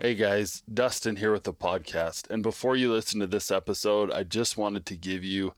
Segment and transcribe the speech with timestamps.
[0.00, 2.30] Hey guys, Dustin here with the podcast.
[2.30, 5.54] And before you listen to this episode, I just wanted to give you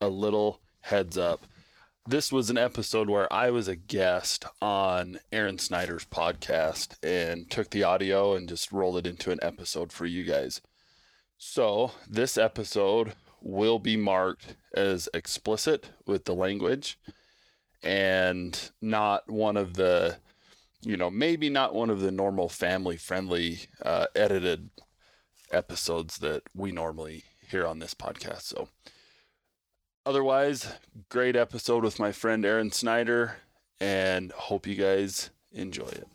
[0.00, 1.46] a little heads up.
[2.04, 7.70] This was an episode where I was a guest on Aaron Snyder's podcast and took
[7.70, 10.60] the audio and just rolled it into an episode for you guys.
[11.38, 16.98] So, this episode will be marked as explicit with the language
[17.84, 20.16] and not one of the
[20.86, 24.70] you know, maybe not one of the normal family friendly uh, edited
[25.50, 28.42] episodes that we normally hear on this podcast.
[28.42, 28.68] So,
[30.06, 30.74] otherwise,
[31.08, 33.38] great episode with my friend Aaron Snyder,
[33.80, 36.06] and hope you guys enjoy it.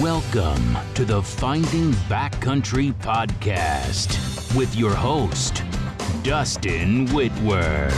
[0.00, 5.62] Welcome to the Finding Backcountry Podcast with your host,
[6.22, 7.90] Dustin Whitwer.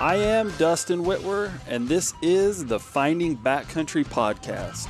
[0.00, 4.88] I am Dustin Whitwer, and this is the Finding Backcountry Podcast.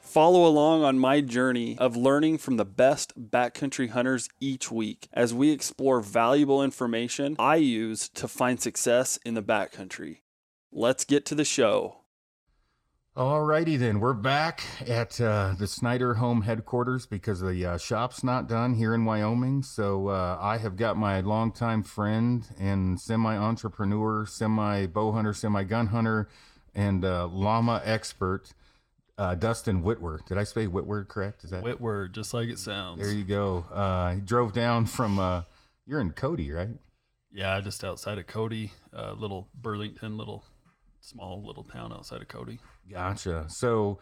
[0.00, 5.34] Follow along on my journey of learning from the best backcountry hunters each week as
[5.34, 10.20] we explore valuable information I use to find success in the backcountry.
[10.72, 11.99] Let's get to the show.
[13.16, 18.48] Alrighty then, we're back at uh, the Snyder home headquarters because the uh, shop's not
[18.48, 19.64] done here in Wyoming.
[19.64, 26.28] So uh, I have got my longtime friend and semi-entrepreneur, semi-bow hunter, semi-gun hunter,
[26.72, 28.54] and uh, llama expert,
[29.18, 30.20] uh, Dustin Whitwer.
[30.28, 31.42] Did I say Whitwer correct?
[31.42, 33.00] Is that Whitwer, just like it sounds.
[33.02, 33.66] There you go.
[33.72, 35.44] Uh, he drove down from.
[35.84, 36.68] you're in Cody, right?
[37.32, 40.44] Yeah, just outside of Cody, little Burlington, little
[41.00, 42.60] small little town outside of Cody.
[42.90, 43.46] Gotcha.
[43.48, 43.98] So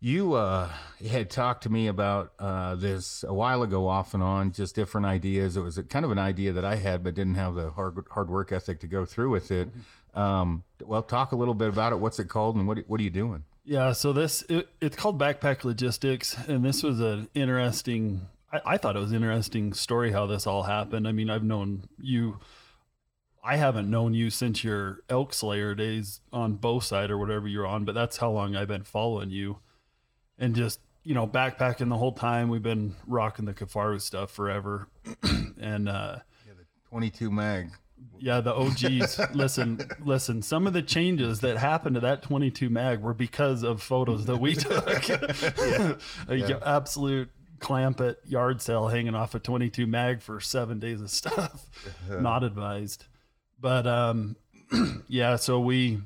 [0.00, 0.70] you uh,
[1.06, 5.06] had talked to me about uh, this a while ago, off and on, just different
[5.06, 5.56] ideas.
[5.56, 7.98] It was a, kind of an idea that I had, but didn't have the hard
[8.10, 9.68] hard work ethic to go through with it.
[10.14, 11.96] Um, well, talk a little bit about it.
[11.96, 13.44] What's it called, and what what are you doing?
[13.64, 18.26] Yeah, so this it, it's called Backpack Logistics, and this was an interesting.
[18.50, 21.06] I, I thought it was an interesting story how this all happened.
[21.06, 22.38] I mean, I've known you
[23.42, 27.84] I haven't known you since your elk slayer days on Bowsite or whatever you're on,
[27.84, 29.58] but that's how long I've been following you.
[30.38, 32.48] And just, you know, backpacking the whole time.
[32.48, 34.88] We've been rocking the Kifaru stuff forever.
[35.60, 37.70] and uh yeah, the 22 mag.
[38.18, 39.18] Yeah, the OGs.
[39.34, 43.82] listen, listen, some of the changes that happened to that 22 mag were because of
[43.82, 45.08] photos that we took.
[45.08, 45.94] yeah.
[46.28, 46.58] yeah.
[46.62, 51.66] Absolute clamp at yard sale hanging off a 22 mag for seven days of stuff.
[52.08, 53.06] Not advised.
[53.60, 54.36] But um,
[55.08, 56.00] yeah, so we,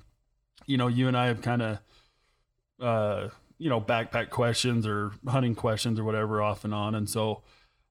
[0.67, 1.79] you know, you and I have kind of,
[2.81, 3.29] uh,
[3.59, 6.95] you know, backpack questions or hunting questions or whatever off and on.
[6.95, 7.43] And so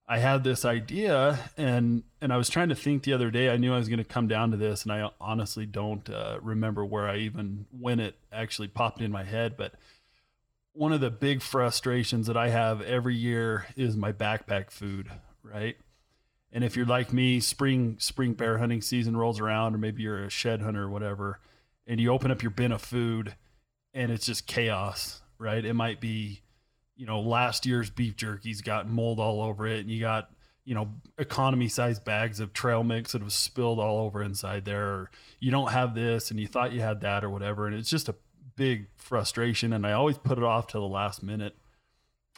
[0.07, 3.57] I had this idea and, and I was trying to think the other day, I
[3.57, 6.83] knew I was going to come down to this and I honestly don't uh, remember
[6.83, 9.73] where I even, when it actually popped in my head, but
[10.73, 15.09] one of the big frustrations that I have every year is my backpack food,
[15.43, 15.77] right?
[16.53, 20.23] And if you're like me, spring spring bear hunting season rolls around, or maybe you're
[20.23, 21.39] a shed hunter or whatever,
[21.85, 23.35] and you open up your bin of food,
[23.93, 25.65] and it's just chaos, right?
[25.65, 26.41] It might be,
[26.95, 30.29] you know, last year's beef jerky's got mold all over it, and you got
[30.63, 34.87] you know economy size bags of trail mix that have spilled all over inside there
[34.87, 35.11] or
[35.41, 38.07] you don't have this and you thought you had that or whatever and it's just
[38.07, 38.15] a
[38.55, 41.57] big frustration and i always put it off till the last minute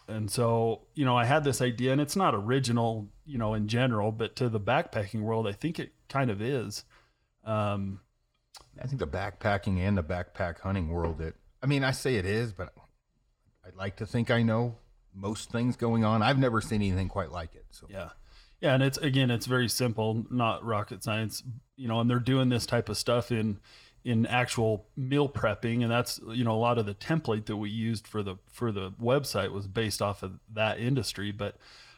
[0.08, 3.68] and so, you know, I had this idea, and it's not original, you know, in
[3.68, 6.84] general, but to the backpacking world, I think it kind of is.
[7.44, 8.02] Um,
[8.82, 12.26] I think the backpacking and the backpack hunting world, it, I mean, I say it
[12.26, 12.74] is, but
[13.66, 14.78] I'd like to think I know
[15.14, 16.22] most things going on.
[16.22, 17.66] I've never seen anything quite like it.
[17.72, 18.10] So, yeah.
[18.62, 18.74] Yeah.
[18.74, 21.44] And it's, again, it's very simple, not rocket science,
[21.76, 23.60] you know, and they're doing this type of stuff in,
[24.06, 27.72] in actual meal prepping and that's you know a lot of the template that we
[27.72, 31.58] used for the for the website was based off of that industry but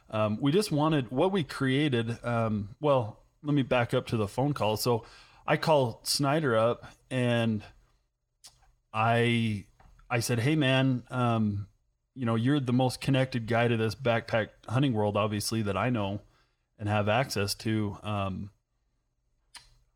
[0.10, 4.28] um, we just wanted what we created um, well let me back up to the
[4.28, 5.06] phone call so
[5.46, 7.64] i call snyder up and
[8.94, 9.66] i
[10.10, 11.68] i said hey man um,
[12.16, 15.90] you know you're the most connected guy to this backpack hunting world obviously that i
[15.90, 16.22] know
[16.80, 18.52] and have access to um,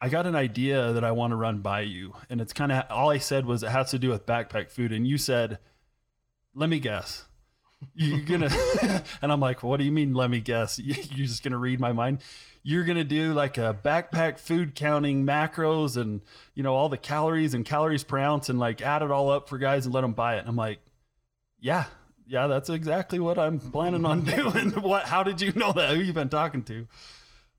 [0.04, 2.16] I got an idea that I want to run by you.
[2.28, 4.92] And it's kind of all I said was it has to do with backpack food.
[4.92, 5.60] And you said,
[6.56, 7.25] let me guess.
[7.95, 10.13] You're to, and I'm like, what do you mean?
[10.13, 10.80] Let me guess.
[10.83, 12.19] You're just to read my mind.
[12.63, 16.22] You're to do like a backpack food counting macros and,
[16.54, 19.50] you know, all the calories and calories per ounce and like add it all up
[19.50, 20.39] for guys and let them buy it.
[20.39, 20.80] And I'm like,
[21.60, 21.86] yeah,
[22.28, 24.72] yeah, that's exactly what I'm planning on doing.
[24.81, 25.06] what?
[25.06, 25.95] How did you know that?
[25.95, 26.88] Who you been talking to?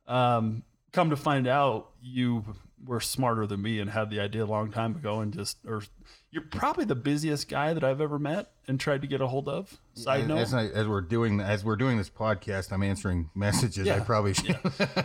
[0.07, 2.45] Um, come to find out, you
[2.85, 5.83] were smarter than me and had the idea a long time ago, and just or
[6.31, 9.49] you're probably the busiest guy that I've ever met and tried to get a hold
[9.49, 9.81] of.
[9.95, 13.89] Side note, as, I, as we're doing as we're doing this podcast, I'm answering messages.
[13.89, 14.59] I probably should.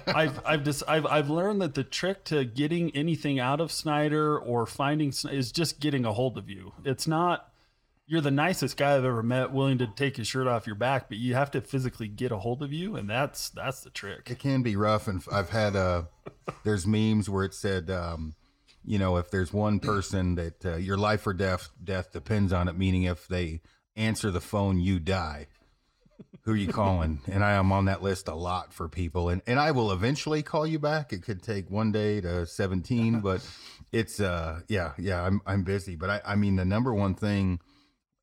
[0.08, 4.38] I've I've just I've I've learned that the trick to getting anything out of Snyder
[4.38, 6.74] or finding is just getting a hold of you.
[6.84, 7.52] It's not
[8.07, 11.09] you're the nicest guy I've ever met, willing to take his shirt off your back,
[11.09, 14.30] but you have to physically get a hold of you, and that's that's the trick.
[14.31, 16.04] It can be rough, and I've had uh,
[16.63, 18.36] there's memes where it said, um,
[18.86, 22.69] you know, if there's one person that uh, your life or death death depends on
[22.69, 23.62] it, meaning if they
[23.98, 25.48] answer the phone, you die.
[26.44, 27.19] Who are you calling?
[27.27, 30.44] and I am on that list a lot for people, and and I will eventually
[30.44, 31.12] call you back.
[31.12, 33.45] It could take one day to 17, but
[33.92, 37.59] it's uh, yeah, yeah, I'm I'm busy, but I I mean the number one thing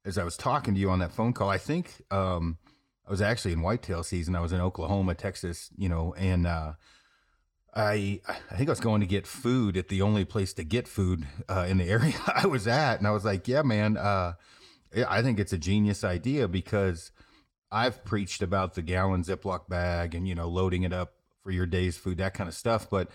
[0.05, 2.59] as I was talking to you on that phone call, I think um,
[3.06, 4.37] I was actually in whitetail season.
[4.37, 6.73] I was in Oklahoma, Texas, you know, and uh,
[7.75, 10.87] I I think I was going to get food at the only place to get
[10.87, 14.35] food uh, in the area I was at, and I was like, yeah, man, uh,
[15.09, 17.11] I think it's a genius idea because
[17.73, 21.67] I've preached about the gallon Ziploc bag and you know loading it up for your
[21.67, 23.09] day's food, that kind of stuff, but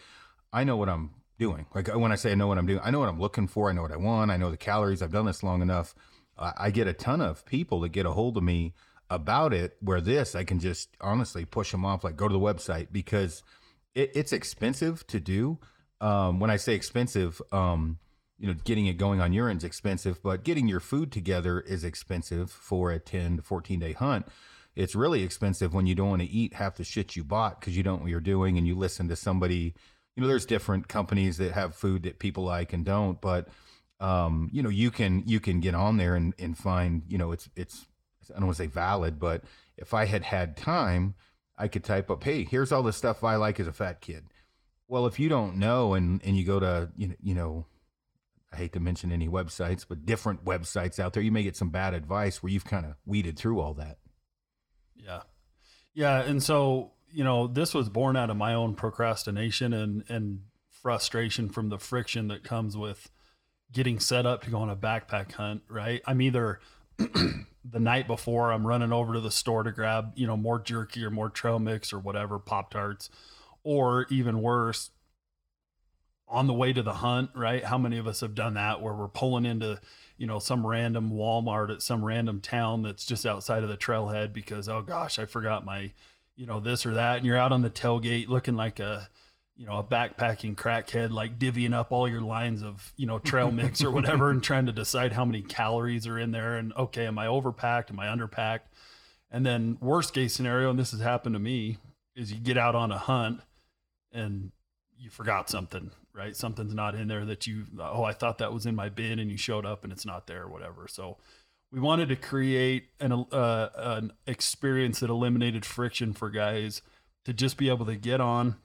[0.52, 1.66] I know what I'm doing.
[1.74, 3.70] Like when I say I know what I'm doing, I know what I'm looking for.
[3.70, 4.30] I know what I want.
[4.30, 5.02] I know the calories.
[5.02, 5.96] I've done this long enough.
[6.40, 8.74] I get a ton of people that get a hold of me
[9.10, 9.78] about it.
[9.82, 12.04] Where this, I can just honestly push them off.
[12.04, 13.44] Like go to the website because
[13.94, 15.60] it, it's expensive to do.
[16.02, 18.00] Um, when I say expensive, um,
[18.40, 21.84] you know, getting it going on your end's expensive, but getting your food together is
[21.84, 24.28] expensive for a 10 to 14 day hunt.
[24.76, 27.76] It's really expensive when you don't want to eat half the shit you bought because
[27.76, 29.74] you don't know what you're doing and you listen to somebody.
[30.16, 33.50] You know, there's different companies that have food that people like and don't, but
[34.00, 37.32] um, you know, you can you can get on there and, and find, you know,
[37.32, 37.86] it's it's
[38.30, 39.44] I don't want to say valid, but
[39.78, 41.16] if I had had time,
[41.58, 44.26] I could type up, hey, here's all the stuff I like as a fat kid.
[44.88, 47.66] Well, if you don't know and and you go to you know, you know
[48.52, 51.70] I hate to mention any websites, but different websites out there, you may get some
[51.70, 53.98] bad advice where you've kind of weeded through all that.
[54.96, 55.22] Yeah.
[55.94, 56.22] Yeah.
[56.22, 61.50] And so, you know, this was born out of my own procrastination and, and frustration
[61.50, 63.10] from the friction that comes with
[63.72, 66.02] getting set up to go on a backpack hunt, right?
[66.06, 66.60] I'm either
[66.98, 71.04] the night before I'm running over to the store to grab, you know, more jerky
[71.04, 73.10] or more trail mix or whatever, Pop Tarts,
[73.64, 74.92] or even worse,
[76.28, 77.64] on the way to the hunt, right?
[77.64, 79.80] How many of us have done that where we're pulling into,
[80.18, 84.32] you know, some random Walmart at some random town that's just outside of the trailhead
[84.32, 85.92] because, oh gosh, I forgot my,
[86.36, 87.18] you know, this or that.
[87.18, 89.10] And you're out on the tailgate looking like a,
[89.60, 93.52] you know, a backpacking crackhead, like divvying up all your lines of, you know, trail
[93.52, 96.56] mix or whatever and trying to decide how many calories are in there.
[96.56, 97.92] And okay, am I overpacked?
[97.92, 98.70] Am I underpacked?
[99.30, 101.78] And then worst case scenario, and this has happened to me,
[102.16, 103.42] is you get out on a hunt
[104.14, 104.54] and
[104.98, 106.38] you forgot something, right?
[106.38, 109.30] Something's not in there that you, oh, I thought that was in my bin and
[109.30, 110.88] you showed up and it's not there or whatever.
[110.88, 111.18] So
[111.70, 116.82] we wanted to create an, uh, an experience that eliminated friction for guys
[117.26, 118.56] to just be able to get on.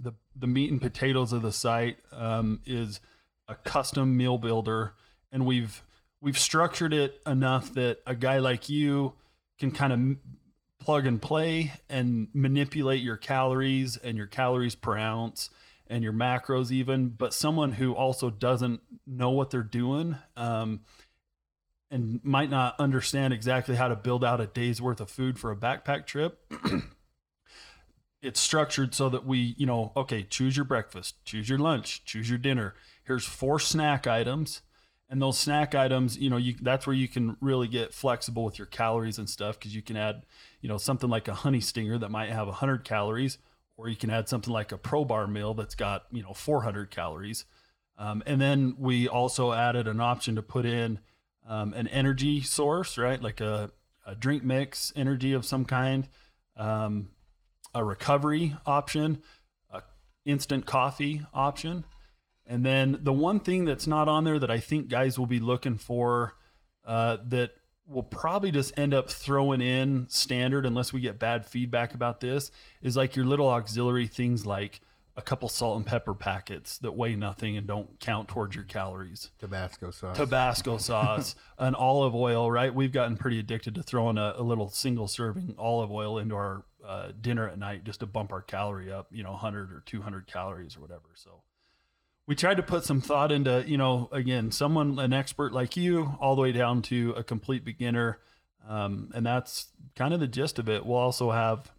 [0.00, 3.00] The, the meat and potatoes of the site um, is
[3.48, 4.94] a custom meal builder.
[5.32, 5.82] And we've
[6.20, 9.14] we've structured it enough that a guy like you
[9.58, 10.16] can kind of
[10.84, 15.50] plug and play and manipulate your calories and your calories per ounce
[15.88, 17.08] and your macros even.
[17.08, 20.80] But someone who also doesn't know what they're doing um,
[21.90, 25.50] and might not understand exactly how to build out a day's worth of food for
[25.50, 26.40] a backpack trip
[28.22, 32.28] it's structured so that we you know okay choose your breakfast choose your lunch choose
[32.28, 32.74] your dinner.
[33.04, 34.62] Here's four snack items
[35.08, 38.58] and those snack items you know you that's where you can really get flexible with
[38.58, 40.24] your calories and stuff because you can add
[40.60, 43.38] you know something like a honey stinger that might have 100 calories
[43.76, 46.90] or you can add something like a pro bar meal that's got you know 400
[46.90, 47.44] calories.
[47.98, 50.98] Um, and then we also added an option to put in
[51.48, 53.20] um, an energy source right?
[53.22, 53.70] Like a,
[54.06, 56.08] a drink mix energy of some kind.
[56.56, 57.08] Um,
[57.74, 59.22] a recovery option
[59.70, 59.82] a
[60.24, 61.84] instant coffee option
[62.46, 65.40] and then the one thing that's not on there that I think guys will be
[65.40, 66.34] looking for
[66.84, 67.50] uh, that
[67.86, 72.50] we'll probably just end up throwing in standard unless we get bad feedback about this
[72.82, 74.80] is like your little auxiliary things like
[75.16, 79.30] a couple salt and pepper packets that weigh nothing and don't count towards your calories.
[79.38, 80.16] Tabasco sauce.
[80.16, 82.74] Tabasco sauce, an olive oil, right?
[82.74, 86.64] We've gotten pretty addicted to throwing a, a little single serving olive oil into our
[86.86, 90.26] uh, dinner at night just to bump our calorie up, you know, 100 or 200
[90.26, 91.08] calories or whatever.
[91.14, 91.42] So
[92.26, 96.16] we tried to put some thought into, you know, again, someone, an expert like you,
[96.20, 98.18] all the way down to a complete beginner.
[98.68, 100.84] Um, and that's kind of the gist of it.
[100.84, 101.70] We'll also have,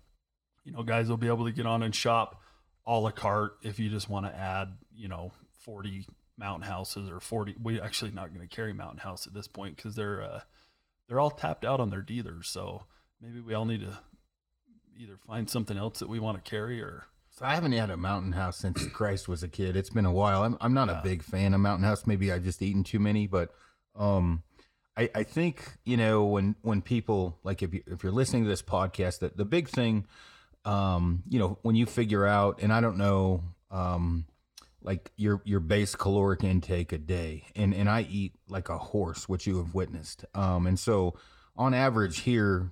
[0.63, 2.41] you know, guys will be able to get on and shop
[2.85, 5.31] a la carte if you just want to add, you know,
[5.63, 6.05] 40
[6.37, 7.55] mountain houses or 40.
[7.61, 10.41] We're actually not going to carry mountain house at this point because they're, uh,
[11.07, 12.47] they're all tapped out on their dealers.
[12.47, 12.83] So
[13.21, 13.97] maybe we all need to
[14.97, 17.05] either find something else that we want to carry or.
[17.29, 19.75] So I haven't had a mountain house since Christ was a kid.
[19.75, 20.43] It's been a while.
[20.43, 20.99] I'm, I'm not yeah.
[20.99, 22.07] a big fan of mountain house.
[22.07, 23.53] Maybe I've just eaten too many, but,
[23.95, 24.43] um,
[24.97, 28.49] I, I think you know when when people like if you if you're listening to
[28.49, 30.07] this podcast that the big thing
[30.65, 34.25] um you know when you figure out and I don't know um
[34.81, 39.29] like your your base caloric intake a day and and I eat like a horse
[39.29, 41.13] which you have witnessed um and so
[41.55, 42.71] on average here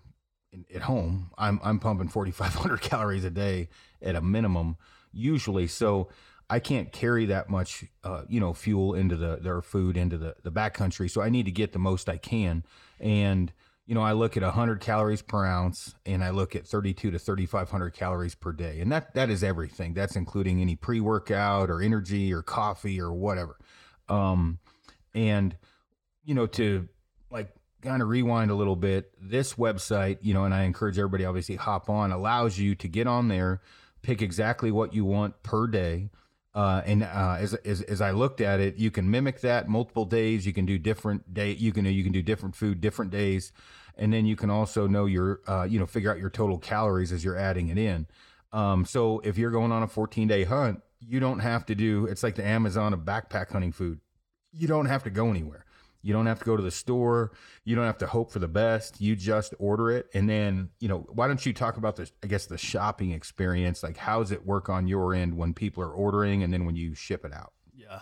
[0.73, 3.69] at home I'm I'm pumping 4500 calories a day
[4.01, 4.77] at a minimum
[5.11, 6.09] usually so
[6.49, 10.35] I can't carry that much, uh, you know, fuel into the their food into the
[10.43, 11.09] the backcountry.
[11.09, 12.63] So I need to get the most I can.
[12.99, 13.51] And
[13.87, 17.19] you know, I look at 100 calories per ounce, and I look at 32 to
[17.19, 19.93] 3,500 calories per day, and that that is everything.
[19.93, 23.57] That's including any pre workout or energy or coffee or whatever.
[24.07, 24.59] Um,
[25.13, 25.55] and
[26.23, 26.87] you know, to
[27.31, 27.49] like
[27.85, 31.55] kind of rewind a little bit, this website, you know, and I encourage everybody obviously
[31.55, 33.61] hop on, allows you to get on there,
[34.01, 36.09] pick exactly what you want per day
[36.55, 40.05] uh, and uh, as, as, as I looked at it, you can mimic that multiple
[40.05, 40.47] days.
[40.47, 41.51] You can do different day.
[41.51, 43.51] You can you can do different food different days,
[43.97, 47.11] and then you can also know your uh, you know figure out your total calories
[47.11, 48.07] as you're adding it in.
[48.53, 52.05] Um, so if you're going on a 14 day hunt, you don't have to do.
[52.05, 53.99] It's like the Amazon of backpack hunting food.
[54.53, 55.64] You don't have to go anywhere.
[56.05, 57.31] You don't have to go to the store.
[57.63, 59.01] You don't have to hope for the best.
[59.01, 60.07] You just order it.
[60.13, 63.81] And then, you know, why don't you talk about the, I guess, the shopping experience?
[63.81, 66.75] Like, how does it work on your end when people are ordering and then when
[66.75, 67.53] you ship it out?
[67.73, 68.01] Yeah.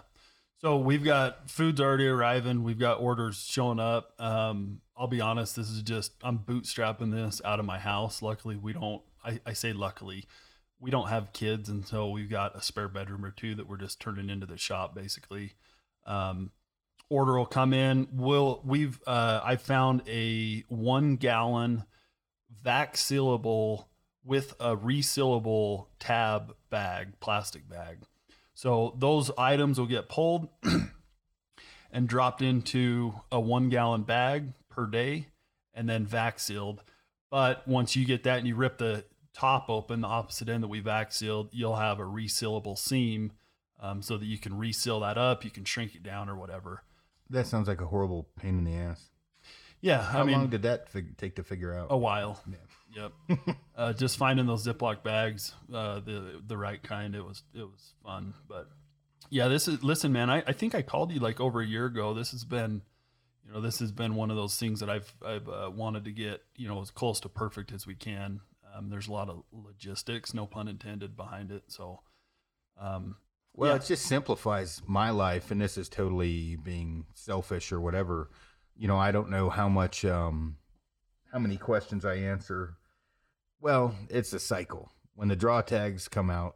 [0.60, 2.63] So we've got food's already arriving.
[2.63, 4.12] We've got orders showing up.
[4.19, 8.22] Um, I'll be honest, this is just, I'm bootstrapping this out of my house.
[8.22, 10.25] Luckily, we don't, I, I say luckily,
[10.77, 11.69] we don't have kids.
[11.69, 14.57] And so we've got a spare bedroom or two that we're just turning into the
[14.57, 15.53] shop basically.
[16.05, 16.51] Um,
[17.13, 18.08] order will come in.
[18.12, 21.84] We'll we've uh, I found a one gallon
[22.63, 23.86] vac sealable
[24.25, 28.00] with a resealable tab bag, plastic bag.
[28.55, 30.48] So those items will get pulled
[31.91, 35.27] and dropped into a one gallon bag per day
[35.74, 36.82] and then vac sealed.
[37.29, 40.67] But once you get that and you rip the top open, the opposite end that
[40.67, 43.34] we vac sealed, you'll have a resealable seam
[43.79, 46.84] um, so that you can reseal that up, you can shrink it down or whatever.
[47.33, 49.09] That sounds like a horrible pain in the ass.
[49.81, 51.87] Yeah, How I mean, long did that fig- take to figure out?
[51.89, 52.41] a while.
[52.95, 53.11] Yep.
[53.75, 57.15] uh, just finding those Ziploc bags, uh, the the right kind.
[57.15, 58.69] It was it was fun, but
[59.31, 60.29] yeah, this is listen, man.
[60.29, 62.13] I, I think I called you like over a year ago.
[62.13, 62.83] This has been,
[63.43, 66.11] you know, this has been one of those things that I've I've uh, wanted to
[66.11, 68.41] get, you know, as close to perfect as we can.
[68.75, 71.63] Um, there's a lot of logistics, no pun intended, behind it.
[71.69, 72.01] So,
[72.79, 73.15] um,
[73.55, 73.75] Well, Yeah.
[73.75, 78.29] it just simplifies my life, and this is totally being selfish or whatever.
[78.75, 80.57] You know, I don't know how much, um,
[81.31, 82.75] how many questions I answer.
[83.62, 84.91] Well, it's a cycle.
[85.15, 86.55] When the draw tags come out,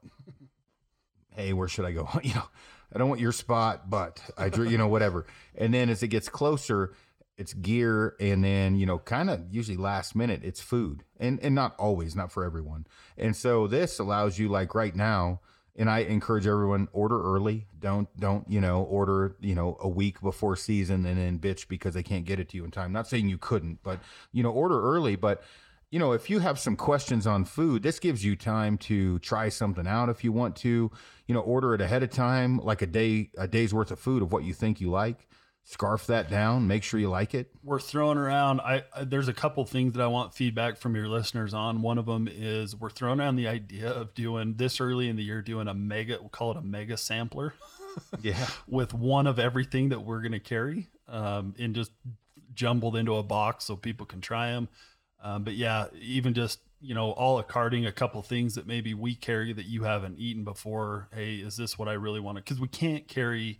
[1.35, 2.09] hey, where should I go?
[2.23, 2.49] You know,
[2.93, 5.25] I don't want your spot, but I drew, you know, whatever.
[5.55, 6.93] And then as it gets closer,
[7.37, 11.53] it's gear, and then you know, kind of usually last minute, it's food, and and
[11.53, 12.87] not always, not for everyone.
[13.17, 15.41] And so this allows you, like right now,
[15.77, 17.67] and I encourage everyone order early.
[17.79, 21.93] Don't don't you know order you know a week before season and then bitch because
[21.93, 22.91] they can't get it to you in time.
[22.91, 23.99] Not saying you couldn't, but
[24.31, 25.15] you know order early.
[25.15, 25.43] But
[25.91, 29.49] you know if you have some questions on food, this gives you time to try
[29.49, 30.91] something out if you want to.
[31.27, 34.23] You know order it ahead of time, like a day a day's worth of food
[34.23, 35.27] of what you think you like.
[35.69, 36.65] Scarf that down.
[36.65, 37.51] Make sure you like it.
[37.61, 41.09] we're throwing around I, I there's a couple things that I want feedback from your
[41.09, 41.81] listeners on.
[41.81, 45.23] One of them is we're throwing around the idea of doing this early in the
[45.23, 47.53] year doing a mega we'll call it a mega sampler
[48.21, 48.47] Yeah.
[48.65, 51.91] with one of everything that we're going to carry um, and just
[52.53, 54.69] jumbled into a box so people can try them.
[55.21, 58.93] Um, but yeah, even just you know, all a carting a couple things that maybe
[58.93, 61.09] we carry that you haven't eaten before.
[61.13, 62.43] Hey, is this what I really want to?
[62.43, 63.59] Because we can't carry.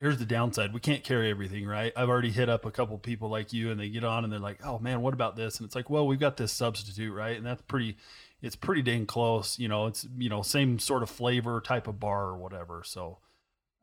[0.00, 1.92] Here's the downside: we can't carry everything, right?
[1.96, 4.40] I've already hit up a couple people like you, and they get on and they're
[4.40, 7.36] like, "Oh man, what about this?" And it's like, "Well, we've got this substitute, right?"
[7.36, 7.96] And that's pretty.
[8.42, 9.58] It's pretty dang close.
[9.58, 12.82] You know, it's you know same sort of flavor, type of bar or whatever.
[12.84, 13.18] So,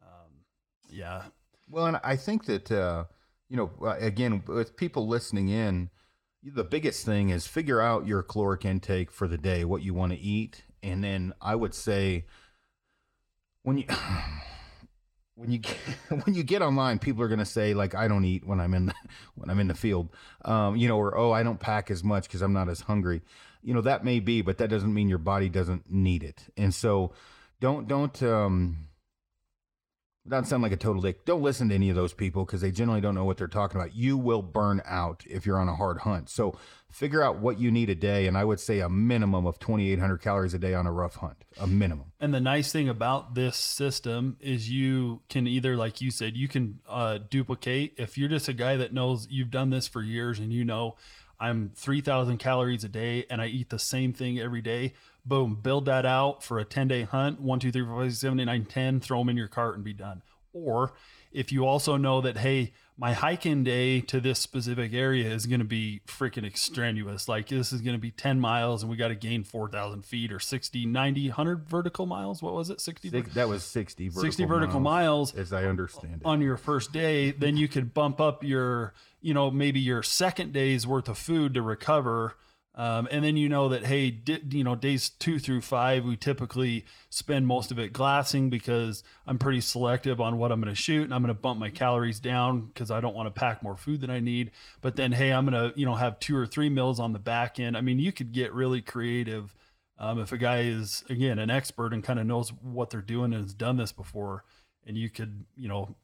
[0.03, 0.45] um,
[0.89, 1.23] yeah,
[1.67, 3.05] Well, and I think that uh,
[3.49, 5.89] you know, uh, again, with people listening in,
[6.43, 10.11] the biggest thing is figure out your caloric intake for the day, what you want
[10.11, 12.25] to eat, and then I would say
[13.63, 13.85] when you
[15.41, 15.77] when you get,
[16.23, 18.73] when you get online, people are going to say like I don't eat when I'm
[18.75, 18.93] in
[19.35, 20.09] when I'm in the field,
[20.45, 23.21] um, you know, or oh I don't pack as much because I'm not as hungry,
[23.63, 26.45] you know that may be, but that doesn't mean your body doesn't need it.
[26.55, 27.13] And so,
[27.59, 28.87] don't don't um,
[30.25, 31.25] not sound like a total dick.
[31.25, 33.79] Don't listen to any of those people because they generally don't know what they're talking
[33.79, 33.95] about.
[33.95, 36.29] You will burn out if you're on a hard hunt.
[36.29, 36.57] So
[36.89, 40.17] figure out what you need a day, and I would say a minimum of 2,800
[40.19, 42.11] calories a day on a rough hunt, a minimum.
[42.19, 46.47] And the nice thing about this system is you can either, like you said, you
[46.47, 47.95] can uh, duplicate.
[47.97, 50.97] If you're just a guy that knows you've done this for years and you know
[51.39, 54.93] I'm 3,000 calories a day and I eat the same thing every day
[55.25, 58.21] boom, build that out for a 10 day hunt, one, two, three, four, five, six,
[58.21, 60.21] seven, eight, nine, 10, throw them in your cart and be done.
[60.53, 60.93] Or
[61.31, 65.59] if you also know that, hey, my hiking day to this specific area is going
[65.59, 67.27] to be freaking extraneous.
[67.27, 70.31] Like this is going to be 10 miles and we got to gain 4,000 feet
[70.31, 72.43] or 60, 90, 100 vertical miles.
[72.43, 72.81] What was it?
[72.81, 73.09] 60?
[73.09, 76.25] Six, that was 60 vertical 60 vertical miles, miles, as I understand it.
[76.25, 80.53] On your first day, then you could bump up your, you know, maybe your second
[80.53, 82.35] day's worth of food to recover
[82.73, 86.15] um, and then you know that hey, di- you know days two through five, we
[86.15, 90.81] typically spend most of it glassing because I'm pretty selective on what I'm going to
[90.81, 93.61] shoot, and I'm going to bump my calories down because I don't want to pack
[93.61, 94.51] more food than I need.
[94.79, 97.19] But then hey, I'm going to you know have two or three meals on the
[97.19, 97.75] back end.
[97.75, 99.53] I mean, you could get really creative
[99.99, 103.33] um, if a guy is again an expert and kind of knows what they're doing
[103.33, 104.45] and has done this before,
[104.85, 105.97] and you could you know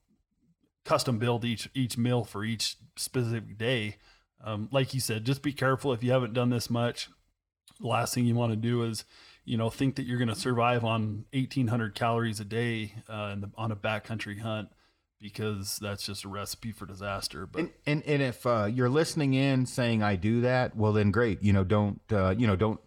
[0.84, 3.96] custom build each each meal for each specific day
[4.44, 7.10] um, like you said, just be careful if you haven't done this much.
[7.80, 9.04] The last thing you want to do is,
[9.46, 13.52] you know, think that you're going to survive on 1,800 calories a day uh, the,
[13.56, 14.70] on a backcountry hunt
[15.20, 17.46] because that's just a recipe for disaster.
[17.48, 21.12] But and and, and if uh, you're listening in saying I do that, well then
[21.12, 21.42] great.
[21.42, 22.80] You know, don't uh, you know don't.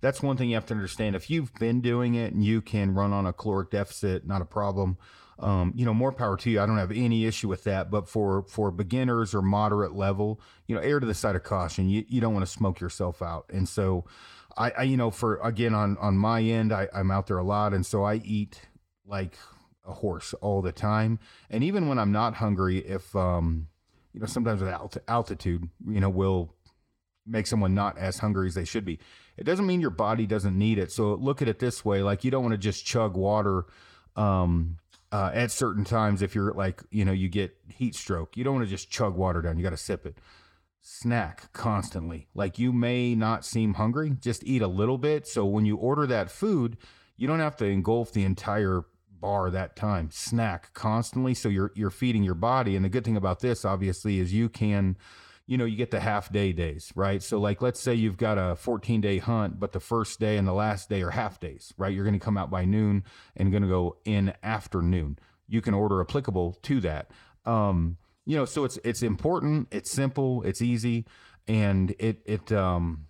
[0.00, 1.16] That's one thing you have to understand.
[1.16, 4.44] If you've been doing it and you can run on a caloric deficit, not a
[4.44, 4.96] problem
[5.40, 6.60] um, you know, more power to you.
[6.60, 7.90] I don't have any issue with that.
[7.90, 11.88] But for for beginners or moderate level, you know, err to the side of caution.
[11.88, 13.46] You you don't want to smoke yourself out.
[13.52, 14.04] And so,
[14.56, 17.44] I, I you know, for again on on my end, I, I'm out there a
[17.44, 18.62] lot, and so I eat
[19.06, 19.38] like
[19.86, 21.18] a horse all the time.
[21.50, 23.68] And even when I'm not hungry, if um,
[24.12, 26.54] you know, sometimes with alt- altitude, you know, will
[27.24, 28.98] make someone not as hungry as they should be.
[29.36, 30.90] It doesn't mean your body doesn't need it.
[30.90, 33.66] So look at it this way: like you don't want to just chug water.
[34.16, 34.78] Um,
[35.10, 38.54] uh, at certain times if you're like you know you get heat stroke you don't
[38.54, 40.18] want to just chug water down you got to sip it.
[40.80, 42.28] Snack constantly.
[42.34, 45.26] Like you may not seem hungry just eat a little bit.
[45.26, 46.76] So when you order that food
[47.16, 48.84] you don't have to engulf the entire
[49.20, 50.10] bar that time.
[50.12, 52.76] Snack constantly so you're you're feeding your body.
[52.76, 54.96] And the good thing about this obviously is you can
[55.48, 57.22] you know, you get the half day days, right?
[57.22, 60.46] So, like, let's say you've got a 14 day hunt, but the first day and
[60.46, 61.92] the last day are half days, right?
[61.92, 63.02] You're going to come out by noon
[63.34, 65.18] and going to go in afternoon.
[65.48, 67.10] You can order applicable to that.
[67.46, 71.06] Um, you know, so it's it's important, it's simple, it's easy,
[71.48, 73.06] and it it um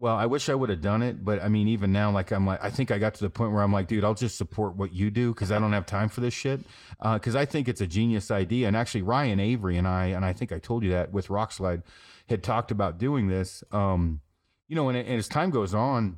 [0.00, 2.46] well, I wish I would have done it, but I mean, even now, like I'm
[2.46, 4.74] like, I think I got to the point where I'm like, dude, I'll just support
[4.74, 6.60] what you do because I don't have time for this shit.
[7.02, 10.24] Because uh, I think it's a genius idea, and actually, Ryan Avery and I, and
[10.24, 11.82] I think I told you that with Rokslide,
[12.30, 13.62] had talked about doing this.
[13.72, 14.22] Um,
[14.68, 16.16] you know, and, and as time goes on,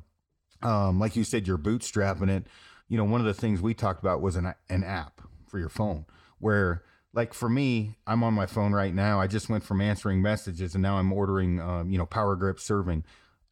[0.61, 2.47] um, like you said, you're bootstrapping it.
[2.87, 5.69] You know, one of the things we talked about was an an app for your
[5.69, 6.05] phone
[6.39, 9.19] where like for me, I'm on my phone right now.
[9.19, 12.59] I just went from answering messages and now I'm ordering, um, you know, power grip
[12.59, 13.03] serving.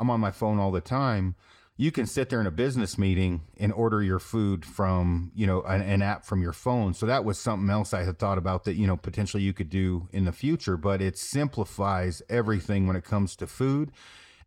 [0.01, 1.35] I'm on my phone all the time.
[1.77, 5.61] You can sit there in a business meeting and order your food from, you know,
[5.61, 6.95] an, an, app from your phone.
[6.95, 9.69] So that was something else I had thought about that, you know, potentially you could
[9.69, 13.91] do in the future, but it simplifies everything when it comes to food.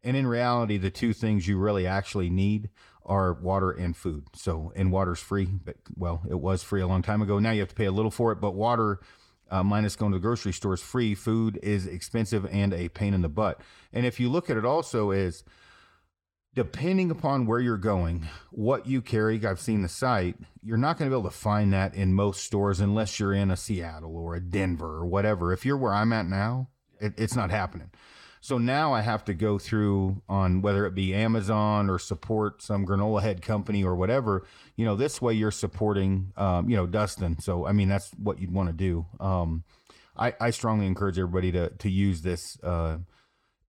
[0.03, 2.69] And in reality, the two things you really actually need
[3.07, 4.25] are water and food.
[4.35, 7.39] So, and water's free, but well, it was free a long time ago.
[7.39, 8.99] Now you have to pay a little for it, but water
[9.55, 11.15] uh, minus going to the grocery store is free.
[11.15, 13.61] Food is expensive and a pain in the butt.
[13.93, 15.45] And if you look at it also as
[16.57, 21.09] depending upon where you're going, what you carry, I've seen the site, you're not going
[21.09, 24.35] to be able to find that in most stores unless you're in a Seattle or
[24.35, 25.53] a Denver or whatever.
[25.53, 26.69] If you're where I'm at now,
[27.01, 27.93] it, it's not happening.
[28.45, 32.85] So now I have to go through on whether it be Amazon or support some
[32.85, 34.45] granola head company or whatever.
[34.77, 37.41] You know, this way you're supporting, um, you know, Dustin.
[37.41, 39.07] So I mean, that's what you'd want to do.
[39.19, 39.65] Um,
[40.15, 42.59] I, I strongly encourage everybody to to use this.
[42.63, 42.99] Uh,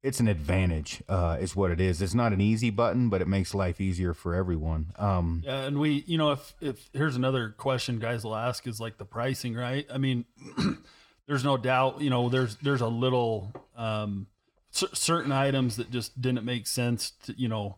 [0.04, 2.02] it's an advantage, uh, is what it is.
[2.02, 4.92] It's not an easy button, but it makes life easier for everyone.
[4.98, 8.82] Um, yeah, and we, you know, if if here's another question guys will ask is
[8.82, 9.88] like the pricing, right?
[9.90, 10.26] I mean,
[11.28, 14.28] there's no doubt, you know, there's there's a little um,
[14.76, 17.78] c- certain items that just didn't make sense to, you know,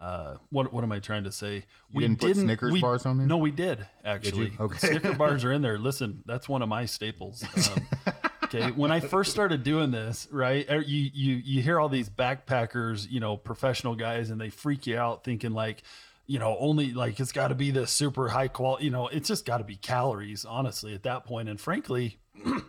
[0.00, 1.64] uh, what what am I trying to say?
[1.92, 3.26] You didn't put Snickers we- bars on there?
[3.26, 4.52] No, we did actually.
[4.58, 4.78] Okay.
[4.78, 5.78] Snicker bars are in there.
[5.78, 7.44] Listen, that's one of my staples.
[7.44, 7.86] Um,
[8.44, 12.08] okay, when I first started doing this, right, er, you you you hear all these
[12.08, 15.82] backpackers, you know, professional guys, and they freak you out thinking like.
[16.26, 18.84] You know, only like it's got to be the super high quality.
[18.84, 21.48] You know, it's just got to be calories, honestly, at that point.
[21.48, 22.62] And frankly, if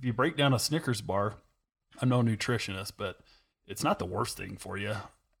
[0.00, 1.34] you break down a Snickers bar,
[2.02, 3.16] I'm no nutritionist, but
[3.66, 4.94] it's not the worst thing for you.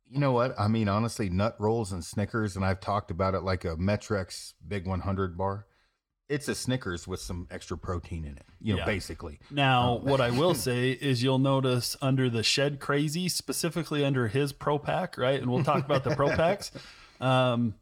[0.08, 0.54] You know what?
[0.58, 4.54] I mean, honestly, nut rolls and Snickers, and I've talked about it like a Met-Rx
[4.66, 5.66] Big 100 bar.
[6.28, 8.84] It's a Snickers with some extra protein in it, you know, Yeah.
[8.86, 9.40] basically.
[9.50, 14.52] Now, what I will say is you'll notice under the Shed Crazy, specifically under his
[14.52, 15.40] Pro Pack, right?
[15.40, 16.70] And we'll talk about the Pro Packs.
[17.20, 17.76] Um,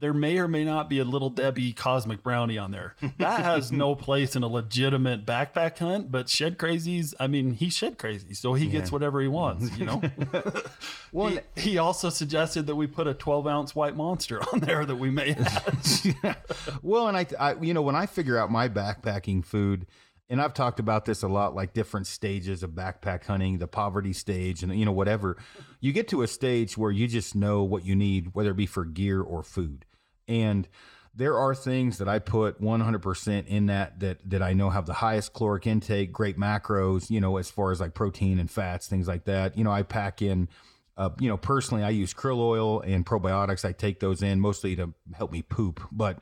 [0.00, 2.94] there may or may not be a little Debbie Cosmic Brownie on there.
[3.18, 7.74] That has no place in a legitimate backpack hunt, but Shed Crazy's, I mean, he's
[7.74, 10.02] Shed Crazy, so he gets whatever he wants, you know?
[11.12, 14.84] Well, he, he also suggested that we put a 12 ounce white monster on there
[14.84, 16.80] that we may have.
[16.82, 19.86] well, and I, I, you know, when I figure out my backpacking food,
[20.30, 24.12] and I've talked about this a lot, like different stages of backpack hunting, the poverty
[24.12, 25.36] stage, and you know, whatever.
[25.80, 28.66] You get to a stage where you just know what you need, whether it be
[28.66, 29.84] for gear or food,
[30.26, 30.66] and
[31.14, 34.94] there are things that I put 100% in that that that I know have the
[34.94, 39.06] highest caloric intake, great macros, you know, as far as like protein and fats, things
[39.06, 39.56] like that.
[39.56, 40.48] You know, I pack in
[40.96, 43.64] uh, you know, personally, I use krill oil and probiotics.
[43.64, 46.18] I take those in mostly to help me poop, but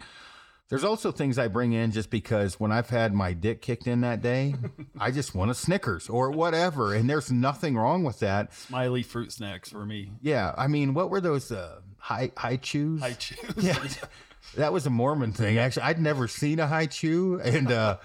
[0.72, 4.00] there's also things I bring in just because when I've had my dick kicked in
[4.00, 4.54] that day,
[4.98, 8.54] I just want a Snickers or whatever, and there's nothing wrong with that.
[8.54, 10.12] Smiley fruit snacks for me.
[10.22, 13.02] Yeah, I mean, what were those uh, high Hi-Chews?
[13.02, 13.38] I choose.
[13.58, 13.78] yeah,
[14.56, 15.58] that was a Mormon thing.
[15.58, 17.98] Actually, I'd never seen a Hi-Chew, and uh,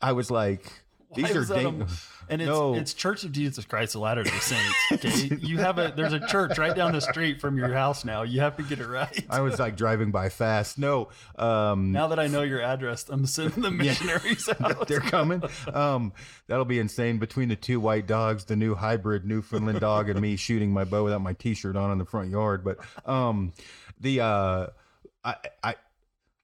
[0.00, 0.64] I was like,
[1.10, 1.86] Why these are is that a- dang-
[2.28, 2.74] and it's No.
[2.74, 4.74] it's Church of Jesus Christ of Latter Day Saints.
[4.92, 8.22] Okay, you have a there's a church right down the street from your house now.
[8.22, 9.24] You have to get it right.
[9.30, 10.78] I was like driving by fast.
[10.78, 11.08] No,
[11.38, 14.88] um, now that I know your address, I'm sending the missionaries out.
[14.88, 15.42] they're coming.
[15.72, 16.12] Um,
[16.46, 17.18] that'll be insane.
[17.18, 21.04] Between the two white dogs, the new hybrid Newfoundland dog, and me shooting my bow
[21.04, 22.64] without my T-shirt on in the front yard.
[22.64, 23.52] But um,
[24.00, 24.66] the uh,
[25.24, 25.74] I, I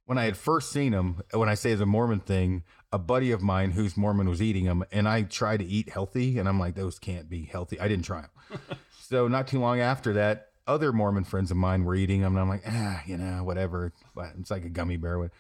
[0.06, 3.32] when I had first seen him, when I say it's a Mormon thing, a buddy
[3.32, 6.60] of mine who's Mormon was eating them, and I tried to eat healthy, and I'm
[6.60, 7.80] like, those can't be healthy.
[7.80, 8.60] I didn't try them.
[9.00, 12.40] so not too long after that, other Mormon friends of mine were eating them, and
[12.40, 13.92] I'm like, ah, you know, whatever.
[14.14, 15.30] But It's like a gummy bear.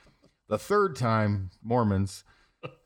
[0.48, 2.24] The third time, Mormons.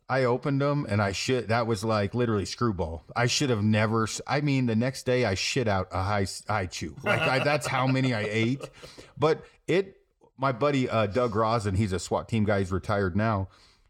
[0.08, 1.48] I opened them and I shit.
[1.48, 3.02] That was like literally screwball.
[3.16, 4.06] I should have never.
[4.24, 6.94] I mean, the next day I shit out a high Hi-Chew.
[7.02, 8.70] Like I, that's how many I ate.
[9.18, 9.96] But it,
[10.38, 12.60] my buddy uh, Doug Rosin, he's a SWAT team guy.
[12.60, 13.48] He's retired now.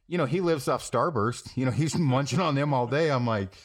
[0.09, 1.57] You know, he lives off Starburst.
[1.57, 3.11] You know, he's munching on them all day.
[3.11, 3.57] I'm like,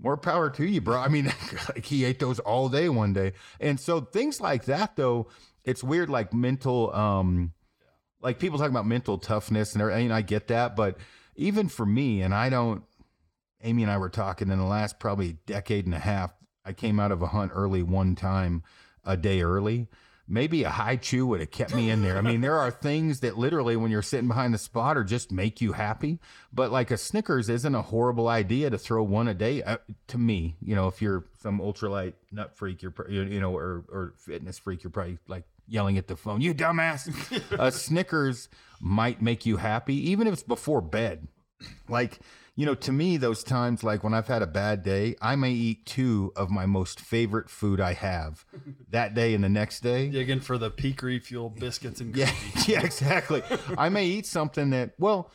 [0.00, 0.98] more power to you, bro.
[0.98, 1.26] I mean,
[1.68, 3.32] like he ate those all day one day.
[3.60, 5.28] And so things like that, though,
[5.64, 7.52] it's weird, like mental, um,
[8.20, 10.10] like people talk about mental toughness and everything.
[10.10, 10.76] I get that.
[10.76, 10.98] But
[11.36, 12.82] even for me, and I don't,
[13.62, 16.32] Amy and I were talking in the last probably decade and a half,
[16.64, 18.62] I came out of a hunt early one time,
[19.04, 19.88] a day early.
[20.28, 22.16] Maybe a Hi-Chew would have kept me in there.
[22.16, 25.60] I mean, there are things that literally, when you're sitting behind the spotter, just make
[25.60, 26.20] you happy.
[26.52, 29.62] But like a Snickers isn't a horrible idea to throw one a day.
[29.62, 33.40] Uh, to me, you know, if you're some ultralight nut freak, you're pr- you you
[33.40, 37.10] know, or or fitness freak, you're probably like yelling at the phone, "You dumbass!"
[37.58, 38.48] a Snickers
[38.80, 41.26] might make you happy, even if it's before bed
[41.88, 42.20] like
[42.54, 45.52] you know to me those times like when i've had a bad day i may
[45.52, 48.44] eat two of my most favorite food i have
[48.90, 52.72] that day and the next day Digging for the peak refuel biscuits and yeah gravy.
[52.72, 53.42] yeah exactly
[53.78, 55.30] i may eat something that well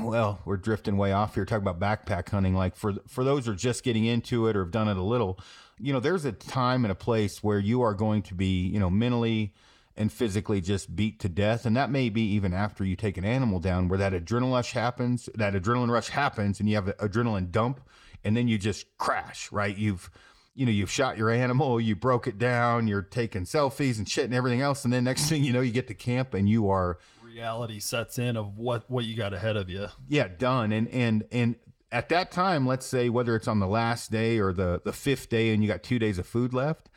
[0.00, 3.52] well we're drifting way off here talking about backpack hunting like for for those who
[3.52, 5.38] are just getting into it or have done it a little
[5.78, 8.80] you know there's a time and a place where you are going to be you
[8.80, 9.54] know mentally
[9.96, 11.64] and physically just beat to death.
[11.64, 14.72] And that may be even after you take an animal down where that adrenaline rush
[14.72, 17.80] happens that adrenaline rush happens and you have an adrenaline dump
[18.24, 19.76] and then you just crash right?
[19.76, 20.10] You've
[20.54, 24.24] you know you've shot your animal you broke it down you're taking selfies and shit
[24.24, 24.84] and everything else.
[24.84, 28.18] And then next thing you know you get to camp and you are Reality sets
[28.18, 29.88] in of what what you got ahead of you.
[30.08, 30.72] yeah done.
[30.72, 31.56] And and and
[31.92, 35.28] at that time let's say whether it's on the last day or the the fifth
[35.28, 36.88] day and you got two days of food left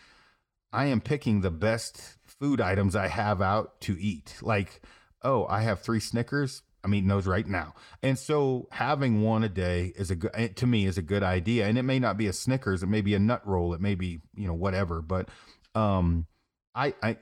[0.73, 4.36] i am picking the best food items i have out to eat.
[4.41, 4.82] Like
[5.23, 7.73] oh i have three snickers i'm eating those right now.
[8.02, 11.23] And so having one a day is a good eh, to me is a good
[11.23, 11.67] idea.
[11.67, 13.95] And it may not be a snickers it may be a nut roll it may
[13.95, 15.30] be you know whatever but
[15.75, 16.25] um
[16.73, 17.17] i i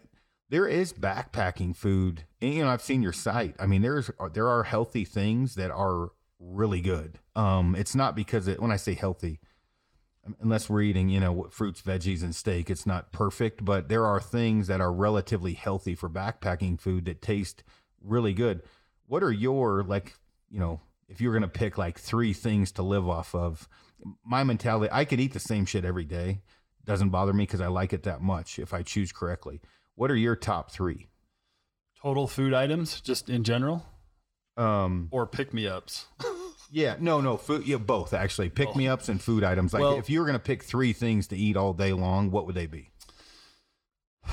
[0.49, 2.23] there is backpacking food.
[2.41, 3.55] And, you know i've seen your site.
[3.59, 7.19] I mean there's there are healthy things that are really good.
[7.35, 9.39] Um it's not because it when i say healthy
[10.41, 14.19] unless we're eating, you know, fruits, veggies, and steak, it's not perfect, but there are
[14.19, 17.63] things that are relatively healthy for backpacking food that taste
[18.01, 18.61] really good.
[19.07, 20.13] What are your, like,
[20.49, 23.67] you know, if you're going to pick like three things to live off of,
[24.23, 26.41] my mentality, I could eat the same shit every day.
[26.85, 29.59] Doesn't bother me because I like it that much if I choose correctly.
[29.95, 31.07] What are your top three?
[32.01, 33.85] Total food items, just in general,
[34.55, 36.05] Um, or pick me ups.
[36.71, 38.49] yeah, no, no, food, yeah, both actually.
[38.49, 39.73] Pick me ups and food items.
[39.73, 42.31] Like, Well- if you were going to pick three things to eat all day long,
[42.31, 42.89] what would they be?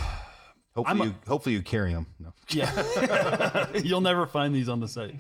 [0.74, 2.06] Hopefully, a- you, hopefully you carry them.
[2.18, 2.32] No.
[2.50, 5.14] Yeah, you'll never find these on the site.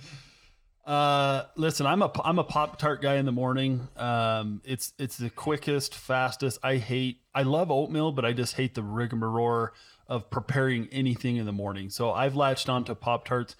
[0.84, 3.88] Uh, listen, I'm a I'm a Pop Tart guy in the morning.
[3.96, 6.58] Um, it's it's the quickest, fastest.
[6.62, 7.20] I hate.
[7.34, 9.68] I love oatmeal, but I just hate the rigmarole
[10.08, 11.88] of preparing anything in the morning.
[11.88, 13.56] So I've latched on to Pop Tarts.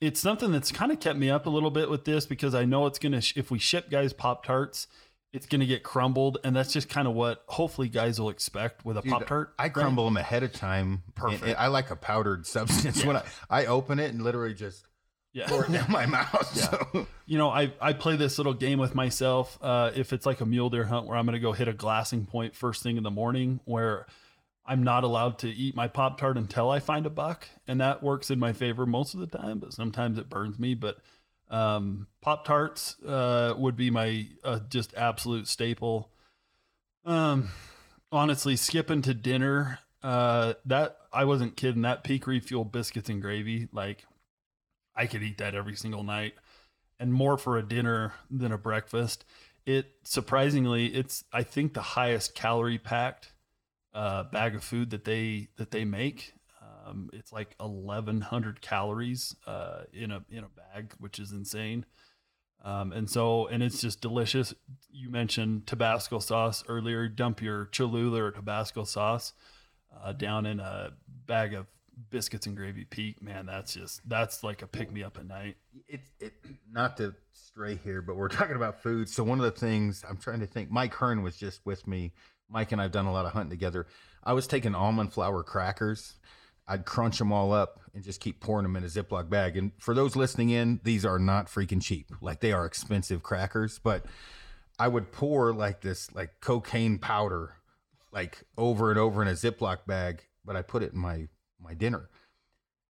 [0.00, 2.64] It's something that's kind of kept me up a little bit with this because I
[2.64, 3.20] know it's gonna.
[3.34, 4.86] If we ship guys Pop Tarts,
[5.32, 8.96] it's gonna get crumbled, and that's just kind of what hopefully guys will expect with
[8.96, 9.54] a Pop Tart.
[9.58, 11.02] I crumble them ahead of time.
[11.16, 11.42] Perfect.
[11.42, 14.86] and I like a powdered substance when I, I open it and literally just
[15.32, 15.48] Yeah.
[15.48, 16.46] pour it down my mouth.
[16.92, 17.06] So.
[17.26, 19.58] you know, I I play this little game with myself.
[19.60, 21.72] Uh, if it's like a mule deer hunt where I'm going to go hit a
[21.72, 24.06] glassing point first thing in the morning, where
[24.68, 28.02] I'm not allowed to eat my pop tart until I find a buck, and that
[28.02, 29.58] works in my favor most of the time.
[29.58, 30.74] But sometimes it burns me.
[30.74, 30.98] But
[31.48, 36.10] um, pop tarts uh, would be my uh, just absolute staple.
[37.06, 37.48] Um,
[38.12, 39.78] honestly, skipping to dinner.
[40.02, 41.82] Uh, that I wasn't kidding.
[41.82, 44.04] That peak refuel biscuits and gravy, like
[44.94, 46.34] I could eat that every single night
[47.00, 49.24] and more for a dinner than a breakfast.
[49.66, 53.32] It surprisingly, it's I think the highest calorie packed
[53.94, 56.34] uh, bag of food that they that they make.
[56.86, 61.86] Um, it's like eleven hundred calories uh, in a in a bag, which is insane.
[62.64, 64.52] Um, and so, and it's just delicious.
[64.90, 67.08] You mentioned Tabasco sauce earlier.
[67.08, 69.32] Dump your Cholula or Tabasco sauce
[70.02, 70.90] uh, down in a
[71.26, 71.66] bag of
[72.10, 73.22] biscuits and gravy peak.
[73.22, 75.56] Man, that's just that's like a pick me up at night.
[75.88, 76.32] it, it
[76.70, 79.08] not to stray here, but we're talking about food.
[79.08, 82.12] So one of the things I'm trying to think, Mike Hearn was just with me.
[82.50, 83.86] Mike and I've done a lot of hunting together.
[84.24, 86.14] I was taking almond flour crackers.
[86.66, 89.56] I'd crunch them all up and just keep pouring them in a Ziploc bag.
[89.56, 92.12] And for those listening in, these are not freaking cheap.
[92.20, 94.04] Like they are expensive crackers, but
[94.78, 97.54] I would pour like this like cocaine powder
[98.12, 101.28] like over and over in a Ziploc bag, but I put it in my
[101.60, 102.08] my dinner.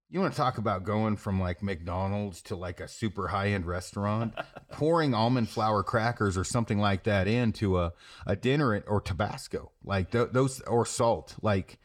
[0.10, 3.66] You want to talk about going from like McDonald's to like a super high end
[3.66, 4.34] restaurant,
[4.72, 7.92] pouring almond flour crackers or something like that into a,
[8.26, 11.36] a dinner at- or Tabasco, like th- those or salt.
[11.42, 11.78] Like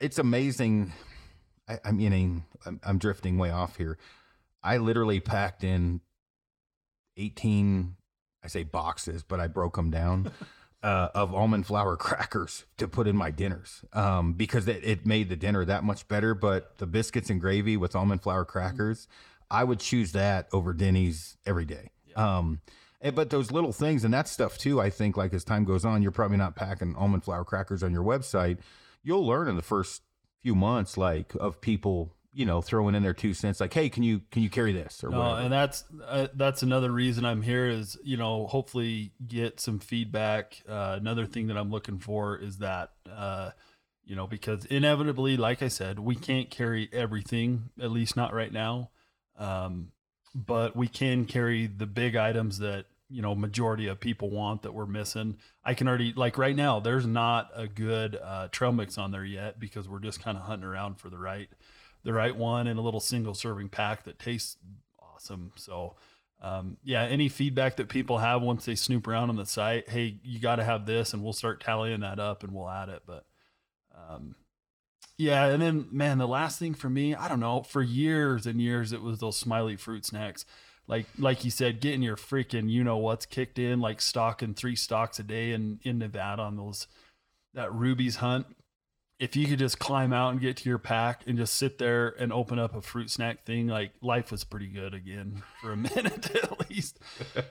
[0.00, 0.92] it's amazing.
[1.66, 3.96] I, I mean, I'm, I'm drifting way off here.
[4.62, 6.02] I literally packed in
[7.16, 7.96] 18,
[8.44, 10.30] I say boxes, but I broke them down.
[10.82, 15.28] Uh, of almond flour crackers to put in my dinners um, because it, it made
[15.28, 16.34] the dinner that much better.
[16.34, 19.06] But the biscuits and gravy with almond flour crackers,
[19.50, 21.90] I would choose that over Denny's every day.
[22.16, 22.62] Um,
[23.02, 25.84] and- but those little things and that stuff too, I think, like as time goes
[25.84, 28.56] on, you're probably not packing almond flour crackers on your website.
[29.02, 30.00] You'll learn in the first
[30.42, 34.02] few months, like of people, you know, throwing in their two cents, like, "Hey, can
[34.02, 35.40] you can you carry this?" or No, whatever.
[35.42, 40.62] and that's uh, that's another reason I'm here is you know hopefully get some feedback.
[40.68, 43.50] Uh, another thing that I'm looking for is that uh,
[44.04, 48.52] you know because inevitably, like I said, we can't carry everything, at least not right
[48.52, 48.90] now.
[49.36, 49.92] Um,
[50.34, 54.72] but we can carry the big items that you know majority of people want that
[54.72, 55.36] we're missing.
[55.64, 56.78] I can already like right now.
[56.78, 60.44] There's not a good uh, trail mix on there yet because we're just kind of
[60.44, 61.48] hunting around for the right
[62.02, 64.56] the right one in a little single serving pack that tastes
[65.00, 65.52] awesome.
[65.56, 65.96] So,
[66.42, 70.18] um, yeah, any feedback that people have once they snoop around on the site, hey,
[70.22, 73.02] you got to have this, and we'll start tallying that up and we'll add it.
[73.06, 73.24] But,
[73.94, 74.34] um,
[75.18, 78.60] yeah, and then man, the last thing for me, I don't know, for years and
[78.60, 80.46] years, it was those smiley fruit snacks.
[80.86, 84.74] Like, like you said, getting your freaking, you know what's kicked in, like stocking three
[84.74, 86.88] stocks a day in in Nevada on those
[87.54, 88.46] that rubies hunt
[89.20, 92.08] if you could just climb out and get to your pack and just sit there
[92.18, 95.76] and open up a fruit snack thing, like life was pretty good again for a
[95.76, 96.98] minute at least.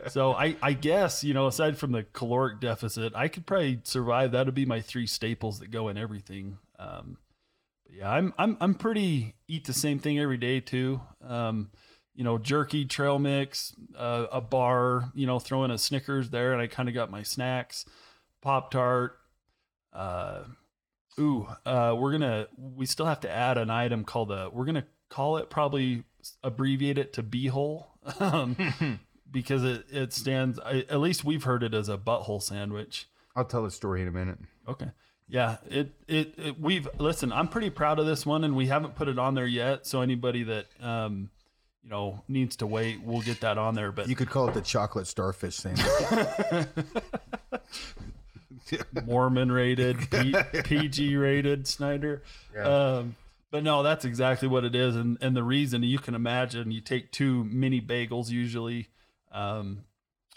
[0.08, 4.32] So I, I guess, you know, aside from the caloric deficit, I could probably survive.
[4.32, 6.58] That'd be my three staples that go in everything.
[6.80, 7.18] Um,
[7.86, 11.00] but yeah, I'm, I'm, I'm pretty eat the same thing every day too.
[11.22, 11.70] Um,
[12.16, 16.62] you know, jerky, trail mix, uh, a bar, you know, throwing a Snickers there, and
[16.62, 17.86] I kind of got my snacks,
[18.42, 19.18] Pop Tart,
[19.94, 20.42] uh,
[21.20, 22.48] Ooh, uh, we're gonna.
[22.58, 24.50] We still have to add an item called a.
[24.52, 26.04] We're gonna call it probably
[26.44, 27.88] abbreviate it to beehole,
[28.22, 29.00] um,
[29.32, 30.60] because it it stands.
[30.60, 33.10] I, at least we've heard it as a butthole sandwich.
[33.36, 34.40] I'll tell the story in a minute.
[34.68, 34.92] Okay.
[35.28, 37.32] Yeah, it, it it we've listen.
[37.32, 39.86] I'm pretty proud of this one, and we haven't put it on there yet.
[39.86, 41.30] So anybody that um,
[41.84, 43.92] you know needs to wait, we'll get that on there.
[43.92, 45.86] But You could call it the chocolate starfish sandwich.
[49.06, 52.24] Mormon rated, P- PG rated Snyder.
[52.58, 53.16] Um,
[53.52, 56.82] but no, that's exactly what it is, and and the reason you can imagine, you
[56.82, 58.90] take two mini bagels usually,
[59.32, 59.86] um,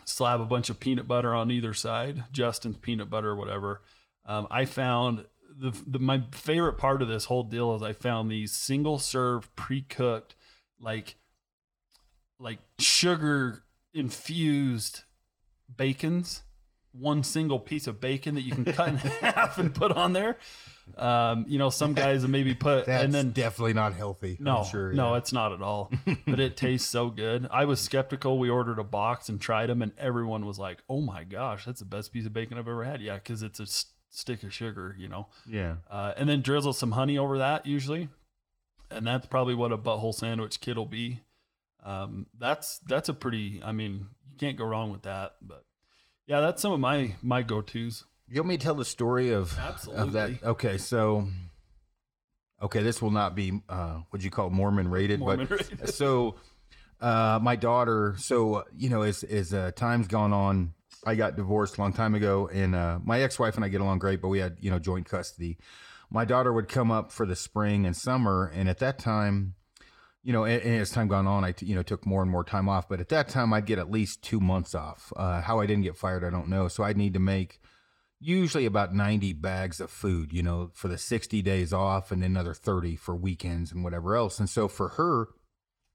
[0.05, 3.83] slab a bunch of peanut butter on either side, Justin's peanut butter or whatever.
[4.25, 8.31] Um, I found the, the my favorite part of this whole deal is I found
[8.31, 10.35] these single serve pre cooked
[10.81, 11.16] like
[12.38, 13.62] like sugar
[13.95, 15.03] infused
[15.77, 16.42] bacons
[16.92, 20.37] one single piece of bacon that you can cut in half and put on there.
[20.98, 24.37] Um, you know, some guys maybe put That's and then definitely not healthy.
[24.38, 24.92] I'm no, sure.
[24.92, 25.18] no, yeah.
[25.18, 25.90] it's not at all.
[26.26, 27.46] but it tastes so good.
[27.50, 28.38] I was skeptical.
[28.38, 31.78] We ordered a box and tried them, and everyone was like, "Oh my gosh, that's
[31.78, 34.52] the best piece of bacon I've ever had." Yeah, because it's a s- stick of
[34.52, 35.28] sugar, you know.
[35.48, 35.76] yeah.
[35.88, 38.09] Uh, and then drizzle some honey over that usually,
[38.90, 41.20] and that's probably what a butthole sandwich kid will be.
[41.85, 43.62] Um, that's that's a pretty.
[43.64, 45.37] I mean, you can't go wrong with that.
[45.40, 45.64] But
[46.26, 48.04] yeah, that's some of my my go tos.
[48.28, 49.58] You want me to tell the story of
[49.88, 50.42] of that?
[50.42, 51.28] Okay, so
[52.62, 55.88] okay, this will not be uh, what you call Mormon rated, Mormon but rated.
[55.94, 56.37] so
[57.00, 58.14] uh, my daughter.
[58.18, 62.14] So you know, as as uh, time's gone on, I got divorced a long time
[62.14, 64.70] ago, and uh, my ex wife and I get along great, but we had you
[64.70, 65.58] know joint custody.
[66.11, 69.54] My daughter would come up for the spring and summer, and at that time.
[70.22, 72.30] You know, and, and as time gone on, I t- you know took more and
[72.30, 72.88] more time off.
[72.88, 75.12] But at that time, I'd get at least two months off.
[75.16, 76.68] Uh, how I didn't get fired, I don't know.
[76.68, 77.61] So I'd need to make
[78.22, 82.54] usually about 90 bags of food, you know, for the 60 days off and another
[82.54, 84.38] 30 for weekends and whatever else.
[84.38, 85.28] And so for her,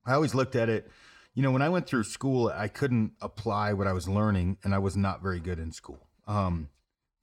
[0.06, 0.92] I always looked at it,
[1.34, 4.76] you know, when I went through school, I couldn't apply what I was learning and
[4.76, 6.08] I was not very good in school.
[6.28, 6.70] Um,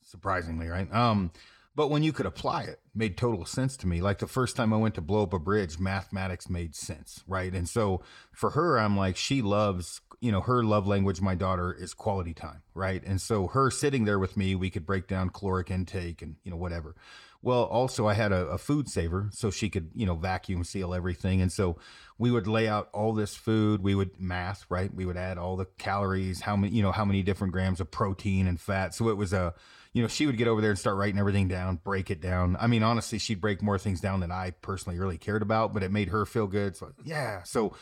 [0.02, 0.92] surprisingly, right?
[0.94, 1.32] Um,
[1.76, 4.00] but when you could apply it, made total sense to me.
[4.00, 7.52] Like the first time I went to blow up a bridge, mathematics made sense, right?
[7.52, 11.72] And so for her, I'm like, she loves, you know, her love language, my daughter,
[11.72, 13.02] is quality time, right?
[13.04, 16.50] And so her sitting there with me, we could break down caloric intake and, you
[16.50, 16.94] know, whatever.
[17.42, 20.94] Well, also I had a, a food saver so she could, you know, vacuum seal
[20.94, 21.42] everything.
[21.42, 21.76] And so
[22.16, 23.82] we would lay out all this food.
[23.82, 24.94] We would math, right?
[24.94, 27.90] We would add all the calories, how many, you know, how many different grams of
[27.90, 28.94] protein and fat.
[28.94, 29.52] So it was a,
[29.94, 32.56] you know, she would get over there and start writing everything down, break it down.
[32.60, 35.84] I mean, honestly, she'd break more things down than I personally really cared about, but
[35.84, 36.76] it made her feel good.
[36.76, 37.44] So yeah.
[37.44, 37.74] So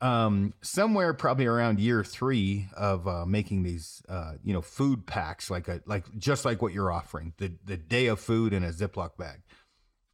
[0.00, 5.50] um, somewhere probably around year three of uh, making these, uh, you know, food packs,
[5.50, 8.70] like a like just like what you're offering, the the day of food in a
[8.70, 9.42] Ziploc bag.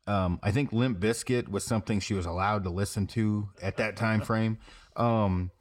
[0.09, 3.96] Um, I think Limp Bizkit was something she was allowed to listen to at that
[3.96, 4.59] time frame.
[4.96, 5.53] Um,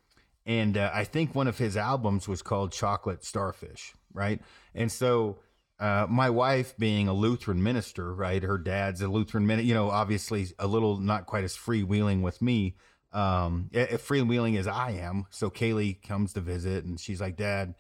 [0.46, 4.42] and uh, I think one of his albums was called Chocolate Starfish, right?
[4.74, 5.40] And so
[5.80, 9.90] uh, my wife, being a Lutheran minister, right, her dad's a Lutheran minister, you know,
[9.90, 12.76] obviously a little not quite as freewheeling with me,
[13.13, 15.26] um, freewheeling as I am.
[15.30, 17.76] So Kaylee comes to visit, and she's like, "Dad."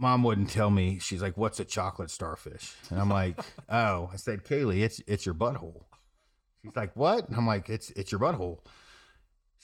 [0.00, 1.00] Mom wouldn't tell me.
[1.00, 5.26] She's like, "What's a chocolate starfish?" And I'm like, "Oh." I said, "Kaylee, it's it's
[5.26, 5.84] your butthole."
[6.62, 8.60] She's like, "What?" And I'm like, "It's it's your butthole."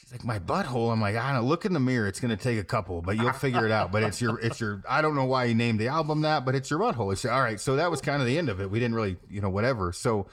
[0.04, 1.48] She's like, "My butthole." I'm like, "I don't know.
[1.48, 2.06] Look in the mirror.
[2.06, 4.82] It's gonna take a couple, but you'll figure it out." But it's your it's your.
[4.86, 7.12] I don't know why you named the album that, but it's your butthole.
[7.12, 7.58] It's all right.
[7.58, 8.70] So that was kind of the end of it.
[8.70, 9.92] We didn't really, you know, whatever.
[9.92, 10.26] So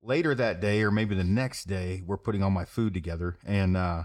[0.00, 3.76] later that day, or maybe the next day, we're putting all my food together, and
[3.76, 4.04] uh,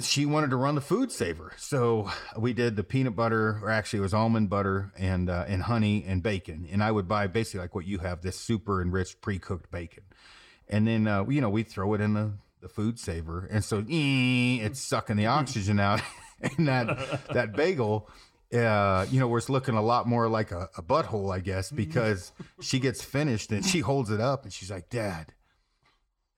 [0.00, 1.52] she wanted to run the food saver.
[1.56, 5.62] So we did the peanut butter, or actually it was almond butter and uh, and
[5.62, 6.68] honey and bacon.
[6.70, 10.04] And I would buy basically like what you have, this super enriched pre-cooked bacon.
[10.68, 12.32] And then uh, you know we throw it in the,
[12.66, 16.00] the food saver, and so it's sucking the oxygen out,
[16.40, 18.08] and that that bagel.
[18.54, 22.30] Uh, you know, was looking a lot more like a, a butthole, I guess, because
[22.60, 25.34] she gets finished and she holds it up and she's like, "Dad,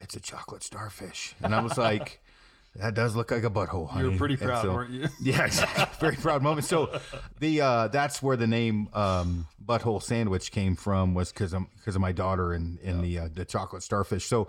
[0.01, 2.23] it's a chocolate starfish," and I was like,
[2.77, 4.01] "That does look like a butthole." Honey.
[4.01, 5.09] You were honey." pretty proud, so- weren't you?
[5.21, 5.85] yeah, exactly.
[6.01, 6.67] very proud moment.
[6.67, 6.99] So
[7.41, 11.95] the uh, that's where the name um, butthole sandwich came from was because of because
[11.95, 14.25] of my daughter and and the uh, the chocolate starfish.
[14.25, 14.49] So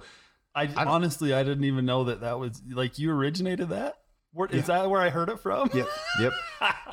[0.55, 3.95] I, honestly, I didn't even know that that was like you originated that.
[4.31, 5.71] Where, Is that where I heard it from?
[5.73, 5.87] yep,
[6.19, 6.33] yep.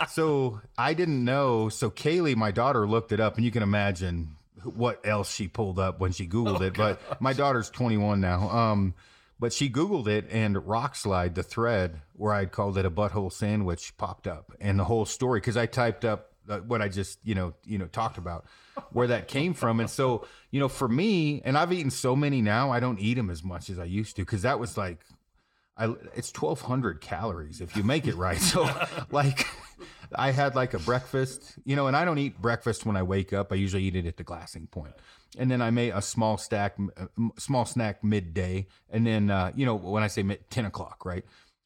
[0.08, 1.68] so I didn't know.
[1.68, 5.78] So Kaylee, my daughter, looked it up, and you can imagine what else she pulled
[5.78, 6.74] up when she Googled it.
[6.74, 8.48] But my daughter's 21 now.
[8.48, 8.94] Um,
[9.38, 13.96] but she Googled it, and Rokslide, the thread where I'd called it a butthole sandwich,
[13.98, 17.34] popped up, and the whole story because I typed up uh, what I just you
[17.34, 18.46] know you know talked about
[18.92, 22.42] where that came from, and so you know for me, and I've eaten so many
[22.42, 24.98] now, I don't eat them as much as I used to because that was like
[25.76, 28.38] I, it's 1200 calories if you make it right.
[28.38, 28.68] So
[29.10, 29.46] like
[30.14, 33.32] I had like a breakfast, you know, and I don't eat breakfast when I wake
[33.32, 33.52] up.
[33.52, 34.94] I usually eat it at the glassing point.
[35.38, 36.78] And then I made a small stack,
[37.38, 38.68] small snack midday.
[38.88, 41.24] And then, uh, you know, when I say mid, 10 o'clock, right?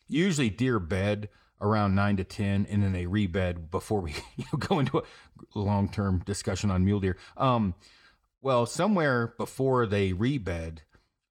[0.09, 1.29] Usually deer bed
[1.61, 5.03] around nine to 10, and then they rebed before we you know, go into a
[5.55, 7.17] long term discussion on mule deer.
[7.37, 7.75] Um,
[8.43, 10.83] well, somewhere before they rebed,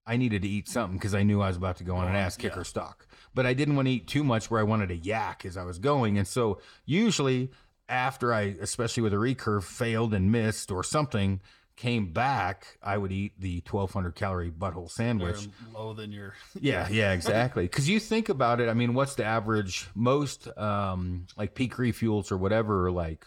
[0.06, 2.16] I needed to eat something because I knew I was about to go on an
[2.16, 3.06] ass kicker stalk.
[3.34, 5.62] But I didn't want to eat too much where I wanted to yak as I
[5.62, 6.18] was going.
[6.18, 7.50] And so usually
[7.88, 11.40] after I, especially with a recurve, failed and missed or something,
[11.80, 15.48] came back, I would eat the 1200 calorie butthole sandwich.
[15.74, 17.64] Low than your Yeah, yeah, exactly.
[17.64, 19.88] Because you think about it, I mean, what's the average?
[19.94, 23.24] Most um, like peak refuels or whatever are like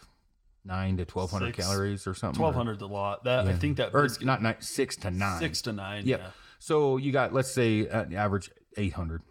[0.64, 2.38] nine to 1200 Six- calories or something.
[2.38, 3.24] twelve hundred a lot.
[3.24, 5.40] That I think that or biscuit- not nine, six to nine.
[5.40, 6.06] six to nine.
[6.06, 6.20] Yep.
[6.20, 6.28] Yeah.
[6.60, 9.24] So you got let's say an average 800.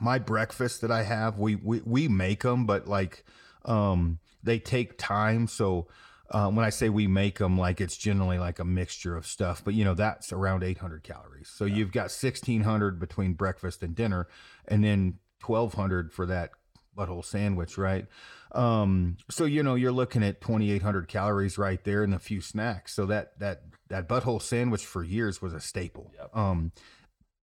[0.00, 3.24] My breakfast that I have, we we we make them, but like
[3.64, 5.48] um they take time.
[5.48, 5.88] So
[6.30, 9.62] uh, when I say we make them, like it's generally like a mixture of stuff,
[9.64, 11.48] but you know that's around 800 calories.
[11.48, 14.28] So you've got 1600 between breakfast and dinner,
[14.66, 16.50] and then 1200 for that
[16.96, 18.06] butthole sandwich, right?
[18.52, 22.94] Um, so you know you're looking at 2800 calories right there and a few snacks.
[22.94, 26.12] So that that that butthole sandwich for years was a staple.
[26.32, 26.72] Um,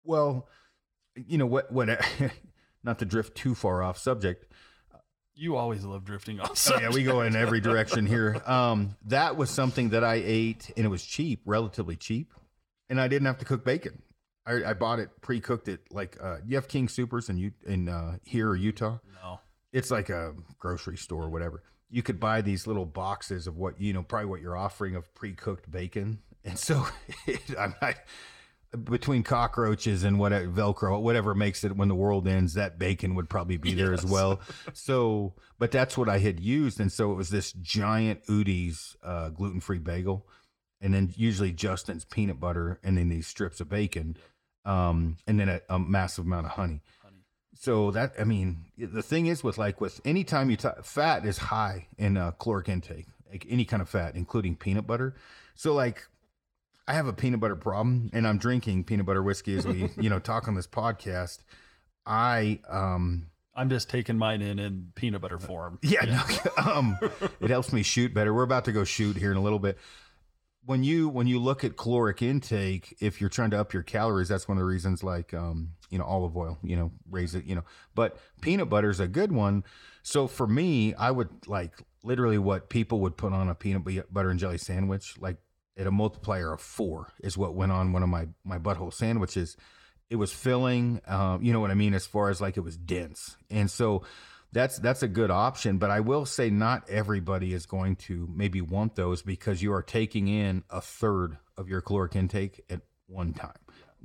[0.04, 0.48] well,
[1.16, 1.72] you know what?
[1.72, 1.90] What?
[2.84, 4.46] Not to drift too far off subject.
[5.36, 6.72] You always love drifting off.
[6.72, 8.42] Oh, yeah, we go in every direction here.
[8.46, 12.34] Um, that was something that I ate, and it was cheap, relatively cheap,
[12.90, 14.04] and I didn't have to cook bacon.
[14.46, 15.68] I, I bought it pre-cooked.
[15.68, 19.00] It like uh, you have King Supers in you in uh, here or Utah.
[19.24, 19.40] No.
[19.72, 21.64] It's like a grocery store or whatever.
[21.90, 25.14] You could buy these little boxes of what you know, probably what you're offering of
[25.16, 26.86] pre-cooked bacon, and so
[27.60, 27.96] I'm not
[28.84, 33.30] between cockroaches and whatever Velcro, whatever makes it when the world ends, that bacon would
[33.30, 34.42] probably be there as well.
[34.74, 39.30] So, but that's what I had used, and so it was this giant Udi's uh,
[39.30, 40.28] gluten-free bagel,
[40.82, 44.18] and then usually Justin's peanut butter, and then these strips of bacon,
[44.66, 46.82] um, and then a, a massive amount of honey.
[47.56, 51.26] So that I mean, the thing is with like with any time you talk, fat
[51.26, 55.16] is high in uh, caloric intake, like any kind of fat, including peanut butter.
[55.56, 56.08] So like
[56.88, 60.10] I have a peanut butter problem and I'm drinking peanut butter whiskey as we, you
[60.10, 61.40] know, talk on this podcast.
[62.06, 65.80] I um I'm just taking mine in in peanut butter form.
[65.82, 66.98] yeah, No, um
[67.40, 68.34] it helps me shoot better.
[68.34, 69.78] We're about to go shoot here in a little bit.
[70.66, 74.30] When you when you look at caloric intake, if you're trying to up your calories,
[74.30, 77.46] that's one of the reasons like um, you know, olive oil, you know, raise it,
[77.46, 77.64] you know.
[77.96, 79.64] But peanut butter is a good one.
[80.04, 81.74] So for me, I would like
[82.04, 85.38] literally what people would put on a peanut butter and jelly sandwich, like
[85.78, 89.58] at a multiplier of four is what went on one of my my butthole sandwiches.
[90.10, 92.78] It was filling, um, you know what I mean, as far as like it was
[92.78, 94.04] dense, and so
[94.52, 95.78] that's that's a good option.
[95.80, 99.82] But I will say, not everybody is going to maybe want those because you are
[99.82, 103.54] taking in a third of your caloric intake at one time.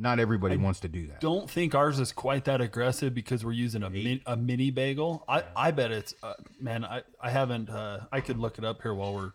[0.01, 1.21] Not everybody wants to do that.
[1.21, 5.25] Don't think ours is quite that aggressive because we're using a min, a mini bagel.
[5.29, 6.85] I, I bet it's uh, man.
[6.85, 7.69] I I haven't.
[7.69, 9.33] Uh, I could look it up here while we're.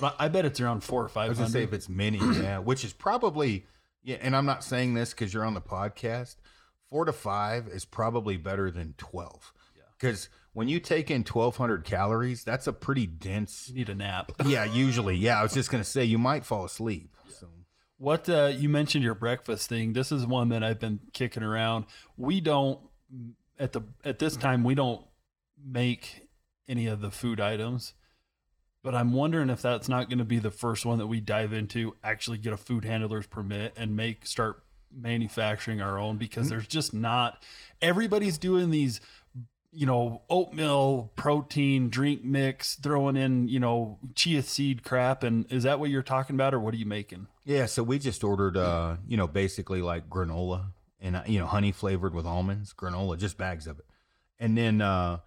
[0.00, 1.26] But I, bet it's around four or five.
[1.26, 3.66] I was gonna say if it's mini, yeah, which is probably
[4.02, 4.18] yeah.
[4.20, 6.36] And I'm not saying this because you're on the podcast.
[6.90, 9.52] Four to five is probably better than twelve.
[9.98, 13.68] Because when you take in 1,200 calories, that's a pretty dense.
[13.68, 14.32] You need a nap.
[14.46, 15.14] Yeah, usually.
[15.14, 17.14] Yeah, I was just gonna say you might fall asleep.
[17.28, 17.48] So
[17.98, 19.92] What uh, you mentioned your breakfast thing.
[19.92, 21.84] This is one that I've been kicking around.
[22.16, 22.80] We don't
[23.58, 25.04] at the at this time we don't
[25.62, 26.28] make
[26.68, 27.92] any of the food items,
[28.82, 31.52] but I'm wondering if that's not going to be the first one that we dive
[31.52, 31.96] into.
[32.02, 34.62] Actually, get a food handler's permit and make start
[34.92, 37.42] manufacturing our own because there's just not
[37.80, 39.00] everybody's doing these
[39.72, 45.22] you know, oatmeal protein drink mix, throwing in, you know, chia seed crap.
[45.22, 47.28] And is that what you're talking about, or what are you making?
[47.44, 50.66] yeah, so we just ordered, uh, you know, basically like granola
[51.00, 53.86] and uh, you know honey flavored with almonds, granola, just bags of it,
[54.38, 55.18] and then uh,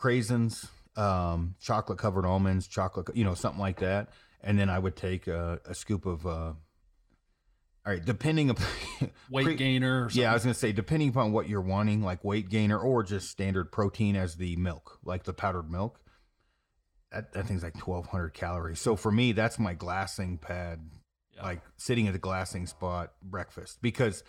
[0.00, 4.08] craisins, um, chocolate covered almonds, chocolate, you know, something like that.
[4.42, 6.52] And then I would take a, a scoop of, uh,
[7.86, 8.66] all right, depending upon
[9.30, 10.22] Weight Pre- gainer or something?
[10.22, 13.30] Yeah, I was gonna say depending upon what you're wanting, like weight gainer or just
[13.30, 15.98] standard protein as the milk, like the powdered milk.
[17.10, 18.80] That that thing's like twelve hundred calories.
[18.80, 20.80] So for me, that's my glassing pad,
[21.42, 24.22] like sitting at the glassing spot breakfast because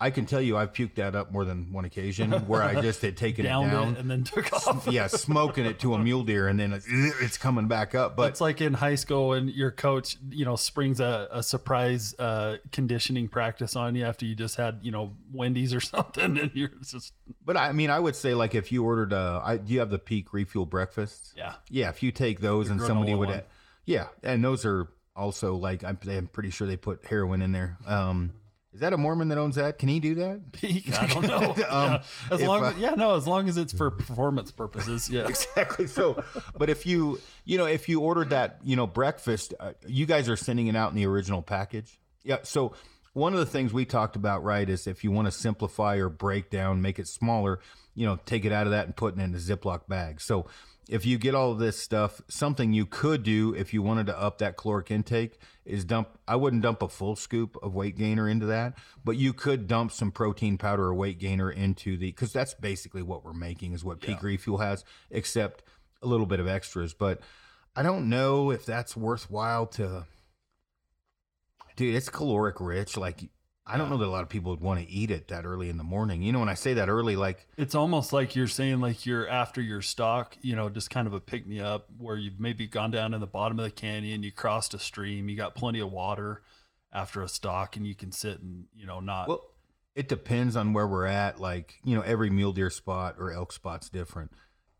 [0.00, 3.02] I can tell you, I've puked that up more than one occasion where I just
[3.02, 3.88] had taken it Downed down.
[3.94, 4.86] it and then took off.
[4.86, 8.14] yeah, smoking it to a mule deer, and then it's, it's coming back up.
[8.14, 12.14] But it's like in high school when your coach, you know, springs a, a surprise
[12.18, 16.50] uh, conditioning practice on you after you just had, you know, Wendy's or something, and
[16.54, 17.12] you're just
[17.44, 19.90] but I mean, I would say like if you ordered uh, I, do you have
[19.90, 21.34] the peak refuel breakfast?
[21.36, 21.54] yeah.
[21.70, 23.42] Yeah, if you take those and somebody would,
[23.84, 24.86] yeah, and those are
[25.16, 27.78] also like I'm, I'm pretty sure they put heroin in there.
[27.86, 28.32] Um,
[28.78, 29.80] is that a Mormon that owns that?
[29.80, 30.40] Can he do that?
[31.00, 31.56] I don't know.
[31.68, 32.02] Um, yeah.
[32.30, 35.10] As long as yeah, no, as long as it's for performance purposes.
[35.10, 35.26] Yeah.
[35.28, 36.22] exactly so
[36.56, 40.28] but if you you know if you ordered that you know breakfast uh, you guys
[40.28, 42.72] are sending it out in the original package yeah so
[43.14, 46.08] one of the things we talked about right is if you want to simplify or
[46.08, 47.58] break down make it smaller
[47.94, 50.46] you know take it out of that and put it in a ziploc bag so
[50.88, 54.18] if you get all of this stuff something you could do if you wanted to
[54.18, 58.28] up that caloric intake is dump i wouldn't dump a full scoop of weight gainer
[58.28, 58.74] into that
[59.04, 63.02] but you could dump some protein powder or weight gainer into the because that's basically
[63.02, 65.62] what we're making is what peak refuel has except
[66.00, 66.94] a little bit of extras.
[66.94, 67.20] But
[67.76, 70.06] i don't know if that's worthwhile to
[71.76, 73.28] dude it's caloric rich like
[73.68, 75.68] i don't know that a lot of people would want to eat it that early
[75.68, 78.46] in the morning you know when i say that early like It's almost like you're
[78.48, 81.86] saying like you're after your stock, you know, just kind of a pick me up
[81.98, 85.28] where you've maybe gone down in the bottom of the canyon, you crossed a stream,
[85.28, 86.42] you got plenty of water
[86.92, 89.28] after a stock, and you can sit and you know not.
[89.28, 89.42] Well,
[89.94, 91.40] it depends on where we're at.
[91.40, 94.30] Like, you know, every mule deer spot or elk spot's different.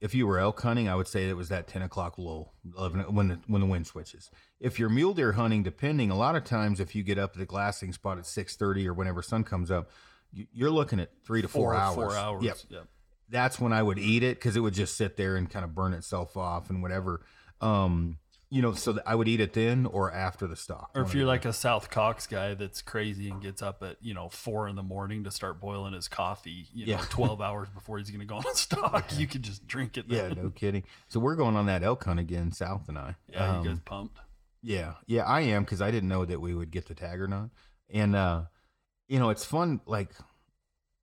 [0.01, 3.12] If you were elk hunting, I would say it was that 10 o'clock lull 11,
[3.14, 4.30] when the, when the wind switches.
[4.61, 7.38] If you're mule deer hunting, depending, a lot of times if you get up at
[7.38, 9.90] the glassing spot at 6.30 or whenever sun comes up,
[10.32, 11.94] you- you're looking at three to four, hours.
[11.96, 12.44] Four hours.
[12.44, 12.86] Yep Yep.
[13.28, 15.74] that's when I would eat it because it would just sit there and kind of
[15.74, 17.22] burn itself off and whatever.
[17.61, 18.18] Um,
[18.51, 20.90] you know, so I would eat it then or after the stock.
[20.94, 24.14] Or if you're like a South Cox guy that's crazy and gets up at you
[24.14, 27.05] know four in the morning to start boiling his coffee, you know, Yeah.
[27.11, 30.07] twelve hours before he's going to go on stock, you could just drink it.
[30.09, 30.84] yeah, no kidding.
[31.09, 33.16] So we're going on that elk hunt again, South and I.
[33.30, 34.18] yeah, Um, you guys pumped.
[34.62, 37.28] Yeah, yeah, I am because I didn't know that we would get the tag or
[37.28, 37.51] not.
[37.90, 38.42] And uh,
[39.09, 39.80] you know, it's fun.
[39.86, 40.11] Like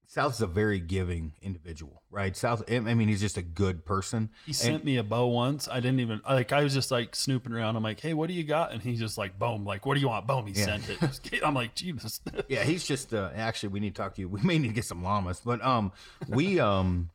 [0.07, 2.35] South's a very giving individual, right?
[2.37, 4.29] South, I mean, he's just a good person.
[4.45, 5.67] He sent me a bow once.
[5.67, 6.51] I didn't even like.
[6.51, 7.75] I was just like snooping around.
[7.75, 9.99] I'm like, "Hey, what do you got?" And he's just like, "Boom!" Like, "What do
[9.99, 10.45] you want?" Boom.
[10.47, 10.65] He Yeah.
[10.65, 11.43] sent it.
[11.43, 13.13] I'm like, "Jesus." Yeah, he's just.
[13.13, 14.29] Uh, actually, we need to talk to you.
[14.29, 15.91] We may need to get some llamas, but um,
[16.27, 17.09] we um,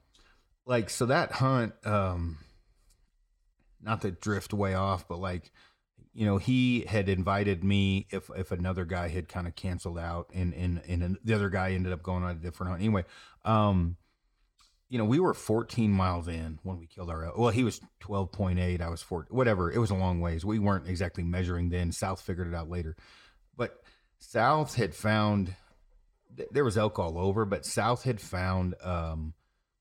[0.66, 2.38] like so that hunt um,
[3.80, 5.52] not to drift way off, but like
[6.12, 10.28] you know, he had invited me if if another guy had kind of canceled out,
[10.34, 12.82] and and and the other guy ended up going on a different hunt.
[12.82, 13.04] Anyway,
[13.44, 13.96] um,
[14.88, 17.32] you know, we were 14 miles in when we killed our.
[17.36, 18.80] Well, he was 12.8.
[18.80, 19.28] I was 4.
[19.30, 19.70] Whatever.
[19.70, 20.44] It was a long ways.
[20.44, 21.92] We weren't exactly measuring then.
[21.92, 22.96] South figured it out later,
[23.56, 23.80] but
[24.18, 25.54] South had found
[26.50, 29.34] there was elk all over, but South had found um,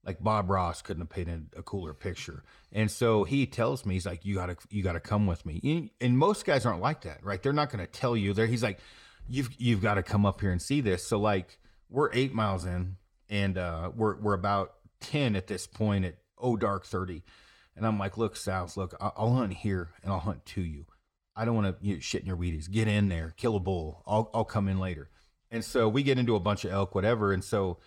[0.05, 2.43] like Bob Ross couldn't have painted a cooler picture.
[2.71, 5.91] And so he tells me, he's like, you gotta, you gotta come with me.
[5.99, 7.41] And- most guys aren't like that, right?
[7.41, 8.45] They're not going to tell you there.
[8.45, 8.79] He's like,
[9.27, 11.05] you've, you've got to come up here and see this.
[11.05, 12.97] So like we're eight miles in
[13.29, 17.23] and, uh, we're, we're about 10 at this point at oh dark 30.
[17.75, 20.85] And I'm like, look, South, look, I'll hunt here and I'll hunt to you.
[21.35, 22.69] I don't want to you know, shit in your Wheaties.
[22.69, 24.03] Get in there, kill a bull.
[24.05, 25.09] I'll, I'll come in later.
[25.51, 27.31] And so we get into a bunch of elk, whatever.
[27.31, 27.77] And so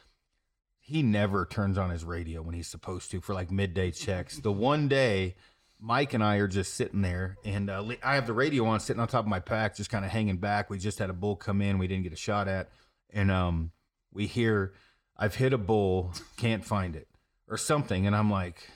[0.85, 4.39] he never turns on his radio when he's supposed to for like midday checks.
[4.39, 5.37] The one day,
[5.81, 9.01] Mike and I are just sitting there, and uh, I have the radio on, sitting
[9.01, 10.71] on top of my pack, just kind of hanging back.
[10.71, 12.69] We just had a bull come in, we didn't get a shot at,
[13.11, 13.71] and um,
[14.13, 14.75] we hear,
[15.17, 17.07] "I've hit a bull, can't find it,"
[17.49, 18.69] or something, and I'm like,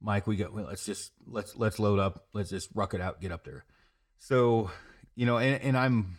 [0.00, 0.52] Mike, we got.
[0.52, 2.26] Well, let's just let's let's load up.
[2.32, 3.64] Let's just ruck it out, get up there.
[4.18, 4.72] So,
[5.14, 6.18] you know, and, and I'm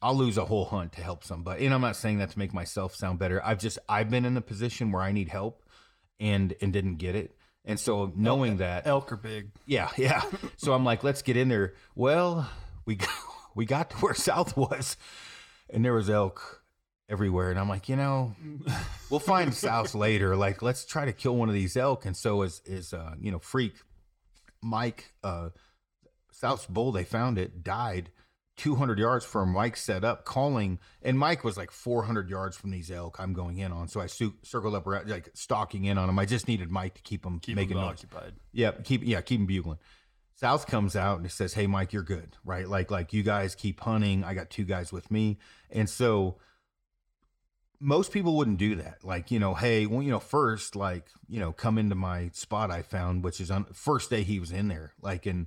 [0.00, 1.64] I'll lose a whole hunt to help somebody.
[1.64, 3.44] And I'm not saying that to make myself sound better.
[3.44, 5.62] I've just I've been in the position where I need help
[6.20, 7.36] and and didn't get it.
[7.64, 9.50] And so knowing that Elk are big.
[9.66, 10.22] yeah, yeah.
[10.56, 11.74] So I'm like, let's get in there.
[11.94, 12.48] Well,
[12.86, 13.10] we got,
[13.54, 14.96] we got to where South was
[15.68, 16.62] and there was elk
[17.10, 18.34] everywhere and I'm like, you know,
[19.10, 20.36] we'll find South later.
[20.36, 23.32] Like let's try to kill one of these elk and so is is uh, you
[23.32, 23.74] know, freak
[24.62, 25.50] Mike uh
[26.30, 28.10] South's bull they found it died
[28.58, 32.90] 200 yards from Mike set up calling and Mike was like 400 yards from these
[32.90, 36.08] elk I'm going in on so I su- circled up around like stalking in on
[36.08, 38.34] him I just needed Mike to keep him Keep making them noise occupied.
[38.52, 39.78] yeah, keep yeah, keep him bugling.
[40.34, 42.68] South comes out and he says, "Hey, Mike, you're good, right?
[42.68, 44.22] Like, like you guys keep hunting.
[44.22, 45.38] I got two guys with me,
[45.68, 46.36] and so
[47.80, 49.04] most people wouldn't do that.
[49.04, 52.70] Like, you know, hey, well, you know, first, like, you know, come into my spot
[52.70, 54.92] I found, which is on first day he was in there.
[55.00, 55.46] Like, and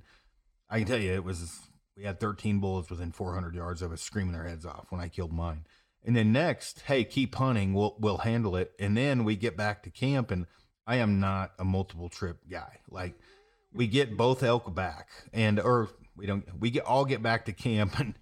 [0.70, 1.60] I can tell you, it was
[1.96, 5.08] we had 13 bulls within 400 yards of us screaming their heads off when I
[5.08, 5.66] killed mine,
[6.04, 7.74] And then next, hey, keep hunting.
[7.74, 8.72] We'll we'll handle it.
[8.78, 10.46] And then we get back to camp, and
[10.86, 12.80] I am not a multiple trip guy.
[12.90, 13.14] Like
[13.72, 16.44] we get both elk back, and or we don't.
[16.58, 18.14] We get all get back to camp, and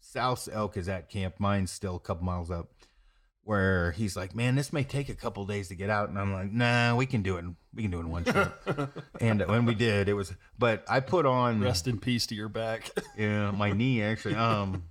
[0.00, 1.36] South's elk is at camp.
[1.38, 2.70] Mine's still a couple miles up.
[3.44, 6.32] Where he's like, man, this may take a couple days to get out, and I'm
[6.32, 7.44] like, nah, we can do it.
[7.74, 8.54] We can do it in one trip.
[9.20, 10.32] and when we did, it was.
[10.58, 12.90] But I put on Rest in peace to your back.
[13.18, 14.34] yeah, my knee actually.
[14.34, 14.84] Um,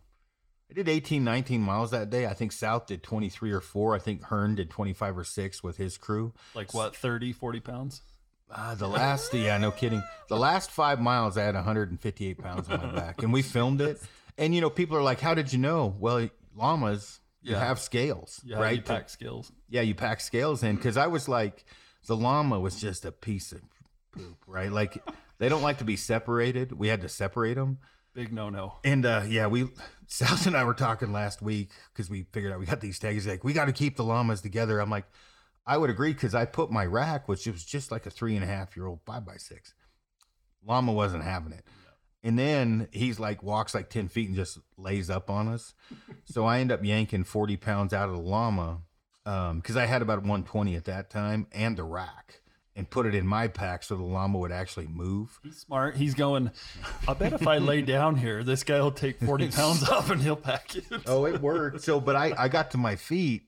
[0.69, 2.25] I did 18, 19 miles that day.
[2.25, 3.95] I think South did 23 or 4.
[3.95, 6.33] I think Hearn did 25 or 6 with his crew.
[6.55, 8.01] like what, 30, 40 pounds?
[8.51, 10.03] Uh, the last, yeah, no kidding.
[10.29, 14.01] The last five miles, I had 158 pounds on my back, and we filmed it.
[14.37, 17.59] And you know, people are like, "How did you know?" Well, llamas, you Yeah.
[17.59, 18.77] have scales, Yeah, right?
[18.77, 19.51] you pack scales.
[19.69, 21.65] yeah, you pack scales in because I was like,
[22.07, 23.61] the llama was just a piece of
[24.11, 24.71] poop, right?
[24.71, 25.03] Like
[25.39, 26.71] they don't like to be separated.
[26.73, 27.79] We had to separate them.
[28.13, 28.77] Big no no.
[28.83, 29.67] And uh, yeah, we
[30.07, 33.25] South and I were talking last week because we figured out we got these tags.
[33.27, 34.79] Like we got to keep the llamas together.
[34.79, 35.05] I'm like,
[35.65, 38.43] I would agree because I put my rack, which was just like a three and
[38.43, 39.73] a half year old five by six.
[40.65, 41.65] Llama wasn't having it.
[42.23, 45.73] And then he's like walks like ten feet and just lays up on us.
[46.25, 48.79] so I end up yanking forty pounds out of the llama
[49.25, 52.41] um, because I had about 120 at that time and the rack
[52.75, 55.39] and put it in my pack so the llama would actually move.
[55.43, 55.95] He's smart.
[55.95, 56.51] He's going,
[57.07, 60.21] I bet if I lay down here, this guy will take 40 pounds off and
[60.21, 60.85] he'll pack it.
[61.05, 61.81] oh, it worked.
[61.81, 63.43] So, but I, I got to my feet.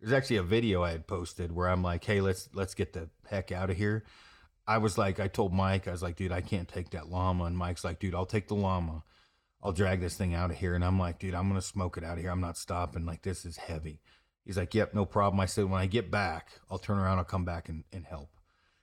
[0.00, 3.08] There's actually a video I had posted where I'm like, hey, let's let's get the
[3.28, 4.04] heck out of here.
[4.66, 7.44] I was like, I told Mike, I was like, dude, I can't take that llama.
[7.44, 9.02] And Mike's like, dude, I'll take the llama.
[9.62, 10.74] I'll drag this thing out of here.
[10.74, 12.30] And I'm like, dude, I'm gonna smoke it out of here.
[12.30, 13.06] I'm not stopping.
[13.06, 14.00] Like this is heavy.
[14.44, 15.38] He's like, yep, no problem.
[15.40, 17.18] I said, when I get back, I'll turn around.
[17.18, 18.30] I'll come back and, and help.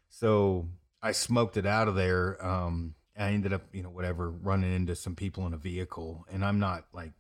[0.07, 0.67] So
[1.01, 2.43] I smoked it out of there.
[2.45, 6.45] Um, I ended up, you know, whatever, running into some people in a vehicle, and
[6.45, 7.11] I'm not like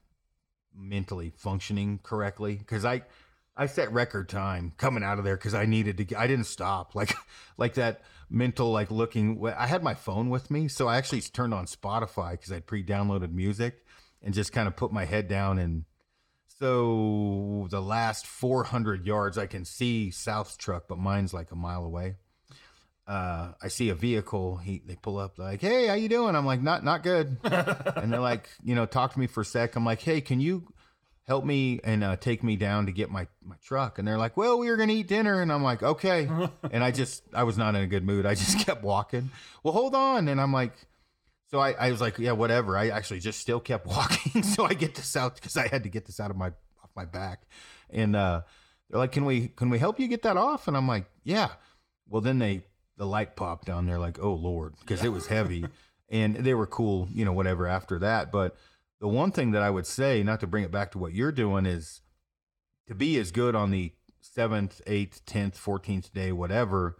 [0.73, 3.03] mentally functioning correctly because I
[3.57, 6.19] I set record time coming out of there because I needed to.
[6.19, 7.13] I didn't stop like
[7.57, 9.43] like that mental like looking.
[9.57, 13.31] I had my phone with me, so I actually turned on Spotify because I'd pre-downloaded
[13.31, 13.85] music
[14.21, 15.85] and just kind of put my head down and.
[16.61, 21.85] So the last 400 yards, I can see South's truck, but mine's like a mile
[21.85, 22.15] away.
[23.07, 24.57] Uh, I see a vehicle.
[24.57, 28.11] He they pull up like, "Hey, how you doing?" I'm like, "Not not good." and
[28.11, 29.75] they're like, you know, talk to me for a sec.
[29.75, 30.67] I'm like, "Hey, can you
[31.29, 34.35] help me and uh, take me down to get my my truck?" And they're like,
[34.35, 36.27] "Well, we were gonna eat dinner." And I'm like, "Okay."
[36.71, 38.25] and I just I was not in a good mood.
[38.25, 39.29] I just kept walking.
[39.63, 40.27] Well, hold on.
[40.27, 40.73] And I'm like,
[41.49, 42.77] so I, I was like, yeah, whatever.
[42.77, 44.43] I actually just still kept walking.
[44.43, 46.47] so I get this out because I had to get this out of my
[46.83, 47.43] off my back.
[47.89, 48.41] And uh,
[48.89, 50.67] they're like, can we can we help you get that off?
[50.67, 51.49] And I'm like, yeah.
[52.07, 52.63] Well, then they
[52.97, 53.85] the light popped on.
[53.85, 55.65] They're like, oh lord, because it was heavy,
[56.09, 57.65] and they were cool, you know, whatever.
[57.65, 58.55] After that, but
[58.99, 61.31] the one thing that I would say, not to bring it back to what you're
[61.31, 62.01] doing, is
[62.87, 66.97] to be as good on the seventh, eighth, tenth, fourteenth day, whatever.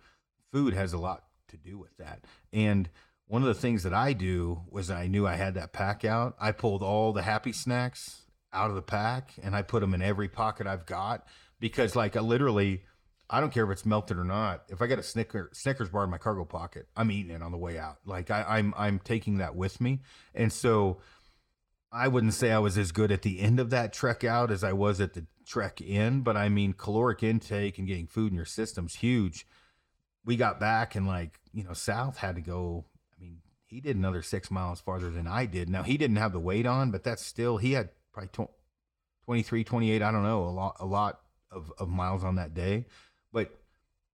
[0.51, 2.89] Food has a lot to do with that, and
[3.29, 6.35] one of the things that I do was I knew I had that pack out.
[6.41, 10.01] I pulled all the happy snacks out of the pack and I put them in
[10.01, 11.27] every pocket I've got
[11.59, 12.85] because, like, I literally,
[13.29, 14.63] I don't care if it's melted or not.
[14.69, 17.51] If I got a Snicker, Snickers bar in my cargo pocket, I'm eating it on
[17.51, 17.97] the way out.
[18.03, 20.01] Like, I, I'm I'm taking that with me,
[20.33, 20.99] and so
[21.91, 24.63] I wouldn't say I was as good at the end of that trek out as
[24.63, 28.35] I was at the trek in, but I mean, caloric intake and getting food in
[28.35, 29.47] your system's huge.
[30.23, 32.85] We got back and like you know, South had to go
[33.17, 35.69] I mean, he did another six miles farther than I did.
[35.69, 38.51] Now he didn't have the weight on, but that's still he had probably tw-
[39.25, 41.19] 23, 28, I don't know, a lot, a lot
[41.51, 42.85] of, of miles on that day.
[43.31, 43.59] But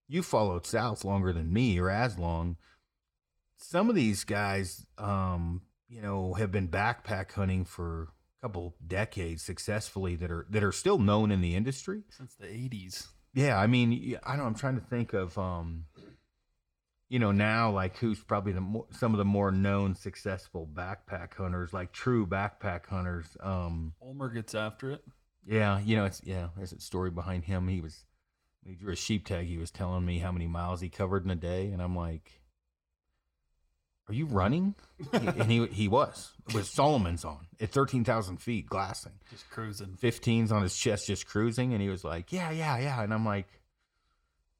[0.07, 2.57] you followed South longer than me, or as long.
[3.57, 8.09] Some of these guys, um, you know, have been backpack hunting for
[8.41, 12.03] a couple decades successfully that are that are still known in the industry.
[12.09, 13.07] Since the 80s.
[13.33, 14.45] Yeah, I mean, I don't.
[14.45, 15.85] I'm trying to think of, um,
[17.09, 21.33] you know, now like who's probably the more, some of the more known successful backpack
[21.35, 23.25] hunters, like true backpack hunters.
[23.41, 25.03] Um, Ulmer gets after it.
[25.45, 26.47] yeah, you know, it's yeah.
[26.55, 27.67] There's a story behind him.
[27.67, 28.05] He was
[28.65, 29.45] he drew a sheep tag.
[29.47, 32.39] He was telling me how many miles he covered in a day, and I'm like,
[34.07, 34.75] "Are you running?"
[35.13, 39.13] and he he was with Salomon's on at thirteen thousand feet, glassing.
[39.29, 39.97] Just cruising.
[40.01, 43.25] 15s on his chest just cruising and he was like yeah yeah yeah and i'm
[43.25, 43.47] like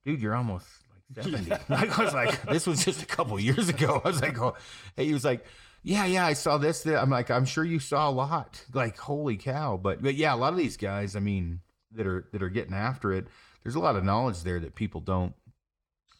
[0.03, 0.67] dude you're almost
[1.15, 4.21] like 70 like, i was like this was just a couple years ago i was
[4.21, 4.55] like oh
[4.95, 5.45] hey, he was like
[5.83, 7.01] yeah yeah i saw this that.
[7.01, 10.37] i'm like i'm sure you saw a lot like holy cow but but yeah a
[10.37, 13.27] lot of these guys i mean that are that are getting after it
[13.63, 15.33] there's a lot of knowledge there that people don't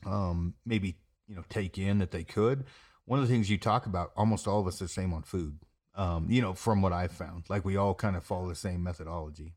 [0.05, 0.95] um maybe
[1.28, 2.63] you know take in that they could
[3.05, 5.23] one of the things you talk about almost all of us are the same on
[5.23, 5.59] food
[5.95, 7.45] um, you know, from what I've found.
[7.49, 9.53] Like we all kind of follow the same methodology.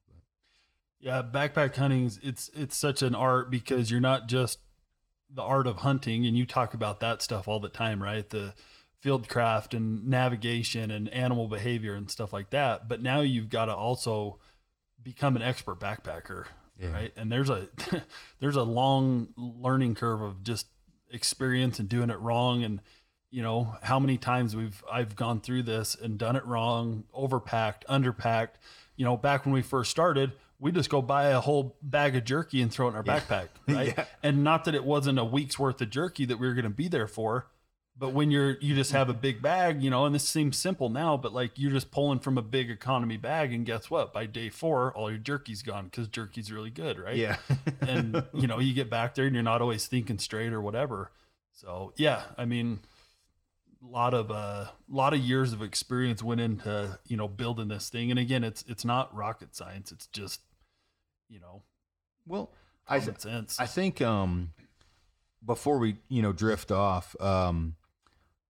[1.00, 4.58] Yeah, backpack hunting it's it's such an art because you're not just
[5.30, 8.28] the art of hunting and you talk about that stuff all the time, right?
[8.28, 8.54] The
[9.00, 12.88] field craft and navigation and animal behavior and stuff like that.
[12.88, 14.38] But now you've got to also
[15.00, 16.46] become an expert backpacker,
[16.80, 16.90] yeah.
[16.90, 17.12] right?
[17.16, 17.68] And there's a
[18.40, 20.66] there's a long learning curve of just
[21.10, 22.80] experience and doing it wrong and
[23.30, 27.84] you know how many times we've I've gone through this and done it wrong, overpacked,
[27.88, 28.56] underpacked.
[28.96, 32.24] You know, back when we first started, we just go buy a whole bag of
[32.24, 33.20] jerky and throw it in our yeah.
[33.20, 33.94] backpack, right?
[33.96, 34.04] yeah.
[34.22, 36.70] And not that it wasn't a week's worth of jerky that we were going to
[36.70, 37.46] be there for,
[37.98, 40.88] but when you're you just have a big bag, you know, and this seems simple
[40.88, 44.12] now, but like you're just pulling from a big economy bag, and guess what?
[44.12, 47.16] By day four, all your jerky's gone because jerky's really good, right?
[47.16, 47.36] Yeah.
[47.80, 51.10] and you know, you get back there and you're not always thinking straight or whatever.
[51.52, 52.80] So yeah, I mean,
[53.86, 57.88] lot of a uh, lot of years of experience went into you know building this
[57.88, 59.92] thing, and again, it's it's not rocket science.
[59.92, 60.40] It's just
[61.28, 61.62] you know,
[62.26, 62.52] well,
[62.86, 63.58] I sense.
[63.60, 64.50] I think um
[65.44, 67.76] before we you know drift off um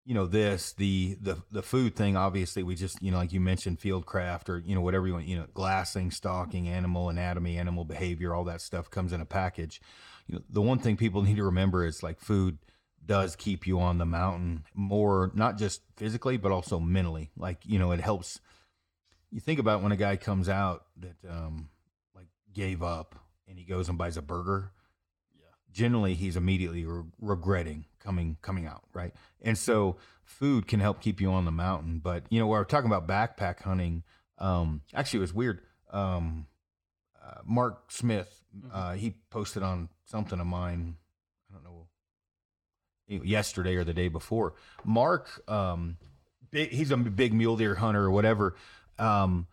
[0.07, 3.41] you know this the the the food thing obviously we just you know like you
[3.41, 7.59] mentioned field craft or you know whatever you want you know glassing stalking animal anatomy
[7.59, 9.83] animal behavior all that stuff comes in a package
[10.27, 12.57] you know the one thing people need to remember is like food
[13.05, 17.79] does keep you on the mountain more not just physically but also mentally like you
[17.79, 18.41] know it helps
[19.31, 21.69] you think about when a guy comes out that um
[22.15, 23.15] like gave up
[23.49, 24.73] and he goes and buys a burger
[25.39, 25.47] Yeah.
[25.73, 29.13] generally he's immediately re- regretting coming coming out, right?
[29.43, 32.01] And so food can help keep you on the mountain.
[32.03, 34.03] But you know, we're talking about backpack hunting.
[34.39, 35.61] Um, actually, it was weird.
[35.91, 36.47] Um,
[37.23, 38.71] uh, Mark Smith, mm-hmm.
[38.73, 40.97] uh, he posted on something of mine.
[43.11, 44.55] I yesterday or the day before.
[44.85, 45.97] Mark, um,
[46.51, 48.55] big, he's a big mule deer hunter or whatever.
[48.99, 49.47] Um,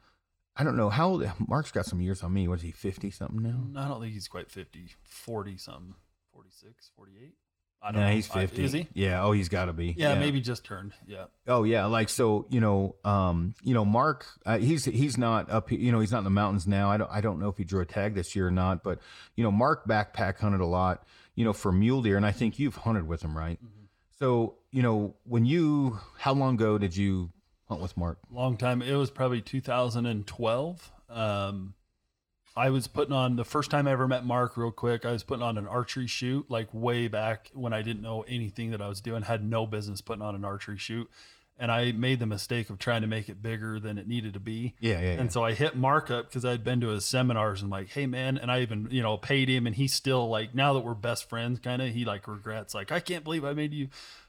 [0.58, 2.48] I don't know how old, Mark's got some years on me.
[2.48, 3.82] Was he 50 something now?
[3.82, 5.96] I don't think he's quite 50, 40 something.
[6.34, 7.34] 46, 48.
[7.82, 8.16] I don't yeah, know.
[8.16, 8.64] he's 50.
[8.64, 8.88] is he?
[8.94, 9.24] Yeah.
[9.24, 9.94] Oh, he's got to be.
[9.96, 10.94] Yeah, yeah, maybe just turned.
[11.06, 11.26] Yeah.
[11.46, 11.86] Oh, yeah.
[11.86, 16.00] Like, so, you know, um, you know, Mark, uh, he's, he's not up, you know,
[16.00, 16.90] he's not in the mountains now.
[16.90, 19.00] I don't, I don't know if he drew a tag this year or not, but,
[19.36, 22.18] you know, Mark backpack hunted a lot, you know, for mule deer.
[22.18, 23.60] And I think you've hunted with him, right?
[23.64, 23.86] Mm-hmm.
[24.18, 27.32] So, you know, when you, how long ago did you
[27.68, 28.18] hunt with Mark?
[28.32, 28.82] Long time.
[28.82, 30.92] It was probably 2012.
[31.10, 31.74] Um,
[32.58, 35.06] I was putting on the first time I ever met Mark, real quick.
[35.06, 38.72] I was putting on an archery shoot, like way back when I didn't know anything
[38.72, 41.10] that I was doing, had no business putting on an archery shoot.
[41.58, 44.42] And I made the mistake of trying to make it bigger than it needed to
[44.42, 44.76] be.
[44.82, 45.12] Yeah, yeah.
[45.12, 45.30] And yeah.
[45.30, 48.52] so I hit markup because I'd been to his seminars and like, hey man, and
[48.52, 51.60] I even you know paid him, and he's still like, now that we're best friends,
[51.60, 53.88] kind of, he like regrets, like, I can't believe I made you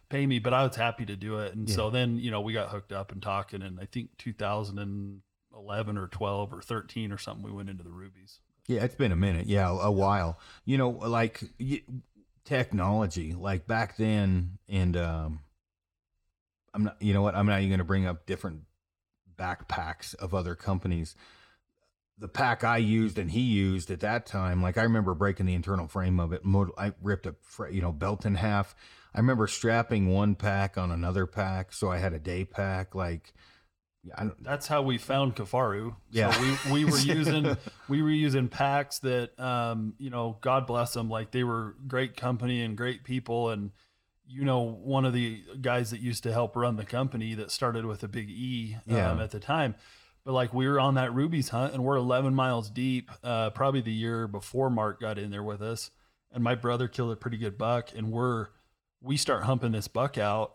[0.09, 1.55] pay me, but I was happy to do it.
[1.55, 1.75] And yeah.
[1.75, 6.07] so then you know we got hooked up and talking, and I think 2011 or
[6.09, 8.41] 12 or 13 or something, we went into the rubies.
[8.69, 9.47] Yeah, it's been a minute.
[9.47, 10.39] Yeah, a while.
[10.65, 11.41] You know, like
[12.45, 15.41] technology, like back then, and um,
[16.77, 16.97] I'm not.
[17.01, 17.35] You know what?
[17.35, 18.61] I'm not even going to bring up different
[19.37, 21.17] backpacks of other companies.
[22.19, 25.55] The pack I used and he used at that time, like I remember breaking the
[25.55, 26.43] internal frame of it.
[26.79, 27.35] I ripped a
[27.71, 28.77] you know belt in half.
[29.15, 32.95] I remember strapping one pack on another pack, so I had a day pack.
[32.95, 33.33] Like
[34.41, 35.97] that's how we found Kifaru.
[36.11, 37.57] Yeah, so we, we were using
[37.89, 42.19] we were using packs that um, you know God bless them like they were great
[42.19, 43.73] company and great people and
[44.29, 47.87] you know one of the guys that used to help run the company that started
[47.87, 49.23] with a big E um, yeah.
[49.23, 49.75] at the time.
[50.25, 53.81] But like we were on that Ruby's hunt and we're 11 miles deep, uh, probably
[53.81, 55.91] the year before Mark got in there with us,
[56.33, 58.49] and my brother killed a pretty good buck, and we're
[59.01, 60.55] we start humping this buck out,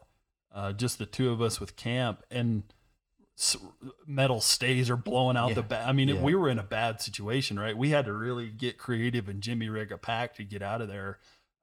[0.54, 2.64] uh, just the two of us with camp and
[4.06, 5.56] metal stays are blowing out yeah.
[5.56, 5.88] the back.
[5.88, 6.22] I mean, yeah.
[6.22, 7.76] we were in a bad situation, right?
[7.76, 10.88] We had to really get creative and Jimmy rig a pack to get out of
[10.88, 11.20] there.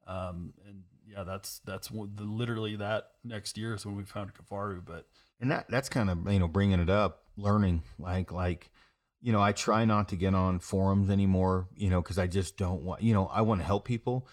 [0.06, 4.84] Um, and yeah, that's that's the, literally that next year is when we found Kifaru.
[4.84, 5.06] But
[5.40, 8.70] and that that's kind of you know bringing it up, learning like like
[9.20, 12.56] you know I try not to get on forums anymore, you know, because I just
[12.56, 14.28] don't want you know I want to help people,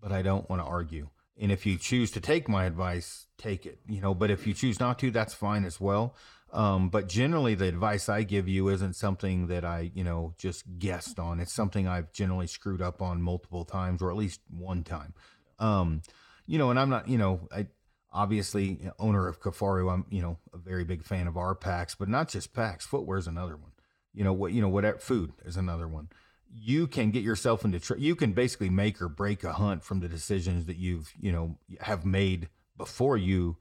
[0.00, 1.08] but I don't want to argue.
[1.40, 4.14] And if you choose to take my advice, take it, you know.
[4.14, 6.14] But if you choose not to, that's fine as well.
[6.52, 10.64] Um, but generally, the advice I give you isn't something that I, you know, just
[10.78, 11.38] guessed on.
[11.40, 15.14] It's something I've generally screwed up on multiple times, or at least one time.
[15.60, 16.02] Um,
[16.50, 17.68] you know, and I'm not, you know, I
[18.12, 19.92] obviously owner of Kifaru.
[19.92, 22.84] I'm, you know, a very big fan of our packs, but not just packs.
[22.84, 23.70] Footwear is another one.
[24.12, 24.50] You know what?
[24.50, 26.08] You know, whatever food is another one.
[26.52, 27.78] You can get yourself into.
[27.78, 31.30] Tr- you can basically make or break a hunt from the decisions that you've, you
[31.30, 33.56] know, have made before you,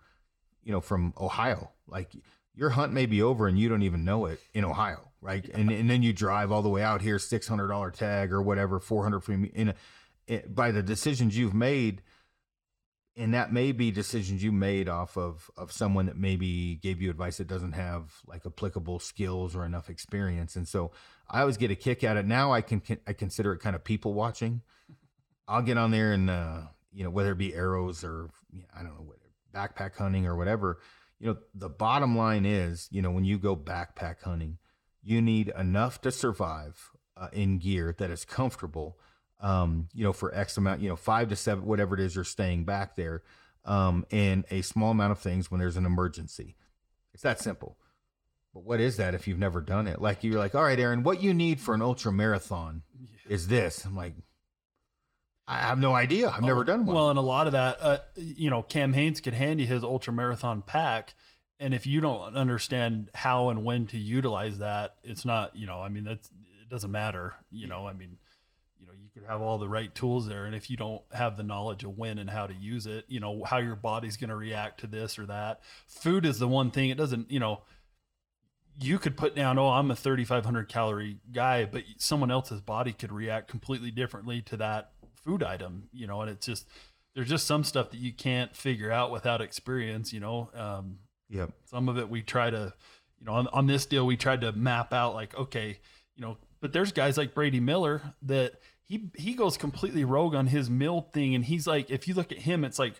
[0.63, 1.69] you know, from Ohio.
[1.87, 2.13] Like
[2.55, 5.11] your hunt may be over and you don't even know it in Ohio.
[5.21, 5.47] right?
[5.53, 8.41] And and then you drive all the way out here, six hundred dollar tag or
[8.41, 9.51] whatever, four hundred for me.
[9.53, 9.75] In a,
[10.27, 12.01] it, by the decisions you've made,
[13.19, 17.09] and that may be decisions you made off of of someone that maybe gave you
[17.09, 20.55] advice that doesn't have like applicable skills or enough experience.
[20.55, 20.91] And so
[21.29, 22.25] I always get a kick at it.
[22.25, 24.61] Now I can I consider it kind of people watching.
[25.49, 26.61] I'll get on there and uh,
[26.93, 28.29] you know whether it be arrows or
[28.73, 29.17] I don't know what
[29.53, 30.79] backpack hunting or whatever.
[31.19, 34.59] You know the bottom line is you know when you go backpack hunting,
[35.03, 38.97] you need enough to survive uh, in gear that is comfortable
[39.39, 42.23] um, you know, for X amount, you know, five to seven, whatever it is you're
[42.23, 43.23] staying back there,
[43.65, 46.55] um, and a small amount of things when there's an emergency.
[47.13, 47.77] It's that simple.
[48.53, 50.01] But what is that if you've never done it?
[50.01, 53.33] Like you're like, all right, Aaron, what you need for an ultra marathon yeah.
[53.33, 53.85] is this.
[53.85, 54.13] I'm like,
[55.47, 56.29] I have no idea.
[56.29, 56.95] I've never done one.
[56.95, 59.83] Well, and a lot of that, uh, you know, Cam Hanes could hand you his
[59.83, 61.15] ultra marathon pack.
[61.59, 65.81] And if you don't understand how and when to utilize that, it's not, you know,
[65.81, 66.29] I mean, that's,
[66.61, 67.33] it doesn't matter.
[67.51, 68.17] You know, I mean, you know you
[69.19, 71.97] could have all the right tools there and if you don't have the knowledge of
[71.97, 74.87] when and how to use it you know how your body's going to react to
[74.87, 75.61] this or that.
[75.87, 77.61] Food is the one thing it doesn't you know
[78.81, 83.11] you could put down oh i'm a 3500 calorie guy but someone else's body could
[83.11, 84.91] react completely differently to that
[85.25, 86.65] food item you know and it's just
[87.13, 90.99] there's just some stuff that you can't figure out without experience you know um
[91.29, 91.51] yep.
[91.65, 92.73] some of it we try to
[93.19, 95.77] you know on, on this deal we tried to map out like okay
[96.15, 98.53] you know but there's guys like Brady Miller that
[98.89, 102.31] he he goes completely rogue on his mill thing, and he's like, if you look
[102.31, 102.99] at him, it's like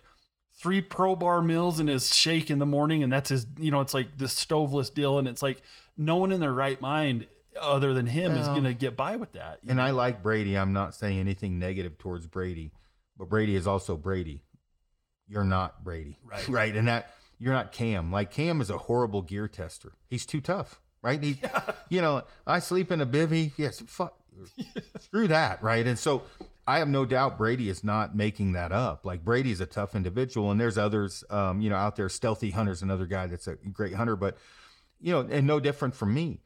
[0.54, 3.80] three pro bar mills in his shake in the morning, and that's his, you know,
[3.80, 5.60] it's like this stoveless deal, and it's like
[5.96, 7.26] no one in their right mind
[7.60, 9.58] other than him well, is going to get by with that.
[9.66, 9.82] And know?
[9.82, 10.56] I like Brady.
[10.56, 12.70] I'm not saying anything negative towards Brady,
[13.18, 14.44] but Brady is also Brady.
[15.26, 16.48] You're not Brady, right?
[16.48, 18.12] Right, and that you're not Cam.
[18.12, 19.94] Like Cam is a horrible gear tester.
[20.06, 21.22] He's too tough right?
[21.22, 21.62] He, yeah.
[21.88, 23.52] You know, I sleep in a bivy.
[23.56, 24.16] Yes, fuck,
[25.00, 25.86] screw that, right?
[25.86, 26.22] And so
[26.66, 29.04] I have no doubt Brady is not making that up.
[29.04, 32.08] Like Brady's a tough individual, and there's others, um, you know, out there.
[32.08, 34.36] Stealthy Hunter's another guy that's a great hunter, but
[35.00, 36.40] you know, and no different from me.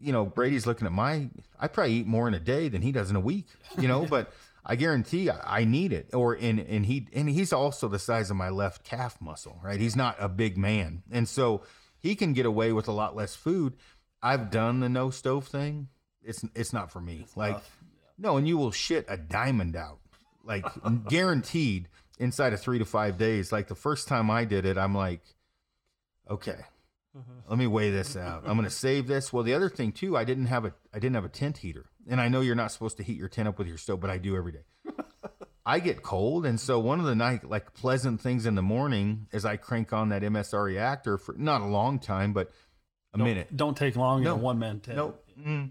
[0.00, 1.28] You know, Brady's looking at my.
[1.60, 3.46] I probably eat more in a day than he does in a week.
[3.78, 4.32] You know, but.
[4.64, 6.10] I guarantee I need it.
[6.14, 9.80] Or and and he and he's also the size of my left calf muscle, right?
[9.80, 11.62] He's not a big man, and so
[11.98, 13.74] he can get away with a lot less food.
[14.22, 15.88] I've done the no stove thing.
[16.24, 17.20] It's it's not for me.
[17.22, 17.78] It's like tough.
[18.18, 19.98] no, and you will shit a diamond out,
[20.44, 20.64] like
[21.08, 23.52] guaranteed inside of three to five days.
[23.52, 25.22] Like the first time I did it, I'm like,
[26.30, 26.58] okay,
[27.16, 27.32] uh-huh.
[27.48, 28.44] let me weigh this out.
[28.46, 29.32] I'm gonna save this.
[29.32, 31.86] Well, the other thing too, I didn't have a I didn't have a tent heater,
[32.08, 34.10] and I know you're not supposed to heat your tent up with your stove, but
[34.10, 34.64] I do every day.
[35.66, 39.26] I get cold, and so one of the night like pleasant things in the morning
[39.32, 42.50] is I crank on that MSR reactor for not a long time, but
[43.14, 43.56] a don't, minute.
[43.56, 44.96] Don't take long no, in a one man tent.
[44.96, 45.70] No, mm,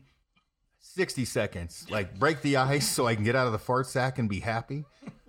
[0.81, 1.87] sixty seconds.
[1.89, 4.41] Like break the ice so I can get out of the fart sack and be
[4.41, 4.83] happy.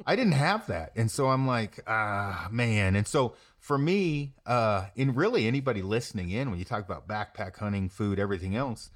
[0.05, 2.97] I didn't have that, and so I'm like, ah, man.
[2.97, 7.57] And so for me, uh, and really anybody listening in, when you talk about backpack
[7.57, 8.91] hunting, food, everything else,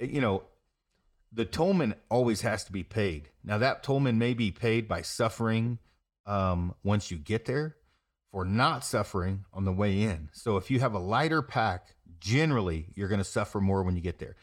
[0.00, 0.42] you know,
[1.32, 3.28] the tollman always has to be paid.
[3.44, 5.78] Now that tollman may be paid by suffering
[6.26, 7.76] um, once you get there,
[8.32, 10.28] for not suffering on the way in.
[10.32, 14.02] So if you have a lighter pack, generally you're going to suffer more when you
[14.02, 14.36] get there.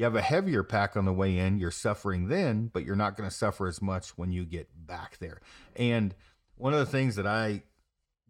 [0.00, 3.18] You have a heavier pack on the way in, you're suffering then, but you're not
[3.18, 5.42] going to suffer as much when you get back there.
[5.76, 6.14] And
[6.54, 7.64] one of the things that I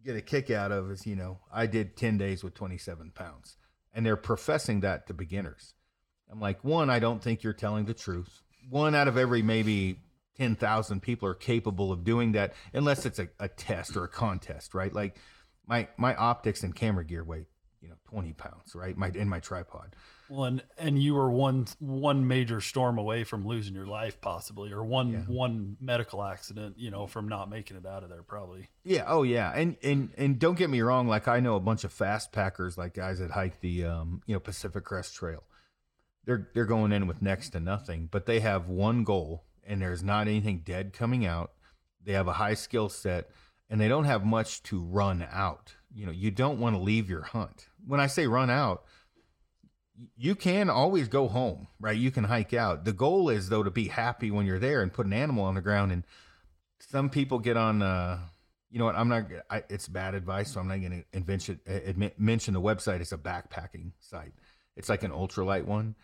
[0.03, 3.55] get a kick out of is, you know, I did 10 days with 27 pounds,
[3.93, 5.73] and they're professing that to beginners.
[6.29, 8.41] I'm like, one, I don't think you're telling the truth.
[8.69, 9.99] One out of every maybe
[10.35, 14.73] 10,000 people are capable of doing that unless it's a, a test or a contest,
[14.73, 14.93] right?
[14.93, 15.15] Like
[15.65, 17.45] my my optics and camera gear weigh,
[17.79, 18.97] you know, 20 pounds, right?
[18.97, 19.95] My in my tripod.
[20.31, 24.71] Well, and, and you were one one major storm away from losing your life, possibly,
[24.71, 25.19] or one yeah.
[25.27, 28.69] one medical accident, you know, from not making it out of there, probably.
[28.83, 29.03] Yeah.
[29.07, 29.51] Oh, yeah.
[29.53, 31.07] And and and don't get me wrong.
[31.07, 34.33] Like I know a bunch of fast packers, like guys that hike the um, you
[34.33, 35.43] know Pacific Crest Trail
[36.25, 40.03] they're they're going in with next to nothing, but they have one goal and there's
[40.03, 41.51] not anything dead coming out.
[42.03, 43.29] They have a high skill set
[43.69, 45.75] and they don't have much to run out.
[45.93, 47.67] You know, you don't want to leave your hunt.
[47.85, 48.85] When I say run out,
[50.15, 51.97] you can always go home, right?
[51.97, 52.85] You can hike out.
[52.85, 55.55] The goal is though to be happy when you're there and put an animal on
[55.55, 55.91] the ground.
[55.91, 56.03] And
[56.79, 57.81] some people get on.
[57.81, 58.19] Uh,
[58.69, 58.95] you know what?
[58.95, 59.25] I'm not.
[59.49, 61.59] I, it's bad advice, so I'm not going to mention
[62.17, 63.01] mention the website.
[63.01, 64.33] It's a backpacking site.
[64.77, 65.95] It's like an ultralight one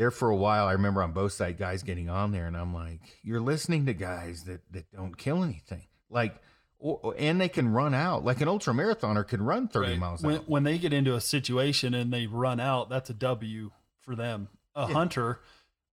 [0.00, 3.00] there for a while, I remember on Bowsite guys getting on there, and I'm like,
[3.22, 6.40] you're listening to guys that that don't kill anything, like,
[6.80, 8.24] or, and they can run out.
[8.24, 9.98] Like an ultra marathoner can run 30 right.
[9.98, 10.22] miles.
[10.22, 13.70] When, when they get into a situation and they run out, that's a W
[14.00, 14.48] for them.
[14.74, 14.94] A yeah.
[14.94, 15.40] hunter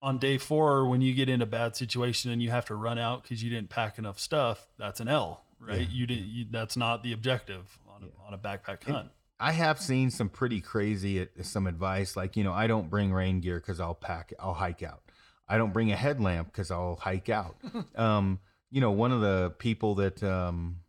[0.03, 2.99] on day four, when you get in a bad situation and you have to run
[2.99, 5.81] out because you didn't pack enough stuff, that's an L, right?
[5.81, 5.87] Yeah.
[5.91, 6.27] You didn't.
[6.27, 8.27] You, that's not the objective on a, yeah.
[8.27, 9.11] on a backpack hunt.
[9.39, 13.41] I have seen some pretty crazy some advice, like you know, I don't bring rain
[13.41, 15.03] gear because I'll pack, I'll hike out.
[15.49, 17.57] I don't bring a headlamp because I'll hike out.
[17.97, 18.41] um,
[18.77, 20.81] you know, one of the people that, um,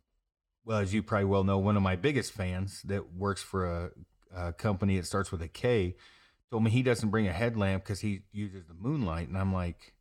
[0.66, 3.90] well, as you probably well know, one of my biggest fans that works for a,
[4.36, 5.96] a company that starts with a K
[6.50, 9.94] told me he doesn't bring a headlamp because he uses the moonlight, and I'm like,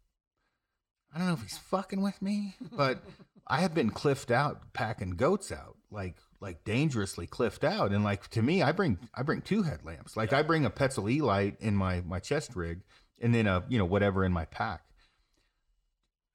[1.15, 3.01] I don't know if he's fucking with me, but
[3.47, 8.27] I have been cliffed out packing goats out, like like dangerously cliffed out, and like
[8.31, 10.17] to me, I bring I bring two headlamps.
[10.17, 10.39] Like yeah.
[10.39, 12.81] I bring a Petzl E light in my my chest rig,
[13.21, 14.81] and then a you know whatever in my pack.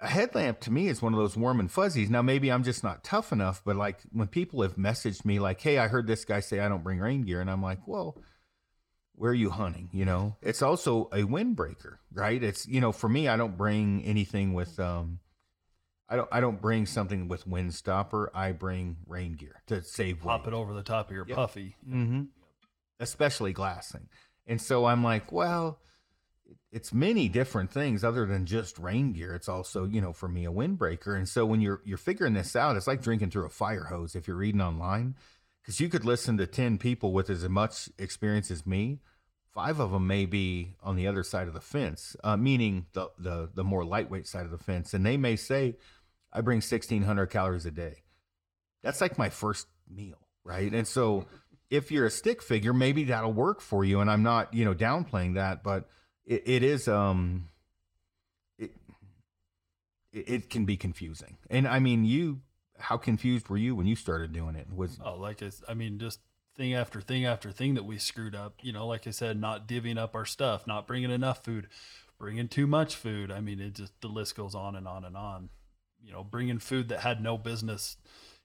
[0.03, 2.11] A headlamp to me is one of those warm and fuzzies.
[2.11, 5.61] Now maybe I'm just not tough enough, but like when people have messaged me like,
[5.61, 8.19] "Hey, I heard this guy say I don't bring rain gear," and I'm like, "Well."
[9.15, 13.09] where are you hunting you know it's also a windbreaker right it's you know for
[13.09, 15.19] me i don't bring anything with um
[16.09, 20.21] i don't i don't bring something with wind stopper i bring rain gear to save
[20.21, 21.37] pop it over the top of your yep.
[21.37, 22.23] puffy mm-hmm.
[23.01, 24.09] especially glassing
[24.47, 25.79] and so i'm like well
[26.71, 29.35] it's many different things other than just rain gear.
[29.35, 31.17] It's also you know for me a windbreaker.
[31.17, 34.15] And so when you're you're figuring this out it's like drinking through a fire hose
[34.15, 35.15] if you're reading online
[35.63, 39.01] because you could listen to 10 people with as much experience as me.
[39.53, 43.09] Five of them may be on the other side of the fence uh, meaning the,
[43.19, 44.95] the the more lightweight side of the fence.
[44.95, 45.77] And they may say
[46.33, 48.03] i bring 1600 calories a day.
[48.83, 50.73] That's like my first meal right?
[50.73, 51.27] And so
[51.71, 54.01] if you're a stick figure maybe that'll work for you.
[54.01, 55.89] And i'm not you know downplaying that but
[56.27, 57.49] it, it is um
[58.59, 58.71] it
[60.13, 62.41] it can be confusing and i mean you
[62.83, 64.67] how confused were you when you started doing it?
[64.75, 66.21] Was oh, like I, I mean, just
[66.57, 68.57] thing after thing after thing that we screwed up.
[68.63, 71.69] You know, like I said, not divvying up our stuff, not bringing enough food,
[72.19, 73.31] bringing too much food.
[73.31, 75.49] I mean, it just the list goes on and on and on.
[76.03, 77.97] You know, bringing food that had no business.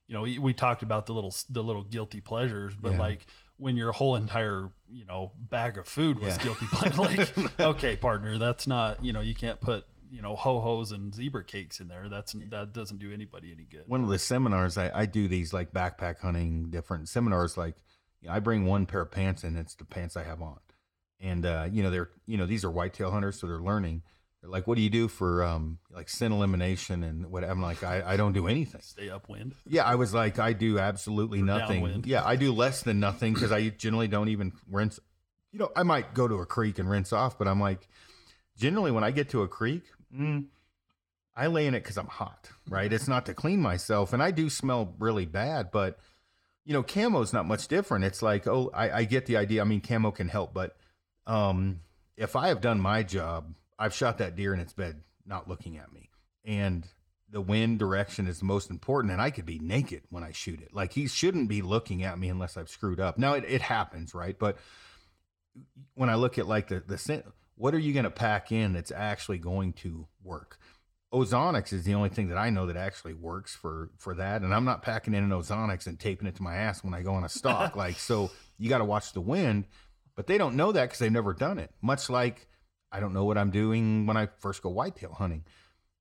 [0.06, 2.98] You know, we, we talked about the little the little guilty pleasures, but yeah.
[2.98, 3.26] like
[3.58, 6.42] when your whole entire you know bag of food was yeah.
[6.42, 10.60] guilty pleasure, like okay, partner, that's not you know you can't put you know ho
[10.60, 12.08] hos and zebra cakes in there.
[12.08, 13.84] That's that doesn't do anybody any good.
[13.86, 17.56] One of the seminars I, I do these like backpack hunting different seminars.
[17.56, 17.76] Like
[18.20, 20.58] you know, I bring one pair of pants and it's the pants I have on,
[21.20, 24.02] and uh, you know they're you know these are whitetail hunters, so they're learning.
[24.42, 27.42] Like, what do you do for um, like scent elimination and what?
[27.42, 28.80] I'm like, I, I don't do anything.
[28.82, 29.54] Stay upwind.
[29.66, 31.82] Yeah, I was like, I do absolutely nothing.
[31.82, 32.06] Downwind.
[32.06, 35.00] Yeah, I do less than nothing because I generally don't even rinse.
[35.52, 37.88] You know, I might go to a creek and rinse off, but I'm like,
[38.56, 39.82] generally when I get to a creek,
[40.14, 40.46] mm,
[41.34, 42.92] I lay in it because I'm hot, right?
[42.92, 45.98] It's not to clean myself, and I do smell really bad, but
[46.64, 48.04] you know, camo's not much different.
[48.04, 49.62] It's like, oh, I, I get the idea.
[49.62, 50.76] I mean, camo can help, but
[51.26, 51.80] um,
[52.16, 55.78] if I have done my job, I've shot that deer in its bed, not looking
[55.78, 56.10] at me,
[56.44, 56.86] and
[57.30, 60.60] the wind direction is the most important, and I could be naked when I shoot
[60.60, 60.74] it.
[60.74, 63.18] Like he shouldn't be looking at me unless I've screwed up.
[63.18, 64.38] Now it, it happens, right?
[64.38, 64.58] But
[65.94, 67.24] when I look at like the the
[67.56, 70.58] what are you going to pack in that's actually going to work?
[71.12, 74.54] Ozonics is the only thing that I know that actually works for for that, and
[74.54, 77.14] I'm not packing in an Ozonics and taping it to my ass when I go
[77.14, 77.76] on a stalk.
[77.76, 79.66] like so, you got to watch the wind,
[80.16, 81.70] but they don't know that because they've never done it.
[81.82, 82.46] Much like
[82.90, 85.44] I don't know what I'm doing when I first go whitetail hunting.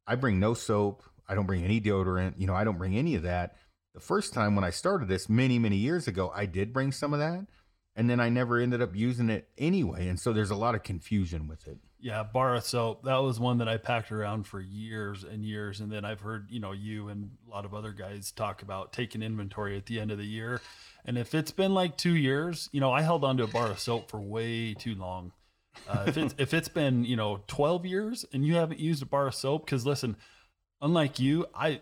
[0.05, 1.03] I bring no soap.
[1.27, 2.35] I don't bring any deodorant.
[2.37, 3.57] You know, I don't bring any of that.
[3.93, 7.13] The first time when I started this many many years ago, I did bring some
[7.13, 7.47] of that,
[7.95, 10.07] and then I never ended up using it anyway.
[10.07, 11.79] And so there's a lot of confusion with it.
[11.99, 13.03] Yeah, bar of soap.
[13.05, 15.79] That was one that I packed around for years and years.
[15.79, 18.93] And then I've heard, you know, you and a lot of other guys talk about
[18.93, 20.61] taking inventory at the end of the year.
[21.05, 23.71] And if it's been like two years, you know, I held on to a bar
[23.71, 25.31] of soap for way too long.
[25.87, 29.05] Uh, if it's if it's been you know 12 years and you haven't used a
[29.05, 30.15] bar of soap, because listen,
[30.81, 31.81] unlike you, I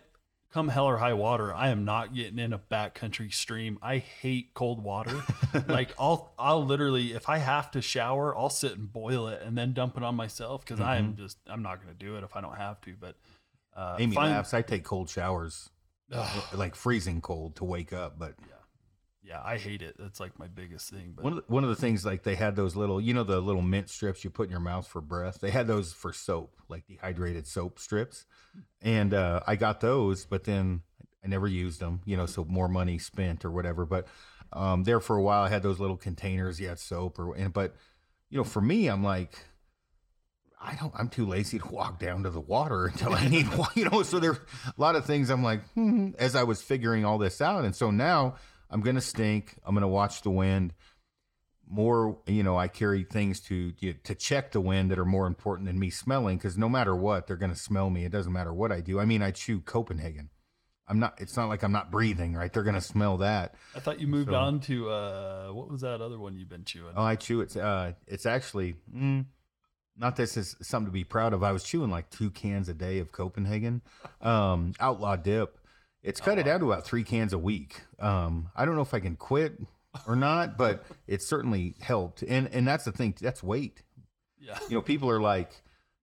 [0.56, 3.78] come hell or high water, I am not getting in a backcountry stream.
[3.82, 5.22] I hate cold water.
[5.68, 9.56] like I'll I'll literally if I have to shower, I'll sit and boil it and
[9.56, 10.88] then dump it on myself because mm-hmm.
[10.88, 12.94] I'm just I'm not going to do it if I don't have to.
[12.98, 13.16] But
[13.76, 14.54] uh, Amy find, laughs.
[14.54, 15.68] I take cold showers,
[16.54, 18.18] like freezing cold to wake up.
[18.18, 18.55] But yeah.
[19.26, 19.96] Yeah, I hate it.
[19.98, 21.14] That's like my biggest thing.
[21.16, 23.24] But one of the, one of the things like they had those little, you know,
[23.24, 25.40] the little mint strips you put in your mouth for breath.
[25.40, 28.24] They had those for soap, like dehydrated soap strips,
[28.80, 30.82] and uh, I got those, but then
[31.24, 32.02] I never used them.
[32.04, 33.84] You know, so more money spent or whatever.
[33.84, 34.06] But
[34.52, 36.60] um, there for a while, I had those little containers.
[36.60, 37.74] Had soap or and but
[38.30, 39.34] you know, for me, I'm like.
[40.58, 40.92] I don't.
[40.96, 43.46] I'm too lazy to walk down to the water until I need,
[43.76, 44.02] you know.
[44.02, 44.38] So there, a
[44.78, 45.28] lot of things.
[45.30, 48.36] I'm like, hmm, as I was figuring all this out, and so now
[48.70, 49.56] I'm going to stink.
[49.64, 50.72] I'm going to watch the wind.
[51.68, 55.26] more you know i carry things to you to check the wind that are more
[55.26, 58.04] important than me smelling because no matter what they're going to smell me.
[58.04, 59.00] It doesn't matter what i do.
[59.00, 60.30] I mean i chew copenhagen.
[60.88, 62.52] I'm not it's not like i'm not breathing right?
[62.52, 63.56] They're going to smell that.
[63.74, 66.64] I thought you moved So- on to uh, what was that other one you've been
[66.64, 66.94] chewing?
[66.96, 69.26] oh i chew it's uh it's actually mm,
[69.96, 71.42] not this is something to be proud of.
[71.42, 73.82] I was chewing like two cans a day of copenhagen.
[74.20, 75.58] Um outlaw dip
[76.06, 78.94] it's cut it down to about three cans a week um i don't know if
[78.94, 79.60] i can quit
[80.06, 83.82] or not but it certainly helped and and that's the thing that's weight
[84.46, 84.58] yeah.
[84.68, 85.50] you know, people are like,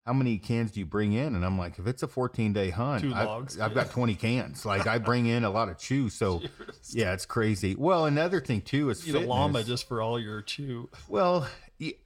[0.06, 1.36] how many cans do you bring in?
[1.36, 3.84] And I'm like, if it's a 14 day hunt, logs, I've yeah.
[3.84, 4.66] got 20 cans.
[4.66, 6.10] Like I bring in a lot of chew.
[6.10, 6.42] So
[6.90, 7.76] yeah, it's crazy.
[7.76, 10.90] Well, another thing too is Need a llama just for all your chew.
[11.08, 11.48] Well,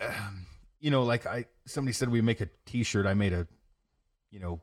[0.01, 0.45] um,
[0.79, 3.07] you know, like I, somebody said we make a t-shirt.
[3.07, 3.47] I made a,
[4.29, 4.61] you know,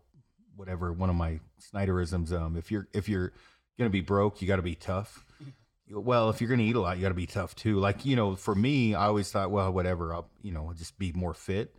[0.56, 2.32] whatever, one of my Snyderisms.
[2.32, 3.32] Um, if you're, if you're
[3.78, 5.24] going to be broke, you got to be tough.
[5.90, 7.78] Well, if you're going to eat a lot, you got to be tough too.
[7.78, 10.98] Like, you know, for me, I always thought, well, whatever, I'll, you know, I'll just
[10.98, 11.74] be more fit.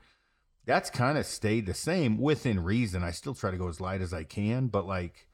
[0.65, 3.03] That's kind of stayed the same within reason.
[3.03, 5.27] I still try to go as light as I can, but like,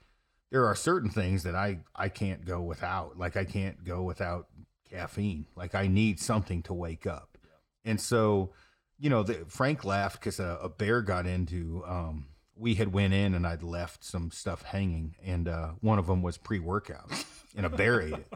[0.52, 3.18] there are certain things that I, I can't go without.
[3.20, 4.48] Like, I can't go without
[4.90, 5.48] caffeine.
[5.58, 7.38] Like, I need something to wake up.
[7.84, 8.52] And so,
[9.00, 11.84] you know, the, Frank laughed because a, a bear got into.
[11.86, 16.08] Um, we had went in and I'd left some stuff hanging, and uh, one of
[16.08, 17.12] them was pre-workout,
[17.56, 18.34] and a bear ate it.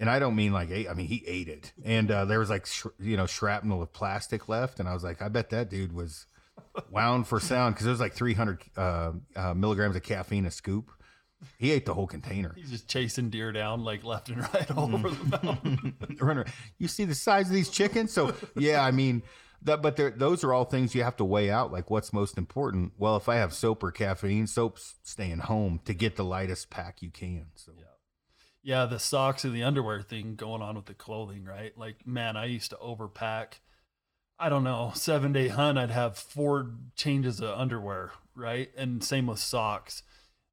[0.00, 0.88] And I don't mean like ate.
[0.88, 3.92] I mean he ate it, and uh, there was like sh- you know shrapnel of
[3.92, 6.26] plastic left, and I was like, I bet that dude was
[6.90, 10.90] wound for sound because it was like 300 uh, uh, milligrams of caffeine a scoop.
[11.56, 12.52] He ate the whole container.
[12.56, 14.94] He's just chasing deer down like left and right all Mm.
[14.94, 15.96] over the mountain.
[16.20, 16.46] Runner,
[16.78, 18.12] you see the size of these chickens?
[18.12, 19.22] So yeah, I mean
[19.62, 21.72] that, but those are all things you have to weigh out.
[21.72, 22.92] Like what's most important?
[22.96, 27.02] Well, if I have soap or caffeine, soap's staying home to get the lightest pack
[27.02, 27.46] you can.
[27.54, 27.72] So
[28.62, 31.72] yeah, the socks and the underwear thing going on with the clothing, right?
[31.78, 33.60] Like, man, I used to overpack.
[34.38, 38.70] I don't know, seven day hunt, I'd have four changes of underwear, right?
[38.76, 40.02] And same with socks.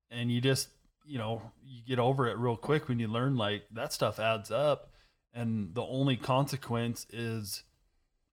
[0.10, 0.70] And you just,
[1.06, 4.50] you know, you get over it real quick when you learn like that stuff adds
[4.50, 4.92] up.
[5.34, 7.64] And the only consequence is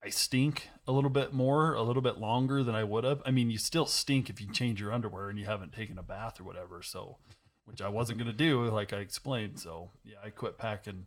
[0.05, 3.23] I stink a little bit more, a little bit longer than I would have.
[3.25, 6.03] I mean, you still stink if you change your underwear and you haven't taken a
[6.03, 6.83] bath or whatever.
[6.83, 7.19] So,
[7.67, 9.61] which I wasn't going to do, like I explained.
[9.61, 11.07] So, yeah, I quit packing,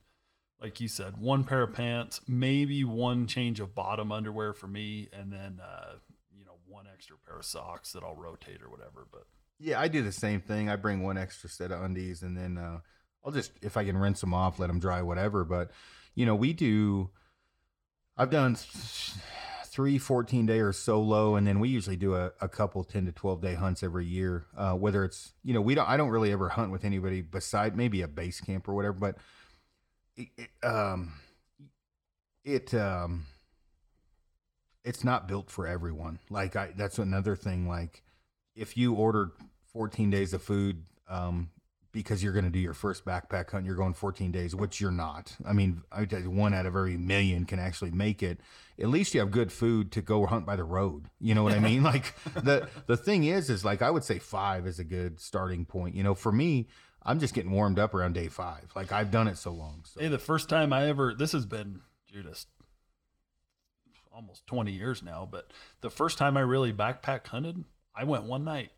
[0.62, 5.10] like you said, one pair of pants, maybe one change of bottom underwear for me,
[5.12, 5.96] and then, uh,
[6.32, 9.06] you know, one extra pair of socks that I'll rotate or whatever.
[9.12, 9.24] But
[9.60, 10.70] yeah, I do the same thing.
[10.70, 12.80] I bring one extra set of undies, and then uh,
[13.26, 15.44] I'll just if I can rinse them off, let them dry, whatever.
[15.44, 15.72] But
[16.14, 17.10] you know, we do.
[18.18, 18.56] I've done
[19.66, 23.12] three 14 day or solo, and then we usually do a, a couple 10 to
[23.12, 24.46] 12 day hunts every year.
[24.58, 27.76] Uh, whether it's you know we don't I don't really ever hunt with anybody beside
[27.76, 29.18] maybe a base camp or whatever, but
[30.16, 31.14] it, it, um
[32.46, 33.26] it um
[34.86, 36.20] it's not built for everyone.
[36.30, 37.68] Like I that's another thing.
[37.68, 38.04] Like
[38.56, 39.32] if you ordered
[39.74, 41.50] 14 days of food um,
[41.96, 44.92] because you're going to do your first backpack hunt, you're going 14 days, which you're
[44.92, 45.34] not.
[45.46, 48.42] I mean, I tell you, one out of every million can actually make it.
[48.78, 51.06] At least you have good food to go hunt by the road.
[51.22, 51.84] You know what I mean?
[51.86, 55.66] Like the the thing is, is like I would say five is a good starting
[55.66, 55.96] point.
[55.96, 56.68] You know, for me,
[57.04, 58.72] I'm just getting warmed up around day five.
[58.76, 59.84] Like I've done it so long.
[59.86, 60.02] So.
[60.02, 61.82] hey, the first time I ever, this has been,
[62.12, 62.48] Judas,
[64.14, 67.64] almost 20 years now, but the first time I really backpack hunted,
[67.96, 68.72] I went one night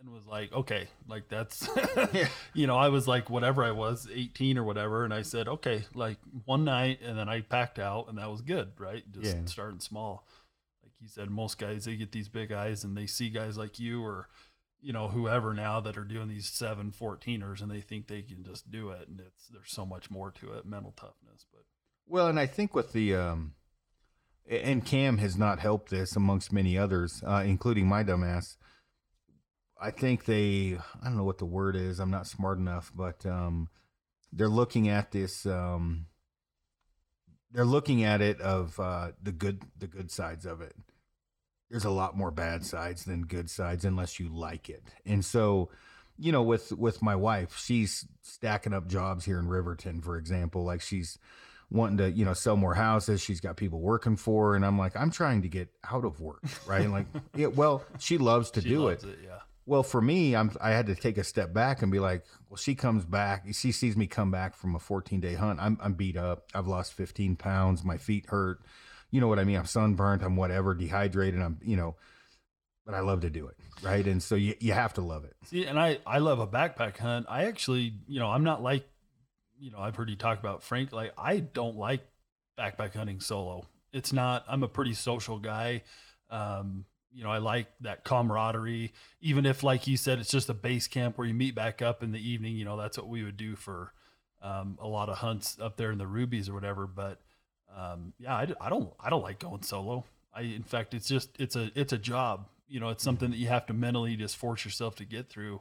[0.00, 1.68] and was like, okay, like that's,
[2.54, 5.04] you know, I was like, whatever I was, 18 or whatever.
[5.04, 7.00] And I said, okay, like one night.
[7.02, 9.02] And then I packed out and that was good, right?
[9.10, 9.44] Just Yeah.
[9.46, 10.24] starting small.
[10.84, 13.80] Like you said, most guys, they get these big eyes and they see guys like
[13.80, 14.28] you or,
[14.80, 18.44] you know, whoever now that are doing these seven 14ers and they think they can
[18.44, 19.08] just do it.
[19.08, 21.44] And it's, there's so much more to it, mental toughness.
[21.52, 21.64] But
[22.06, 23.54] Well, and I think with the um,
[24.48, 28.56] and Cam has not helped this amongst many others, uh, including my dumbass.
[29.80, 32.00] I think they, I don't know what the word is.
[32.00, 33.68] I'm not smart enough, but um,
[34.32, 35.46] they're looking at this.
[35.46, 36.06] Um,
[37.52, 40.74] they're looking at it of uh, the good, the good sides of it.
[41.70, 44.82] There's a lot more bad sides than good sides, unless you like it.
[45.06, 45.70] And so,
[46.18, 50.64] you know, with with my wife, she's stacking up jobs here in Riverton, for example.
[50.64, 51.18] Like she's
[51.70, 53.20] wanting to, you know, sell more houses.
[53.20, 56.20] She's got people working for her, and I'm like, I'm trying to get out of
[56.20, 56.80] work, right?
[56.80, 57.06] and like,
[57.36, 59.18] yeah, well, she loves to she do loves it.
[59.22, 59.38] Yeah.
[59.68, 62.56] Well, for me, I'm I had to take a step back and be like, well,
[62.56, 65.60] she comes back, she sees me come back from a 14 day hunt.
[65.60, 66.46] I'm I'm beat up.
[66.54, 67.84] I've lost 15 pounds.
[67.84, 68.60] My feet hurt.
[69.10, 69.56] You know what I mean?
[69.56, 70.22] I'm sunburnt.
[70.22, 71.42] I'm whatever, dehydrated.
[71.42, 71.96] I'm you know,
[72.86, 74.06] but I love to do it, right?
[74.06, 75.36] And so you you have to love it.
[75.44, 77.26] See, and I I love a backpack hunt.
[77.28, 78.88] I actually, you know, I'm not like,
[79.58, 80.92] you know, I've heard you talk about Frank.
[80.92, 82.06] Like, I don't like
[82.58, 83.66] backpack hunting solo.
[83.92, 84.46] It's not.
[84.48, 85.82] I'm a pretty social guy.
[86.30, 86.86] Um,
[87.18, 88.92] you know, I like that camaraderie.
[89.20, 92.04] Even if, like you said, it's just a base camp where you meet back up
[92.04, 92.54] in the evening.
[92.54, 93.92] You know, that's what we would do for
[94.40, 96.86] um, a lot of hunts up there in the rubies or whatever.
[96.86, 97.20] But
[97.76, 100.04] um, yeah, I, I don't I don't like going solo.
[100.32, 102.46] I in fact, it's just it's a it's a job.
[102.68, 105.60] You know, it's something that you have to mentally just force yourself to get through.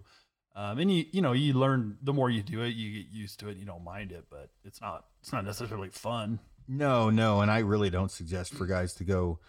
[0.55, 3.39] Um, and you you know you learn the more you do it, you get used
[3.39, 3.57] to it.
[3.57, 6.37] You don't mind it, but it's not it's not necessarily fun.
[6.67, 9.39] No, no, and I really don't suggest for guys to go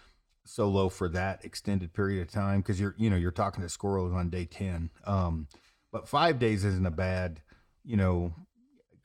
[0.49, 4.13] solo for that extended period of time because you're you know you're talking to squirrels
[4.13, 4.89] on day ten.
[5.05, 5.47] Um,
[5.91, 7.41] but five days isn't a bad
[7.83, 8.33] you know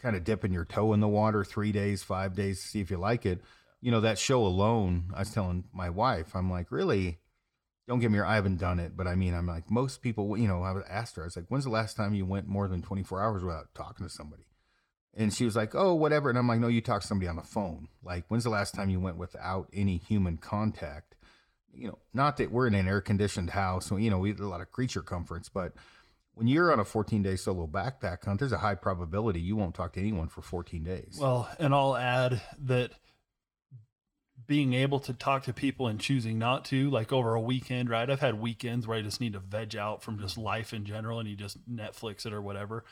[0.00, 1.44] kind of dipping your toe in the water.
[1.44, 3.40] Three days, five days, see if you like it.
[3.80, 5.12] You know that show alone.
[5.14, 7.18] I was telling my wife, I'm like, really
[7.86, 10.36] don't get me wrong, I haven't done it, but I mean, I'm like, most people,
[10.38, 12.66] you know, I asked her, I was like, when's the last time you went more
[12.66, 14.44] than 24 hours without talking to somebody?
[15.16, 16.28] And she was like, oh, whatever.
[16.28, 17.88] And I'm like, no, you talk to somebody on the phone.
[18.02, 21.14] Like, when's the last time you went without any human contact?
[21.74, 24.40] You know, not that we're in an air conditioned house, so, you know, we have
[24.40, 25.72] a lot of creature comforts, but
[26.34, 29.74] when you're on a 14 day solo backpack hunt, there's a high probability you won't
[29.74, 31.18] talk to anyone for 14 days.
[31.20, 32.92] Well, and I'll add that
[34.46, 38.10] being able to talk to people and choosing not to, like over a weekend, right?
[38.10, 41.18] I've had weekends where I just need to veg out from just life in general
[41.18, 42.84] and you just Netflix it or whatever.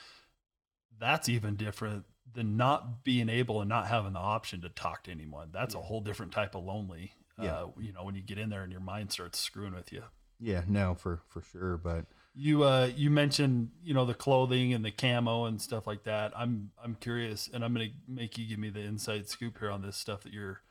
[0.99, 5.11] That's even different than not being able and not having the option to talk to
[5.11, 5.51] anyone.
[5.53, 7.13] That's a whole different type of lonely.
[7.43, 7.55] Yeah.
[7.55, 10.03] Uh, you know, when you get in there and your mind starts screwing with you.
[10.41, 11.77] Yeah, no, for for sure.
[11.77, 16.05] But you uh you mentioned, you know, the clothing and the camo and stuff like
[16.05, 16.33] that.
[16.37, 19.83] I'm I'm curious and I'm gonna make you give me the inside scoop here on
[19.83, 20.63] this stuff that you're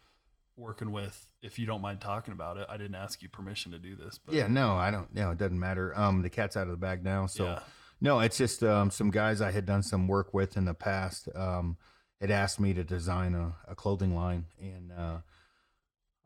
[0.58, 3.80] working with if you don't mind talking about it i didn't ask you permission to
[3.80, 6.64] do this but yeah no i don't no it doesn't matter um the cat's out
[6.64, 7.60] of the bag now so yeah.
[8.02, 11.30] no it's just um some guys i had done some work with in the past
[11.36, 11.78] um
[12.20, 15.18] had asked me to design a, a clothing line and uh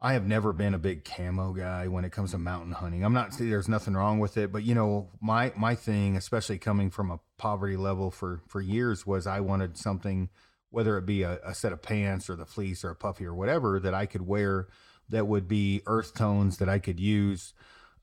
[0.06, 3.04] I have never been a big camo guy when it comes to mountain hunting.
[3.04, 6.92] I'm not there's nothing wrong with it, but you know, my my thing, especially coming
[6.92, 10.30] from a poverty level for for years was I wanted something
[10.70, 13.34] whether it be a, a, set of pants or the fleece or a puffy or
[13.34, 14.68] whatever that I could wear
[15.10, 17.56] that would be earth tones that I could use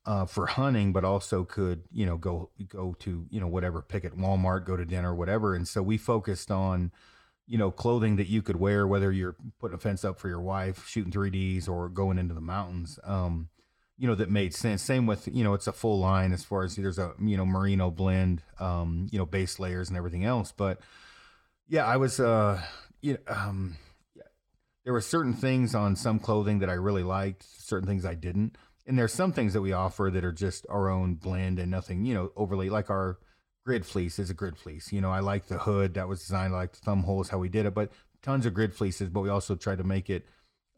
[0.04, 4.04] uh, for hunting, but also could you know go go to you know whatever pick
[4.04, 5.54] at Walmart, go to dinner, whatever.
[5.54, 6.90] And so we focused on
[7.52, 10.40] you know clothing that you could wear whether you're putting a fence up for your
[10.40, 12.98] wife, shooting 3ds, or going into the mountains.
[13.04, 13.50] Um,
[13.98, 14.80] you know that made sense.
[14.80, 17.44] Same with you know it's a full line as far as there's a you know
[17.44, 20.80] merino blend, um, you know base layers and everything else, but
[21.68, 22.18] yeah, I was.
[22.18, 22.62] Uh,
[23.02, 23.76] you know, um,
[24.84, 28.56] there were certain things on some clothing that I really liked, certain things I didn't,
[28.86, 32.06] and there's some things that we offer that are just our own blend and nothing,
[32.06, 33.18] you know, overly like our
[33.64, 34.92] grid fleece is a grid fleece.
[34.92, 37.38] You know, I like the hood that was designed, I like the thumb holes, how
[37.38, 40.26] we did it, but tons of grid fleeces, but we also tried to make it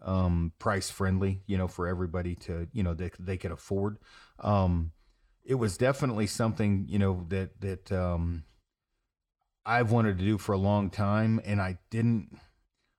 [0.02, 3.98] um, price friendly, you know, for everybody to, you know, that they, they could afford.
[4.40, 4.92] Um,
[5.44, 8.44] it was definitely something, you know, that, that, um,
[9.66, 12.38] I've wanted to do for a long time, and I didn't.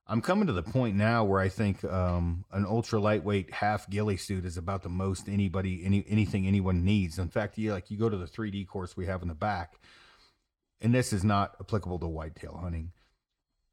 [0.08, 4.16] I'm coming to the point now where I think um, an ultra lightweight half ghillie
[4.16, 7.18] suit is about the most anybody any anything anyone needs.
[7.18, 9.74] In fact, you like you go to the 3D course we have in the back,
[10.80, 12.92] and this is not applicable to whitetail hunting.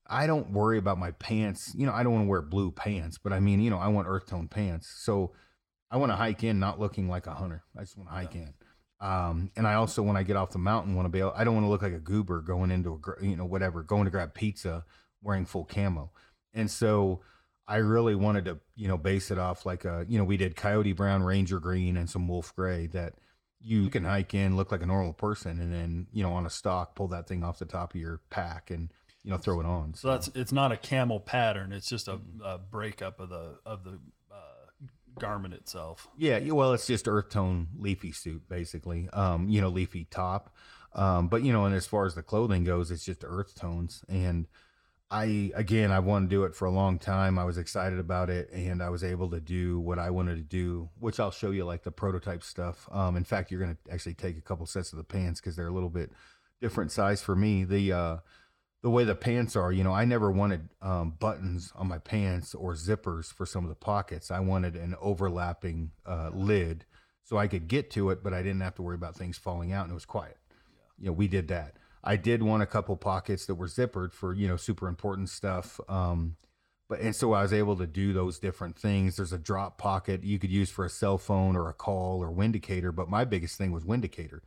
[0.08, 1.74] I don't worry about my pants.
[1.78, 3.88] You know, I don't want to wear blue pants, but I mean, you know, I
[3.90, 4.92] want earth tone pants.
[4.98, 5.34] So
[5.92, 7.64] I want to hike in not looking like a hunter.
[7.78, 8.42] I just want to hike yeah.
[8.42, 8.54] in.
[9.00, 11.44] Um, and I also, when I get off the mountain, want to be able, I
[11.44, 14.12] don't want to look like a goober going into a, you know, whatever, going to
[14.12, 14.86] grab pizza
[15.22, 16.12] wearing full camo.
[16.54, 17.22] And so
[17.68, 20.56] I really wanted to, you know, base it off like a, you know, we did
[20.56, 23.16] coyote brown, ranger green, and some wolf gray that
[23.60, 26.50] you can hike in, look like a normal person, and then, you know, on a
[26.50, 28.92] stalk, pull that thing off the top of your pack and,
[29.24, 29.94] you know, throw it on.
[29.94, 31.72] So, so that's, it's not a camel pattern.
[31.72, 34.00] It's just a, a breakup of the, of the,
[35.20, 36.08] garment itself.
[36.18, 39.10] Yeah, well, it's just earth tone leafy suit basically.
[39.14, 40.54] Um, you know, leafy top.
[40.94, 44.04] Um, but you know, and as far as the clothing goes, it's just earth tones.
[44.08, 44.48] And
[45.14, 47.38] I again, I wanted to do it for a long time.
[47.38, 50.42] I was excited about it, and I was able to do what I wanted to
[50.42, 52.90] do, which I'll show you, like the prototype stuff.
[52.92, 55.56] Um, in fact, you're going to actually take a couple sets of the pants because
[55.56, 56.12] they're a little bit
[56.62, 57.64] different size for me.
[57.64, 58.18] The uh,
[58.82, 62.56] the way the pants are, you know, I never wanted um, buttons on my pants
[62.56, 64.32] or zippers for some of the pockets.
[64.32, 66.86] I wanted an overlapping uh, lid
[67.24, 69.72] so I could get to it, but I didn't have to worry about things falling
[69.72, 70.38] out and it was quiet.
[70.50, 71.04] Yeah.
[71.04, 71.78] You know, we did that.
[72.04, 75.80] I did want a couple pockets that were zippered for, you know, super important stuff.
[75.90, 76.38] Um,
[76.90, 79.16] but and so I was able to do those different things.
[79.16, 82.32] There's a drop pocket you could use for a cell phone or a call or
[82.32, 84.42] windicator, but my biggest thing was windicator.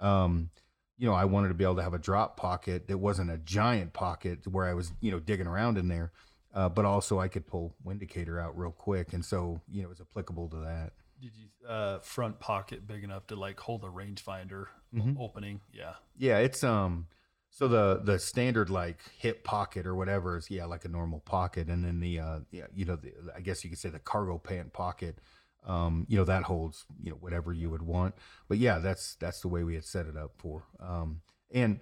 [0.00, 0.50] Um,
[0.98, 3.38] you know, I wanted to be able to have a drop pocket that wasn't a
[3.38, 6.12] giant pocket where I was, you know, digging around in there.
[6.54, 10.00] uh, but also I could pull Windicator out real quick, and so you know it's
[10.00, 10.92] applicable to that.
[11.20, 15.16] Did you uh, front pocket big enough to like hold a rangefinder Mhm.
[15.20, 15.60] opening?
[15.72, 15.94] Yeah.
[16.16, 17.06] Yeah, it's um
[17.50, 21.68] so the the standard like hip pocket or whatever is yeah like a normal pocket,
[21.68, 24.38] and then the uh yeah you know the, I guess you could say the cargo
[24.38, 25.18] pant pocket,
[25.64, 28.14] um you know that holds you know whatever you would want,
[28.48, 31.20] but yeah that's that's the way we had set it up for um
[31.50, 31.80] and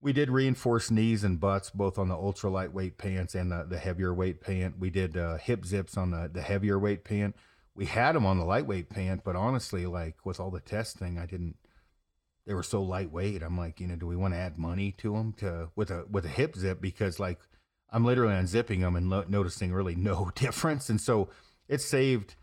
[0.00, 3.78] we did reinforce knees and butts both on the ultra lightweight pants and the, the
[3.78, 4.78] heavier weight pant.
[4.78, 7.34] We did uh, hip zips on the the heavier weight pant.
[7.76, 11.26] We had them on the lightweight pant, but honestly, like with all the testing, I
[11.26, 11.56] didn't
[12.46, 13.42] they were so lightweight.
[13.42, 16.04] I'm like, you know, do we want to add money to them to with a
[16.10, 17.40] with a hip zip because like
[17.90, 21.30] I'm literally unzipping them and lo- noticing really no difference, and so
[21.68, 22.36] it saved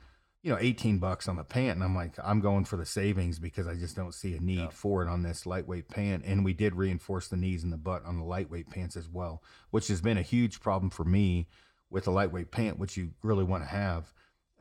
[0.43, 3.37] you know 18 bucks on the pant, and I'm like, I'm going for the savings
[3.37, 4.69] because I just don't see a need Yeah.
[4.69, 8.03] for it on this lightweight pant, and we did reinforce the knees and the butt
[8.05, 11.47] on the lightweight pants as well, which has been a huge problem for me
[11.91, 14.11] with the lightweight pant, which you really want to have.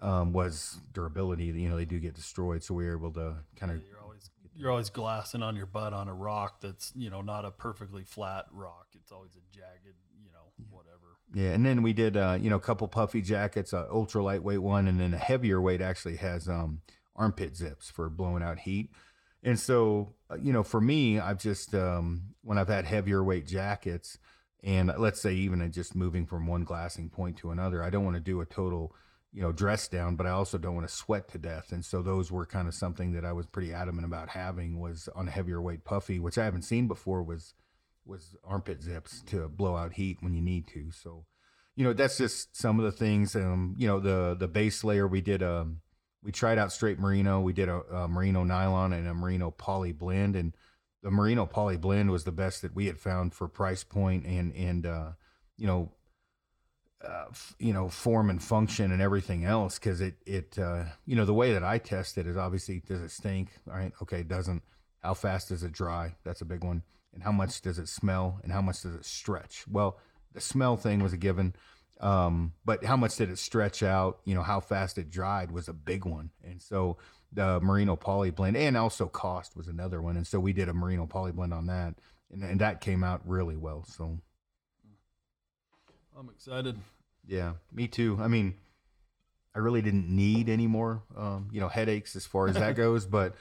[0.02, 1.44] Um, was durability.
[1.44, 4.30] You know, they do get destroyed, so we were able to kind of You're always
[4.54, 8.04] you're always glassing on your butt on a rock that's you know not a perfectly
[8.04, 8.88] flat rock.
[8.94, 11.16] It's always a jagged, you know, whatever.
[11.34, 14.62] Yeah, and then we did uh, you know a couple puffy jackets, a ultra lightweight
[14.62, 16.82] one, and then a heavier weight actually has um,
[17.16, 18.90] armpit zips for blowing out heat.
[19.42, 23.46] And so uh, you know, for me, I've just um, when I've had heavier weight
[23.46, 24.18] jackets,
[24.62, 28.16] and let's say even just moving from one glassing point to another, I don't want
[28.16, 28.94] to do a total
[29.32, 31.72] you know dress down, but I also don't want to sweat to death.
[31.72, 35.08] And so those were kind of something that I was pretty adamant about having was
[35.14, 37.54] on a heavier weight puffy, which I haven't seen before was
[38.04, 40.90] was armpit zips to blow out heat when you need to.
[40.90, 41.26] So,
[41.76, 43.36] you know, that's just some of the things.
[43.36, 45.42] Um, you know, the the base layer we did.
[45.42, 45.80] Um,
[46.22, 47.40] we tried out straight merino.
[47.40, 50.54] We did a, a merino nylon and a merino poly blend, and
[51.02, 54.52] the merino poly blend was the best that we had found for price point and
[54.54, 55.10] and uh,
[55.56, 55.92] you know.
[57.06, 57.26] Uh,
[57.58, 61.34] you know, form and function and everything else, because it it uh, you know the
[61.34, 63.48] way that I test it is obviously does it stink?
[63.64, 64.62] Right, okay, it doesn't.
[65.02, 66.14] How fast does it dry?
[66.24, 66.82] That's a big one.
[67.14, 68.38] And how much does it smell?
[68.42, 69.64] And how much does it stretch?
[69.66, 69.98] Well
[70.32, 71.54] the smell thing was a given.
[72.00, 74.20] Um, but how much did it stretch out?
[74.24, 76.30] You know how fast it dried was a big one.
[76.42, 76.96] And so
[77.32, 80.16] the merino poly blend and also cost was another one.
[80.16, 81.94] And so we did a merino poly blend on that
[82.30, 83.84] and, and that came out really well.
[83.86, 84.18] So
[86.20, 86.76] I'm excited.
[87.26, 88.54] yeah me too i mean
[89.54, 93.06] i really didn't need any more um, you know headaches as far as that goes
[93.06, 93.34] but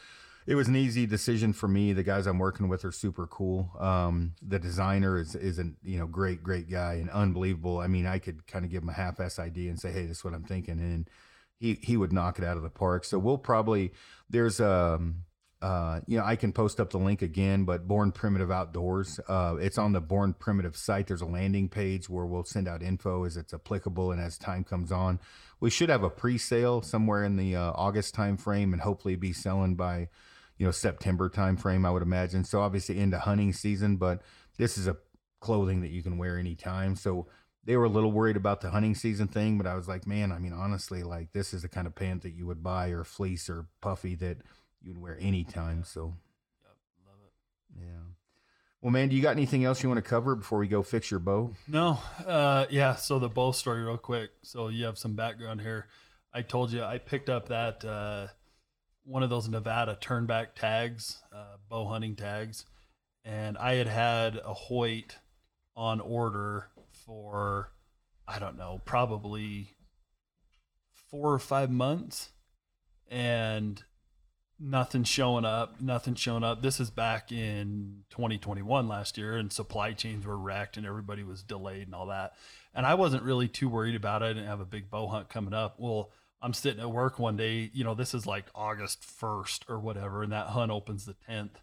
[0.48, 1.94] it was an easy decision for me.
[1.94, 3.70] The guys I'm working with are super cool.
[3.78, 7.78] Um, the designer is is a you know great great guy and unbelievable.
[7.78, 10.08] I mean, I could kind of give him a half ass idea and say, hey,
[10.08, 11.08] this is what I'm thinking, and
[11.60, 13.06] he he would knock it out of the park.
[13.06, 13.92] So we'll probably
[14.28, 15.26] there's um
[15.62, 19.20] uh you know I can post up the link again, but Born Primitive Outdoors.
[19.28, 21.08] Uh, it's on the Born Primitive site.
[21.08, 24.64] There's a landing page where we'll send out info as it's applicable and as time
[24.64, 25.20] comes on.
[25.60, 29.34] We should have a pre-sale somewhere in the uh, August time frame and hopefully be
[29.34, 30.08] selling by
[30.58, 32.44] you know September timeframe, I would imagine.
[32.44, 34.22] So obviously into hunting season, but
[34.58, 34.98] this is a
[35.40, 36.96] clothing that you can wear anytime.
[36.96, 37.28] So
[37.64, 40.32] they were a little worried about the hunting season thing, but I was like, man,
[40.32, 43.04] I mean, honestly, like this is the kind of pant that you would buy or
[43.04, 44.38] fleece or puffy that
[44.82, 45.84] you'd wear anytime.
[45.84, 46.14] So
[46.64, 46.76] Yep,
[47.06, 47.82] love it.
[47.86, 48.02] yeah.
[48.82, 51.12] Well, man, do you got anything else you want to cover before we go fix
[51.12, 51.54] your bow?
[51.68, 52.96] No, uh, yeah.
[52.96, 54.32] So the bow story, real quick.
[54.44, 55.88] So you have some background here.
[56.34, 58.28] I told you I picked up that uh,
[59.04, 62.66] one of those Nevada turnback tags, uh, bow hunting tags,
[63.26, 65.18] and I had had a Hoyt
[65.76, 66.70] on order
[67.06, 67.72] for
[68.28, 69.76] I don't know, probably
[71.10, 72.30] four or five months,
[73.10, 73.84] and
[74.60, 76.62] nothing showing up, nothing showing up.
[76.62, 81.42] This is back in 2021 last year, and supply chains were wrecked, and everybody was
[81.44, 82.34] delayed and all that.
[82.74, 84.26] And I wasn't really too worried about it.
[84.26, 85.76] I didn't have a big bow hunt coming up.
[85.80, 86.12] Well,
[86.42, 90.24] I'm sitting at work one day, you know, this is like August 1st or whatever,
[90.24, 91.62] and that hunt opens the 10th.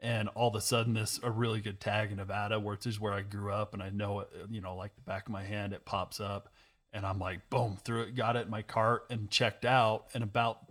[0.00, 3.12] And all of a sudden, this a really good tag in Nevada, which is where
[3.12, 5.72] I grew up, and I know it, you know, like the back of my hand,
[5.72, 6.48] it pops up,
[6.92, 10.06] and I'm like, boom, threw it, got it in my cart, and checked out.
[10.14, 10.67] And about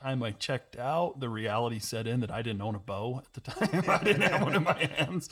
[0.00, 3.32] time I checked out, the reality set in that I didn't own a bow at
[3.32, 3.84] the time.
[3.88, 5.28] I didn't have one in my hands.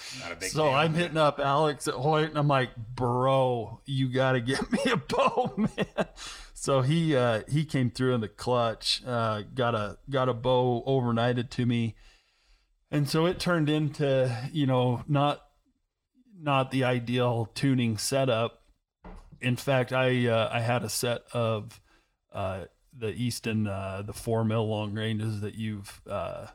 [0.48, 4.70] So I'm hitting up Alex at Hoyt, and I'm like, bro, you got to get
[4.72, 6.06] me a bow, man.
[6.54, 10.82] So he uh, he came through in the clutch, uh, got a got a bow
[10.86, 11.94] overnighted to me,
[12.90, 15.42] and so it turned into you know not
[16.40, 18.62] not the ideal tuning setup.
[19.40, 21.80] In fact, I uh, I had a set of
[22.32, 22.64] uh,
[22.98, 26.46] the Easton uh, the four mil long ranges that you've uh,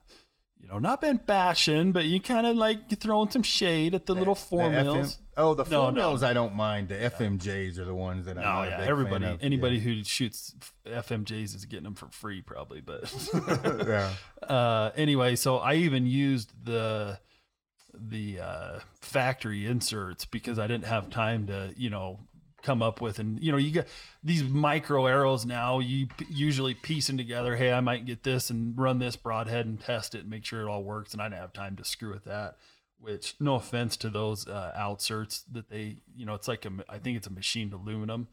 [0.62, 4.14] you know, not been bashing, but you kind of like throwing some shade at the
[4.14, 5.16] little four The mills.
[5.16, 6.28] FM oh, the No, four no.
[6.28, 6.90] I don't mind.
[6.90, 10.54] The FMJs are the ones that I'm No, yeah, everybody, anybody who shoots
[10.86, 12.82] FMJs is getting them for free, probably.
[12.82, 13.12] But
[13.88, 14.14] yeah.
[14.48, 17.20] uh, anyway, so I even used the
[17.94, 22.20] the uh, factory inserts because I didn't have time to, you know,
[22.64, 23.20] come up with.
[23.20, 23.88] And you know you get
[24.24, 27.56] these micro arrows now you p- usually piecing together.
[27.56, 30.62] Hey i might get this and run this broadhead and test it and make sure
[30.62, 32.58] it all works and i didn't have time to screw with that
[33.00, 36.98] which no offense to those uh, outserts that they you know it's like a i
[37.00, 38.28] think it's a machined aluminum.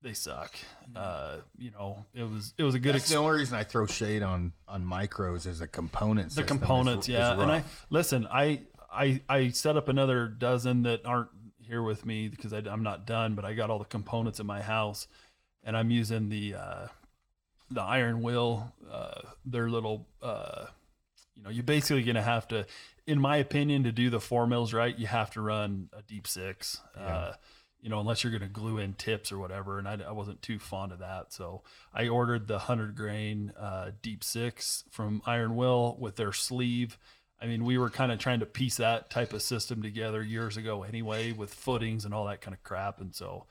[0.00, 0.54] They suck.
[0.94, 3.64] Uh you know it was it was a good That's ex- the only reason I
[3.64, 6.34] throw shade on on micros is the components.
[6.36, 7.32] the components yeah.
[7.40, 8.60] And i listen i
[8.92, 11.30] i i set up another dozen that aren't
[11.68, 14.46] here with me because I, i'm not done but i got all the components in
[14.46, 15.06] my house
[15.62, 16.86] and i'm using the uh
[17.70, 20.66] the iron will uh their little uh
[21.36, 22.66] you know you're basically gonna have to
[23.06, 26.26] in my opinion to do the four mills right you have to run a deep
[26.26, 27.32] six uh
[27.80, 30.58] you know unless you're gonna glue in tips or whatever and I, I wasn't too
[30.58, 31.32] fond of that.
[31.32, 31.62] So
[31.94, 36.98] i ordered the 100 grain uh deep six from iron will with their sleeve
[37.40, 40.56] I mean, we were kind of trying to piece that type of system together years
[40.56, 43.00] ago anyway, with footings and all that kind of crap.
[43.00, 43.46] And so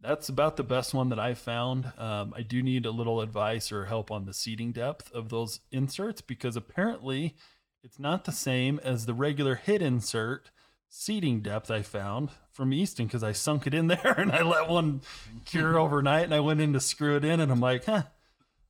[0.00, 1.92] that's about the best one that I found.
[1.98, 5.60] Um, I do need a little advice or help on the seating depth of those
[5.70, 7.34] inserts because apparently
[7.82, 10.50] it's not the same as the regular hit insert
[10.88, 14.68] seating depth I found from Easton because I sunk it in there and I let
[14.68, 15.02] one
[15.44, 18.04] cure overnight and I went in to screw it in and I'm like, huh,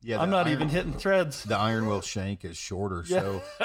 [0.02, 1.44] yeah, I'm not iron- even hitting threads.
[1.44, 3.42] The iron will shank is shorter, Yeah, so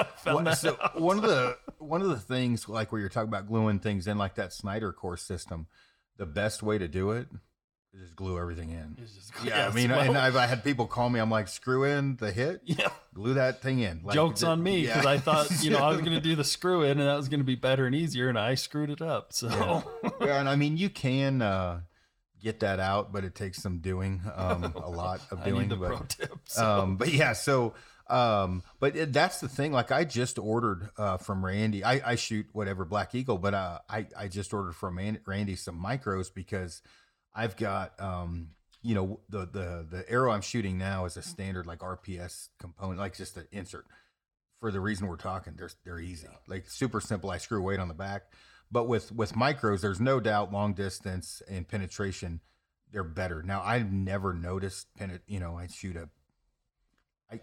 [0.44, 3.80] that so one of the one of the things like where you're talking about gluing
[3.80, 5.68] things in like that Snyder core system,
[6.18, 7.28] the best way to do it
[7.94, 8.98] is just glue everything in.
[9.00, 11.20] Just- Yeah, I mean, well- and I've I had people call me.
[11.22, 12.90] I'm like, screw in the hit, Yeah.
[13.14, 14.02] glue that thing in.
[14.04, 15.10] Like, Jokes the- on me because yeah.
[15.12, 17.30] I thought you know I was going to do the screw in and that was
[17.30, 19.32] going to be better and easier and I screwed it up.
[19.32, 20.10] So Yeah.
[20.20, 21.82] yeah, and I mean, you can uh,
[22.46, 25.62] get that out, but it takes some doing, um, a lot of I doing.
[25.62, 26.38] need the but, pro tip.
[26.46, 26.64] So.
[26.64, 27.74] um, but yeah, so
[28.08, 29.72] um, but it, that's the thing.
[29.72, 31.84] Like I just ordered uh, from Randy.
[31.84, 35.84] I, I shoot whatever Black Eagle, but uh, I I just ordered from Randy some
[35.84, 36.82] micros because
[37.34, 38.50] I've got um,
[38.84, 43.00] you know the the the arrow I'm shooting now is a standard like RPS component,
[43.00, 43.86] like just an insert.
[44.62, 47.32] For the reason we're talking, they're they're easy, like super simple.
[47.32, 48.24] I screw weight on the back,
[48.76, 52.42] but with with micros, there's no doubt long distance and penetration
[52.92, 53.42] they're better.
[53.42, 55.22] Now I've never noticed penet.
[55.28, 56.10] You know, I shoot a.
[57.32, 57.40] I,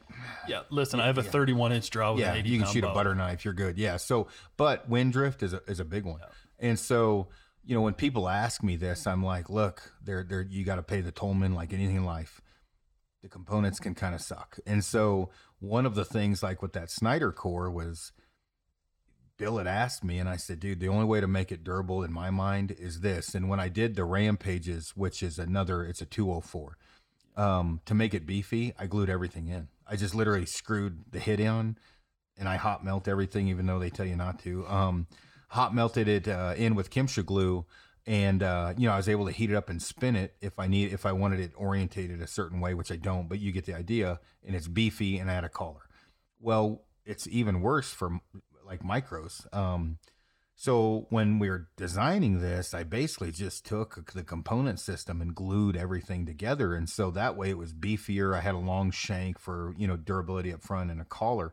[0.46, 1.30] yeah, listen, I have a yeah.
[1.30, 2.90] 31 inch draw with yeah, an 80 you can shoot bow.
[2.90, 3.46] a butter knife.
[3.46, 3.78] You're good.
[3.78, 3.96] Yeah.
[3.96, 4.28] So,
[4.58, 6.20] but wind drift is a is a big one,
[6.58, 7.28] and so
[7.64, 10.82] you know when people ask me this, I'm like, look, they're they're you got to
[10.82, 12.42] pay the tollman like anything in life.
[13.22, 15.30] The components can kind of suck, and so
[15.60, 18.12] one of the things like with that Snyder core was.
[19.42, 22.04] Bill had asked me, and I said, dude, the only way to make it durable
[22.04, 23.34] in my mind is this.
[23.34, 26.78] And when I did the Rampages, which is another, it's a 204,
[27.36, 29.66] um, to make it beefy, I glued everything in.
[29.84, 31.76] I just literally screwed the hit in
[32.38, 34.64] and I hot melt everything, even though they tell you not to.
[34.68, 35.08] Um,
[35.48, 37.66] hot melted it uh, in with Kimsha glue.
[38.06, 40.60] And, uh, you know, I was able to heat it up and spin it if
[40.60, 43.50] I need, if I wanted it orientated a certain way, which I don't, but you
[43.50, 44.20] get the idea.
[44.46, 45.88] And it's beefy and I had a collar.
[46.38, 48.20] Well, it's even worse for
[48.72, 49.52] like micros.
[49.54, 49.98] Um,
[50.54, 55.76] so when we were designing this, I basically just took the component system and glued
[55.76, 58.34] everything together, and so that way it was beefier.
[58.34, 61.52] I had a long shank for you know durability up front and a collar.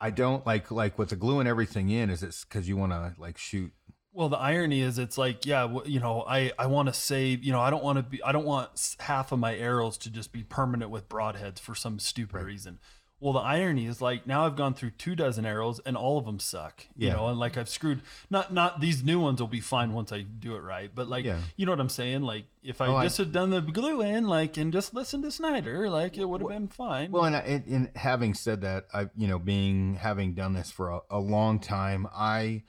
[0.00, 2.10] I don't like like with the gluing everything in.
[2.10, 3.72] Is it because you want to like shoot?
[4.14, 7.50] Well, the irony is, it's like, yeah, you know, I I want to save, you
[7.50, 10.32] know, I don't want to be, I don't want half of my arrows to just
[10.32, 12.78] be permanent with broadheads for some stupid reason.
[13.22, 16.24] Well, the irony is like now I've gone through two dozen arrows and all of
[16.26, 16.84] them suck.
[16.96, 17.12] You Yeah.
[17.14, 20.22] know, and like I've screwed not not these new ones will be fine once I
[20.22, 21.38] do it right, but like Yeah.
[21.56, 22.22] you know what I'm saying?
[22.22, 25.22] Like if I Oh, I- just had done the glue in, like and just listened
[25.22, 27.12] to Snyder, like it would have been fine.
[27.12, 30.72] Well, and, I- and, and having said that, I you know being having done this
[30.72, 32.64] for a, a long time, I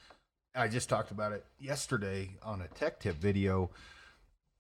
[0.56, 3.72] I just talked about it yesterday on a tech tip video.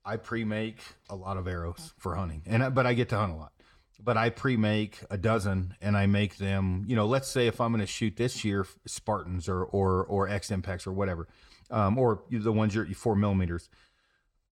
[0.05, 3.31] I pre-make a lot of arrows for hunting, and I, but I get to hunt
[3.31, 3.53] a lot.
[3.99, 6.83] But I pre-make a dozen, and I make them.
[6.87, 10.27] You know, let's say if I'm going to shoot this year Spartans or or or
[10.27, 11.27] X Impacts or whatever,
[11.69, 13.69] um, or the ones you're four millimeters.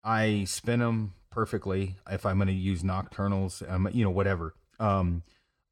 [0.03, 1.97] I spin them perfectly.
[2.09, 4.55] If I'm going to use nocturnals, um, you know, whatever.
[4.79, 5.23] Um,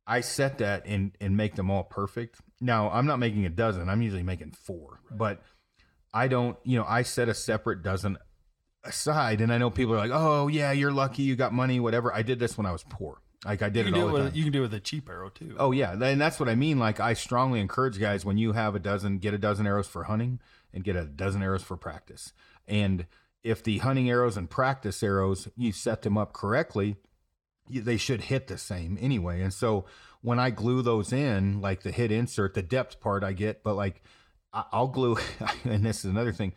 [0.09, 2.41] I set that and and make them all perfect.
[2.59, 3.89] Now I'm not making a dozen.
[3.89, 5.41] I'm usually making four, but
[6.13, 6.57] I don't.
[6.63, 8.17] You know, I set a separate dozen
[8.83, 12.13] aside, and I know people are like, "Oh yeah, you're lucky, you got money, whatever."
[12.13, 14.17] I did this when I was poor, Like I did You it all the it
[14.17, 14.25] time.
[14.25, 15.55] with, you can do it with a cheap arrow too.
[15.57, 16.77] Oh yeah, and that's what I mean.
[16.77, 20.03] Like I strongly encourage guys when you have a dozen, get a dozen arrows for
[20.03, 20.39] hunting
[20.73, 22.33] and get a dozen arrows for practice.
[22.67, 23.05] And
[23.43, 26.97] if the hunting arrows and practice arrows, you set them up correctly,
[27.69, 29.41] they should hit the same anyway.
[29.41, 29.85] And so
[30.21, 33.75] when I glue those in, like the hit insert, the depth part I get, but
[33.75, 34.03] like
[34.51, 35.17] I'll glue,
[35.63, 36.53] and this is another thing,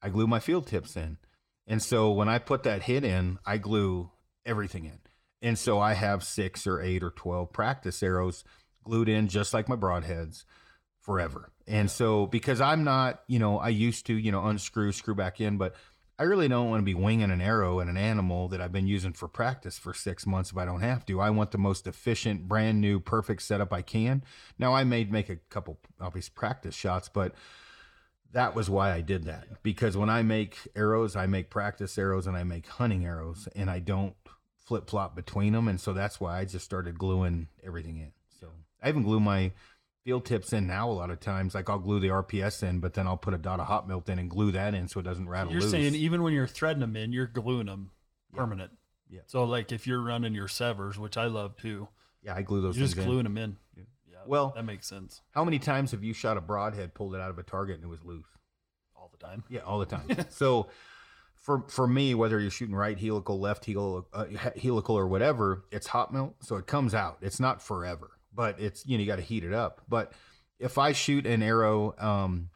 [0.00, 1.18] I glue my field tips in.
[1.66, 4.10] And so when I put that hit in, I glue
[4.46, 4.98] everything in.
[5.42, 8.44] And so I have six or eight or 12 practice arrows
[8.84, 10.44] glued in just like my broadheads
[11.00, 11.50] forever.
[11.66, 15.40] And so because I'm not, you know, I used to, you know, unscrew, screw back
[15.40, 15.74] in, but
[16.18, 18.86] I really don't want to be winging an arrow at an animal that I've been
[18.86, 21.20] using for practice for six months if I don't have to.
[21.20, 24.22] I want the most efficient, brand new, perfect setup I can.
[24.58, 27.34] Now I may make a couple obvious practice shots, but
[28.32, 29.62] that was why I did that.
[29.62, 33.68] Because when I make arrows, I make practice arrows and I make hunting arrows and
[33.68, 34.14] I don't
[34.64, 35.68] flip flop between them.
[35.68, 38.12] And so that's why I just started gluing everything in.
[38.40, 38.48] So
[38.82, 39.52] I even glue my
[40.04, 41.54] field tips in now a lot of times.
[41.54, 44.08] Like I'll glue the RPS in, but then I'll put a dot of hot melt
[44.08, 45.70] in and glue that in so it doesn't rattle You're loose.
[45.70, 47.90] saying even when you're threading them in, you're gluing them
[48.32, 48.38] Yeah.
[48.40, 48.72] permanent.
[49.08, 49.20] Yeah.
[49.26, 51.88] So like if you're running your Sevrs, which I love too,
[52.22, 53.04] yeah, I glue those you're just in.
[53.04, 53.56] gluing them in.
[53.76, 53.84] Yeah.
[54.10, 54.16] Yeah.
[54.26, 57.30] Well- that makes sense How many times have you shot a broadhead, pulled it out
[57.30, 58.26] of a target, and it was loose?
[58.96, 59.42] all the time.
[59.48, 60.06] Yeah, all the time.
[60.30, 60.68] so
[61.42, 65.88] for for me, whether you're shooting right helical, left helical, uh, helical, or whatever, it's
[65.88, 67.18] hot melt, so it comes out.
[67.20, 69.82] It's not forever, but it's you know you got to heat it up.
[69.88, 70.12] But
[70.60, 72.50] if I shoot an arrow um,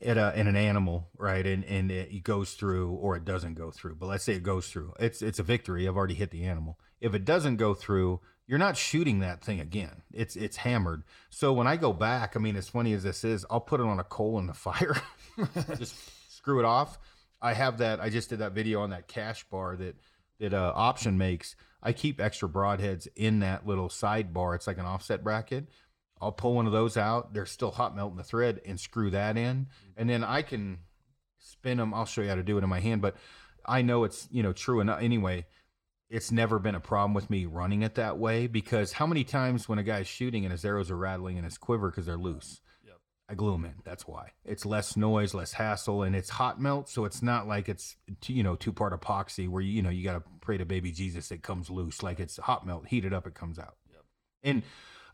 [0.00, 3.72] at a in an animal, right, and and it goes through or it doesn't go
[3.72, 5.88] through, but let's say it goes through, it's it's a victory.
[5.88, 6.78] I've already hit the animal.
[7.00, 10.02] If it doesn't go through, you're not shooting that thing again.
[10.12, 11.02] It's it's hammered.
[11.30, 13.86] So when I go back, I mean, as funny as this is, I'll put it
[13.86, 14.96] on a coal in the fire,
[15.76, 15.96] just
[16.32, 16.96] screw it off.
[17.42, 18.00] I have that.
[18.00, 19.96] I just did that video on that cash bar that
[20.40, 21.54] that uh, option makes.
[21.82, 24.54] I keep extra broadheads in that little sidebar.
[24.54, 25.68] It's like an offset bracket.
[26.20, 27.32] I'll pull one of those out.
[27.32, 30.80] They're still hot melting the thread and screw that in, and then I can
[31.38, 31.94] spin them.
[31.94, 33.16] I'll show you how to do it in my hand, but
[33.64, 35.46] I know it's you know true enough anyway.
[36.10, 39.68] It's never been a problem with me running it that way because how many times
[39.68, 42.60] when a guy's shooting and his arrows are rattling in his quiver because they're loose.
[43.30, 43.74] I glue them in.
[43.84, 47.68] That's why it's less noise, less hassle, and it's hot melt, so it's not like
[47.68, 47.96] it's
[48.26, 50.90] you know two part epoxy where you you know you got to pray to baby
[50.90, 52.02] Jesus it comes loose.
[52.02, 53.76] Like it's hot melt, heat it up, it comes out.
[53.92, 54.04] Yep.
[54.42, 54.62] And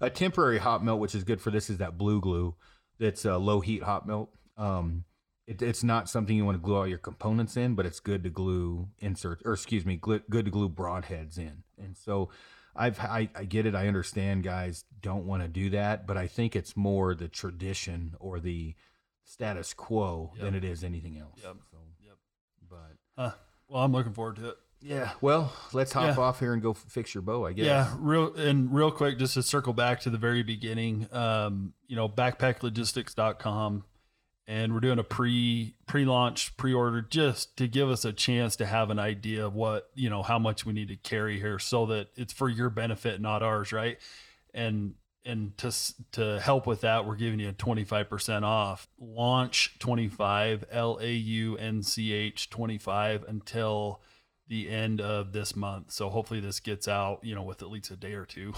[0.01, 2.55] a temporary hot melt, which is good for this, is that blue glue.
[2.99, 4.31] That's a low heat hot melt.
[4.57, 5.05] Um,
[5.47, 8.25] it, it's not something you want to glue all your components in, but it's good
[8.25, 11.63] to glue insert or excuse me, glu- good to glue broadheads in.
[11.79, 12.31] And so
[12.79, 13.75] I've I, I get it.
[13.75, 18.15] I understand guys don't want to do that, but I think it's more the tradition
[18.21, 18.75] or the
[19.25, 21.41] status quo than it is anything else.
[21.43, 21.57] Yep.
[21.71, 22.17] So, Yep.
[22.71, 23.33] but Huh.
[23.69, 24.57] Well, I'm looking forward to it.
[24.81, 26.23] yeah, well, let's hop Yeah.
[26.23, 27.45] off here and go f- fix your bow.
[27.47, 27.67] I guess.
[27.67, 31.97] Yeah, real and real quick, just to circle back to the very beginning, um, you
[31.97, 33.85] know, backpacklogistics.com
[34.47, 38.57] and we're doing a pre pre launch pre order just to give us a chance
[38.57, 41.59] to have an idea of what, you know, how much we need to carry here
[41.59, 43.99] so that it's for your benefit, not ours, right?
[44.55, 44.95] And
[45.25, 45.73] and to
[46.13, 48.89] to help with that, we're giving you a 25% off.
[49.01, 54.01] Launch 25 L A U N C H 25 until
[54.49, 55.91] the end of this month.
[55.91, 58.55] So hopefully this gets out, you know, with at least a day or two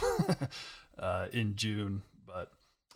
[0.99, 2.03] uh, in June.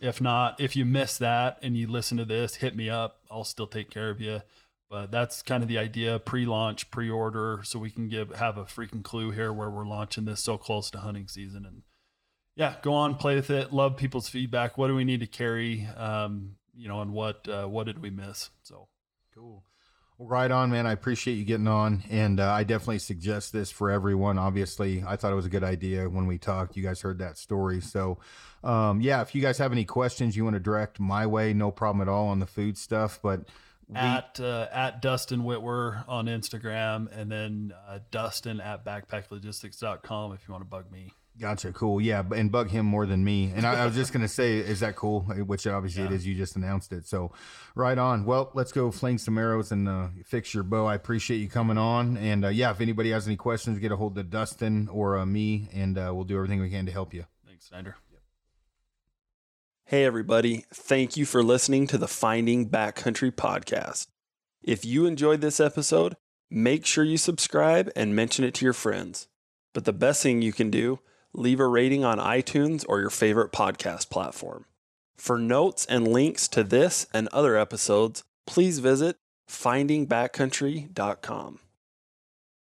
[0.02, 3.20] If not, if you miss that and you listen to this, hit me up.
[3.30, 4.42] I'll still take care of you.
[4.90, 9.02] But that's kind of the idea: pre-launch, pre-order, so we can give have a freaking
[9.02, 11.64] clue here where we're launching this so close to hunting season.
[11.64, 11.82] And
[12.56, 13.72] yeah, go on, play with it.
[13.72, 14.76] Love people's feedback.
[14.76, 15.86] What do we need to carry?
[15.96, 18.50] Um, you know, and what uh, what did we miss?
[18.62, 18.88] So
[19.34, 19.64] Cool.
[20.24, 20.86] Right on, man.
[20.86, 24.38] I appreciate you getting on, and uh, I definitely suggest this for everyone.
[24.38, 26.76] Obviously, I thought it was a good idea when we talked.
[26.76, 28.18] You guys heard that story, so
[28.62, 29.20] um, yeah.
[29.22, 32.08] If you guys have any questions you want to direct my way, no problem at
[32.08, 33.18] all on the food stuff.
[33.20, 33.48] But
[33.88, 40.46] we, at uh, at Dustin Whitwer on Instagram, and then uh, Dustin at backpacklogistics.com if
[40.46, 41.14] you want to bug me.
[41.40, 43.52] Gotcha, cool, yeah, and bug him more than me.
[43.54, 45.22] And I, I was just gonna say, is that cool?
[45.22, 46.16] Which obviously it Yeah.
[46.16, 46.26] is.
[46.26, 47.32] You just announced it, so
[47.74, 48.24] right on.
[48.24, 50.86] Well, let's go fling some arrows and uh, fix your bow.
[50.86, 53.96] I appreciate you coming on, and uh, yeah, if anybody has any questions, get a
[53.96, 57.12] hold of Dustin or uh, me, and uh, we'll do everything we can to help
[57.14, 57.24] you.
[57.46, 57.96] Thanks, Snyder.
[59.86, 60.64] Hey, everybody.
[60.72, 64.06] Thank you for listening to the Finding Backcountry podcast.
[64.62, 66.16] If you enjoyed this episode,
[66.50, 69.28] make sure you subscribe and mention it to your friends.
[69.74, 71.00] But the best thing you can do,
[71.34, 74.64] leave a rating on iTunes or your favorite podcast platform.
[75.16, 79.16] For notes and links to this and other episodes, please visit
[79.48, 81.58] findingbackcountry.com.